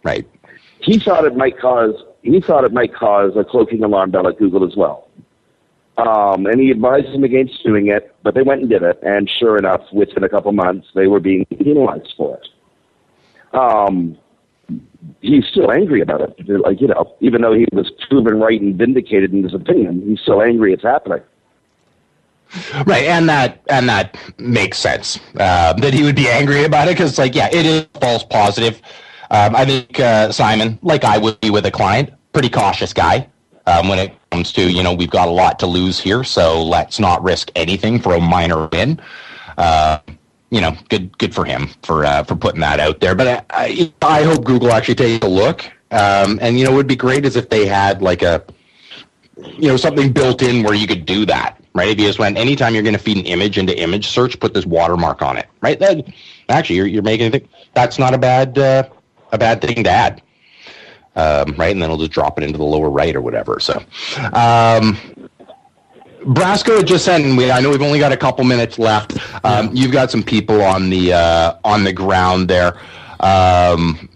Right. 0.04 0.28
He 0.82 1.00
thought 1.00 1.26
it 1.26 1.36
might 1.36 1.60
cause 1.60 1.96
he 2.22 2.40
thought 2.42 2.64
it 2.64 2.74
might 2.74 2.94
cause 2.94 3.32
a 3.36 3.44
cloaking 3.44 3.84
alarm 3.84 4.12
bell 4.12 4.28
at 4.28 4.38
Google 4.38 4.66
as 4.66 4.76
well. 4.76 5.10
Um, 5.98 6.46
and 6.46 6.60
he 6.60 6.70
advised 6.70 7.12
them 7.14 7.24
against 7.24 7.64
doing 7.64 7.88
it, 7.88 8.14
but 8.22 8.36
they 8.36 8.44
went 8.44 8.62
and 8.62 8.70
did 8.70 8.84
it, 8.84 9.00
and 9.02 9.30
sure 9.30 9.58
enough, 9.58 9.82
within 9.92 10.24
a 10.24 10.30
couple 10.30 10.52
months, 10.52 10.88
they 10.94 11.08
were 11.08 11.20
being 11.20 11.46
penalized 11.46 12.14
for 12.16 12.38
it. 12.38 13.58
Um, 13.58 14.18
he's 15.22 15.46
still 15.48 15.72
angry 15.72 16.02
about 16.02 16.22
it. 16.22 16.36
Like, 16.48 16.82
you 16.82 16.88
know, 16.88 17.16
even 17.20 17.42
though 17.42 17.54
he 17.54 17.66
was 17.72 17.92
proven 18.10 18.40
right 18.40 18.60
and 18.60 18.76
vindicated 18.76 19.34
in 19.34 19.44
his 19.44 19.54
opinion, 19.54 20.04
he's 20.08 20.20
still 20.22 20.42
angry 20.42 20.74
it's 20.74 20.84
happening. 20.84 21.22
Right, 22.86 23.04
and 23.04 23.28
that 23.28 23.62
and 23.70 23.90
that 23.90 24.18
makes 24.38 24.78
sense 24.78 25.20
uh, 25.38 25.74
that 25.74 25.94
he 25.94 26.04
would 26.04 26.16
be 26.16 26.30
angry 26.30 26.64
about 26.64 26.88
it 26.88 26.92
because, 26.92 27.18
like, 27.18 27.36
yeah, 27.36 27.50
it 27.52 27.66
is 27.66 27.88
false 28.00 28.24
positive. 28.24 28.82
Um, 29.32 29.54
I 29.54 29.66
think 29.66 30.00
uh, 30.00 30.32
Simon, 30.32 30.80
like 30.82 31.04
I 31.04 31.18
would 31.18 31.42
be 31.42 31.50
with 31.50 31.66
a 31.66 31.72
client, 31.72 32.12
pretty 32.32 32.50
cautious 32.50 32.94
guy 32.94 33.28
um, 33.66 33.90
when 33.90 34.00
it 34.00 34.14
comes 34.32 34.54
to 34.54 34.72
you 34.72 34.82
know 34.82 34.94
we've 34.94 35.10
got 35.10 35.28
a 35.28 35.32
lot 35.32 35.60
to 35.60 35.68
lose 35.68 36.00
here, 36.00 36.24
so 36.24 36.64
let's 36.64 37.00
not 37.00 37.22
risk 37.22 37.52
anything 37.56 38.00
for 38.00 38.16
a 38.16 38.22
minor 38.22 38.68
win. 38.72 39.02
Uh, 39.58 40.00
you 40.50 40.62
know, 40.62 40.76
good 40.90 41.18
good 41.18 41.34
for 41.34 41.46
him 41.46 41.70
for 41.84 42.06
uh, 42.06 42.24
for 42.24 42.36
putting 42.36 42.62
that 42.62 42.80
out 42.80 43.00
there. 43.00 43.16
But 43.16 43.46
I, 43.50 43.92
I 44.02 44.20
I 44.20 44.24
hope 44.24 44.46
Google 44.46 44.72
actually 44.72 44.96
takes 44.96 45.26
a 45.26 45.30
look. 45.30 45.66
Um, 45.90 46.38
and 46.42 46.60
you 46.60 46.66
know, 46.66 46.74
would 46.74 46.88
be 46.88 46.96
great 46.98 47.26
as 47.26 47.36
if 47.36 47.50
they 47.50 47.66
had 47.66 48.02
like 48.02 48.22
a 48.22 48.44
you 49.38 49.68
know 49.68 49.78
something 49.78 50.12
built 50.12 50.42
in 50.42 50.64
where 50.64 50.74
you 50.74 50.88
could 50.88 51.06
do 51.06 51.26
that 51.26 51.58
right? 51.78 51.90
If 51.90 52.00
you 52.00 52.08
just 52.08 52.18
went 52.18 52.38
anytime 52.38 52.74
you're 52.74 52.84
going 52.84 52.96
to 52.96 53.00
feed 53.00 53.18
an 53.18 53.26
image 53.26 53.58
into 53.58 53.78
image 53.80 54.08
search 54.08 54.40
put 54.40 54.54
this 54.54 54.66
watermark 54.66 55.22
on 55.22 55.38
it 55.38 55.48
right? 55.62 55.80
Then 55.80 56.12
actually 56.50 56.78
you're, 56.78 56.88
you're 56.88 57.04
making 57.04 57.48
that's 57.74 58.00
not 58.00 58.14
a 58.14 58.18
bad 58.18 58.58
uh, 58.58 58.90
a 59.32 59.38
bad 59.38 59.62
thing 59.62 59.84
to 59.84 59.90
add. 59.90 60.22
Um, 61.16 61.56
right? 61.58 61.72
And 61.72 61.82
then 61.82 61.90
it'll 61.90 61.98
just 61.98 62.12
drop 62.12 62.38
it 62.38 62.44
into 62.44 62.60
the 62.60 62.64
lower 62.64 62.92
right 62.92 63.16
or 63.16 63.22
whatever 63.22 63.60
so. 63.60 63.82
Um, 64.34 64.98
Brasco 66.28 66.78
had 66.78 66.88
just 66.88 67.06
sent, 67.06 67.24
and 67.26 67.38
we, 67.38 67.50
I 67.50 67.62
know 67.62 67.70
we've 67.70 67.82
only 67.82 68.00
got 68.00 68.12
a 68.12 68.18
couple 68.18 68.44
minutes 68.44 68.78
left. 68.78 69.18
Um, 69.46 69.70
You've 69.74 69.94
got 69.94 70.12
some 70.12 70.24
people 70.24 70.62
on 70.62 70.90
the 70.90 71.14
uh, 71.14 71.54
on 71.64 71.86
the 71.86 71.94
ground 71.94 72.50
there. 72.50 72.78
Um, 73.22 74.10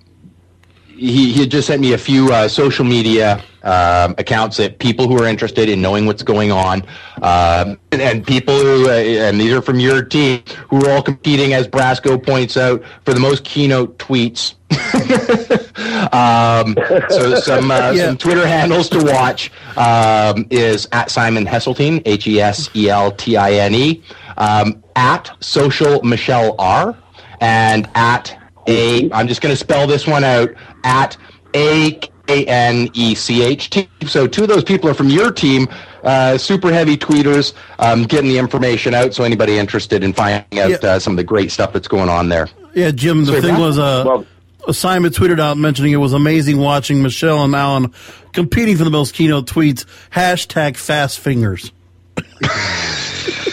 he, 1.02 1.34
he 1.34 1.40
had 1.42 1.52
just 1.52 1.68
sent 1.68 1.82
me 1.82 1.94
a 1.94 1.98
few 1.98 2.32
uh, 2.32 2.48
social 2.48 2.86
media 2.86 3.44
um, 3.64 4.14
accounts 4.18 4.58
that 4.58 4.78
people 4.80 5.08
who 5.08 5.18
are 5.22 5.26
interested 5.28 5.68
in 5.70 5.82
knowing 5.82 6.06
what's 6.06 6.24
going 6.24 6.52
on, 6.52 6.84
um, 7.24 7.80
and, 7.92 8.02
and 8.02 8.26
people 8.26 8.56
who, 8.58 8.88
uh, 8.88 8.94
and 8.94 9.40
these 9.42 9.52
are 9.52 9.62
from 9.62 9.80
your 9.80 10.04
team, 10.04 10.44
who 10.70 10.86
are 10.86 10.92
all 10.92 11.02
competing, 11.02 11.54
as 11.54 11.68
Brasco 11.68 12.24
points 12.24 12.56
out, 12.56 12.84
for 13.06 13.14
the 13.14 13.20
most 13.20 13.44
keynote 13.44 13.98
tweets. 13.98 14.54
um, 16.14 16.76
so 17.10 17.36
some 17.40 17.72
uh, 17.72 17.92
Yeah. 17.92 18.06
some 18.08 18.18
Twitter 18.18 18.48
handles 18.48 18.90
to 18.90 19.04
watch 19.04 19.52
um, 19.78 20.46
is 20.50 20.88
at 20.92 21.10
Simon 21.12 21.46
Heseltine, 21.46 22.02
H 22.06 22.28
E 22.28 22.40
S 22.40 22.70
E 22.76 22.90
L 22.90 23.12
T 23.12 23.38
I 23.38 23.54
N 23.54 23.76
E, 23.76 24.02
um, 24.38 24.84
at 24.96 25.32
Social 25.40 26.02
Michelle 26.04 26.56
R, 26.60 26.96
and 27.42 27.90
at 27.96 28.38
a. 28.68 29.12
I'm 29.12 29.28
just 29.28 29.42
going 29.42 29.52
to 29.54 29.58
spell 29.58 29.88
this 29.88 30.06
one 30.08 30.24
out 30.24 30.50
at 30.84 31.18
a 31.54 31.92
K 32.28 32.46
N 32.46 32.90
E 32.94 33.16
C 33.16 33.44
H 33.44 33.70
T. 33.70 33.90
So 34.06 34.28
two 34.28 34.44
of 34.44 34.50
those 34.50 34.64
people 34.64 34.90
are 34.90 34.94
from 34.94 35.10
your 35.10 35.32
team. 35.32 35.68
Uh, 36.04 36.38
super 36.38 36.72
heavy 36.74 36.98
tweeters, 36.98 37.54
um, 37.80 38.04
getting 38.04 38.30
the 38.30 38.38
information 38.38 38.94
out. 38.96 39.14
So 39.14 39.24
anybody 39.24 39.58
interested 39.60 40.04
in 40.04 40.14
finding 40.14 40.60
out 40.60 40.70
Yeah. 40.72 40.78
uh, 40.90 41.00
some 41.00 41.14
of 41.14 41.18
the 41.18 41.24
great 41.24 41.52
stuff 41.52 41.74
that's 41.74 41.88
going 41.88 42.10
on 42.10 42.30
there. 42.30 42.48
Yeah, 42.74 42.92
Jim. 42.92 43.20
The 43.26 43.28
Sorry, 43.28 43.42
thing 43.42 43.50
Brad? 43.56 43.62
was, 43.62 43.78
uh, 43.80 44.24
Simon 44.72 45.12
tweeted 45.12 45.40
out 45.40 45.58
mentioning 45.58 45.92
it 45.92 45.98
was 45.98 46.14
amazing 46.14 46.58
watching 46.58 47.02
Michelle 47.04 47.44
and 47.44 47.54
Alan 47.54 47.94
competing 48.34 48.78
for 48.78 48.84
the 48.84 48.90
most 48.90 49.14
keynote 49.14 49.46
tweets. 49.48 49.86
Hashtag 50.12 50.76
fast 50.78 51.20
fingers. 51.20 51.72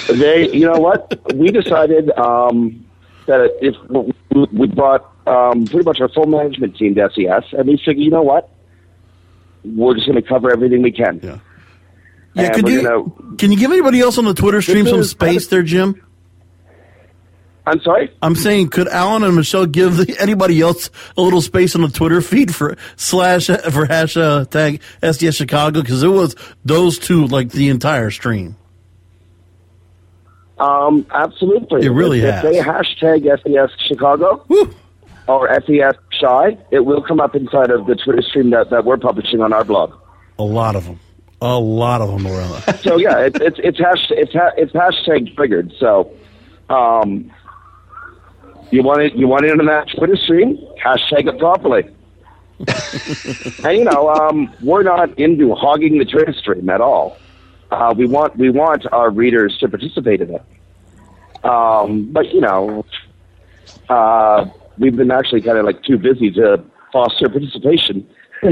they, 0.09 0.50
you 0.52 0.66
know 0.66 0.78
what? 0.78 1.18
We 1.34 1.50
decided 1.50 2.11
um, 2.12 2.84
that 3.26 3.50
if 3.61 3.74
we, 4.53 4.59
we 4.59 4.66
brought 4.68 5.11
um, 5.26 5.66
pretty 5.66 5.84
much 5.84 6.01
our 6.01 6.09
full 6.09 6.26
management 6.26 6.76
team 6.76 6.95
to 6.95 7.09
SES, 7.14 7.45
and 7.53 7.68
we 7.68 7.80
said, 7.84 7.99
you 7.99 8.11
know 8.11 8.22
what? 8.22 8.51
We're 9.64 9.95
just 9.95 10.07
going 10.07 10.20
to 10.22 10.26
cover 10.28 10.51
everything 10.53 10.82
we 10.82 10.93
can. 10.93 11.20
Yeah. 11.22 11.39
Yeah, 12.34 12.43
Yeah, 12.43 12.51
could 12.51 12.68
you 12.68 12.82
gonna- 12.82 13.36
can 13.36 13.53
you 13.53 13.59
give 13.59 13.70
anybody 13.72 14.01
else 14.01 14.18
on 14.18 14.24
the 14.24 14.34
Twitter 14.34 14.62
stream 14.62 14.86
some 14.86 15.03
space 15.05 15.49
there, 15.49 15.62
Jim? 15.62 16.03
I'm 17.66 17.80
sorry. 17.82 18.11
I'm 18.22 18.34
saying, 18.34 18.70
could 18.70 18.89
Alan 18.89 19.22
and 19.24 19.36
Michelle 19.36 19.66
give 19.66 19.99
the, 19.99 20.16
anybody 20.18 20.61
else 20.62 20.89
a 21.18 21.20
little 21.20 21.43
space 21.43 21.74
on 21.74 21.82
the 21.82 21.89
Twitter 21.89 22.22
feed 22.22 22.55
for 22.55 22.76
slash 22.97 23.49
for 23.49 23.86
hashtag 23.86 24.80
SES 25.03 25.34
Chicago 25.36 25.82
because 25.82 26.03
it 26.03 26.09
was 26.09 26.34
those 26.64 26.99
two 26.99 27.26
like 27.26 27.51
the 27.51 27.68
entire 27.68 28.11
stream. 28.11 28.57
Um, 30.61 31.06
absolutely. 31.11 31.86
It 31.86 31.90
really 31.90 32.20
if, 32.20 32.34
has. 32.34 32.44
If 32.44 32.52
they 32.52 32.59
hashtag 32.61 33.42
SES 33.42 33.80
Chicago 33.86 34.44
or 35.28 35.48
SES 35.62 35.94
Shy, 36.11 36.56
it 36.70 36.80
will 36.80 37.02
come 37.02 37.20
up 37.20 37.34
inside 37.34 37.70
of 37.70 37.86
the 37.86 37.94
Twitter 37.94 38.22
stream 38.22 38.50
that, 38.50 38.70
that 38.70 38.84
we're 38.84 38.96
publishing 38.96 39.40
on 39.40 39.52
our 39.52 39.64
blog. 39.64 39.94
A 40.38 40.42
lot 40.42 40.76
of 40.76 40.84
them, 40.86 40.98
a 41.40 41.59
lot 41.59 42.00
of 42.00 42.11
them 42.11 42.26
around. 42.26 42.62
so 42.80 42.96
yeah, 42.96 43.18
it, 43.18 43.40
it's 43.40 43.59
it's 43.62 43.78
hash, 43.78 44.06
it's 44.11 44.32
ha, 44.32 44.50
it's 44.56 44.72
hashtag 44.72 45.34
triggered. 45.34 45.72
So, 45.78 46.12
um, 46.70 47.30
you 48.70 48.82
want 48.82 49.02
it 49.02 49.14
you 49.14 49.26
want 49.26 49.44
it 49.44 49.59
on 49.59 49.66
that 49.66 49.88
Twitter 49.96 50.16
stream? 50.16 50.59
Hashtag 50.82 51.28
it 51.28 51.38
properly. 51.38 51.88
and 53.64 53.78
you 53.78 53.84
know, 53.84 54.11
um, 54.11 54.52
we're 54.62 54.82
not 54.82 55.16
into 55.18 55.54
hogging 55.54 55.98
the 55.98 56.04
Twitter 56.04 56.32
stream 56.32 56.68
at 56.70 56.80
all. 56.80 57.16
Uh, 57.70 57.94
we 57.96 58.06
want 58.06 58.36
we 58.36 58.50
want 58.50 58.86
our 58.92 59.10
readers 59.10 59.56
to 59.58 59.68
participate 59.68 60.20
in 60.20 60.34
it. 60.34 61.44
Um, 61.44 62.10
but 62.12 62.32
you 62.32 62.40
know, 62.40 62.84
uh, 63.88 64.46
we've 64.78 64.96
been 64.96 65.10
actually 65.10 65.42
kind 65.42 65.58
of 65.58 65.64
like 65.64 65.82
too 65.82 65.98
busy 65.98 66.30
to 66.32 66.64
foster 66.92 67.28
participation. 67.28 68.08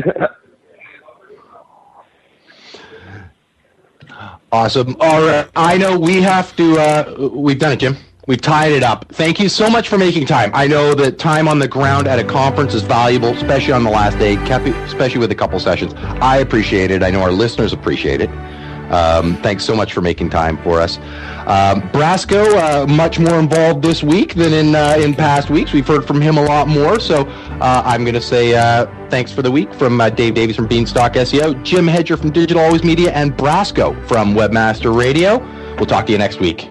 Awesome. 4.52 4.96
All 5.00 5.20
right. 5.26 5.48
I 5.56 5.76
know 5.76 5.98
we 5.98 6.22
have 6.22 6.54
to, 6.56 6.78
uh, 6.78 7.28
we've 7.30 7.58
done 7.58 7.72
it, 7.72 7.80
Jim. 7.80 7.96
We've 8.26 8.40
tied 8.40 8.72
it 8.72 8.82
up. 8.82 9.06
Thank 9.10 9.38
you 9.38 9.48
so 9.48 9.68
much 9.68 9.88
for 9.88 9.98
making 9.98 10.26
time. 10.26 10.50
I 10.54 10.66
know 10.66 10.94
that 10.94 11.18
time 11.18 11.46
on 11.46 11.58
the 11.58 11.68
ground 11.68 12.08
at 12.08 12.18
a 12.18 12.24
conference 12.24 12.74
is 12.74 12.82
valuable, 12.82 13.28
especially 13.28 13.72
on 13.72 13.84
the 13.84 13.90
last 13.90 14.18
day, 14.18 14.34
especially 14.84 15.18
with 15.18 15.30
a 15.30 15.34
couple 15.34 15.60
sessions. 15.60 15.94
I 15.94 16.38
appreciate 16.38 16.90
it. 16.90 17.02
I 17.02 17.10
know 17.10 17.20
our 17.22 17.30
listeners 17.30 17.72
appreciate 17.72 18.20
it. 18.20 18.30
Um, 18.90 19.36
thanks 19.42 19.64
so 19.64 19.74
much 19.74 19.92
for 19.92 20.00
making 20.00 20.30
time 20.30 20.56
for 20.58 20.80
us. 20.80 20.98
Um, 21.46 21.82
Brasco, 21.92 22.44
uh, 22.54 22.86
much 22.86 23.18
more 23.18 23.38
involved 23.38 23.82
this 23.82 24.02
week 24.02 24.34
than 24.34 24.52
in 24.52 24.74
uh, 24.74 24.96
in 24.98 25.14
past 25.14 25.50
weeks. 25.50 25.72
We've 25.72 25.86
heard 25.86 26.06
from 26.06 26.20
him 26.20 26.38
a 26.38 26.42
lot 26.42 26.68
more. 26.68 26.98
So 26.98 27.26
uh, 27.60 27.82
I'm 27.84 28.02
going 28.02 28.14
to 28.14 28.20
say 28.20 28.54
uh, 28.54 28.86
thanks 29.08 29.32
for 29.32 29.42
the 29.42 29.50
week 29.50 29.72
from 29.74 30.00
uh, 30.00 30.10
Dave 30.10 30.34
Davies 30.34 30.56
from 30.56 30.66
Beanstalk 30.66 31.14
SEO, 31.14 31.62
Jim 31.62 31.86
Hedger 31.86 32.16
from 32.16 32.30
Digital 32.30 32.62
Always 32.62 32.84
Media, 32.84 33.12
and 33.12 33.36
Brasco 33.36 33.94
from 34.08 34.34
Webmaster 34.34 34.96
Radio. 34.96 35.38
We'll 35.76 35.86
talk 35.86 36.06
to 36.06 36.12
you 36.12 36.18
next 36.18 36.40
week. 36.40 36.70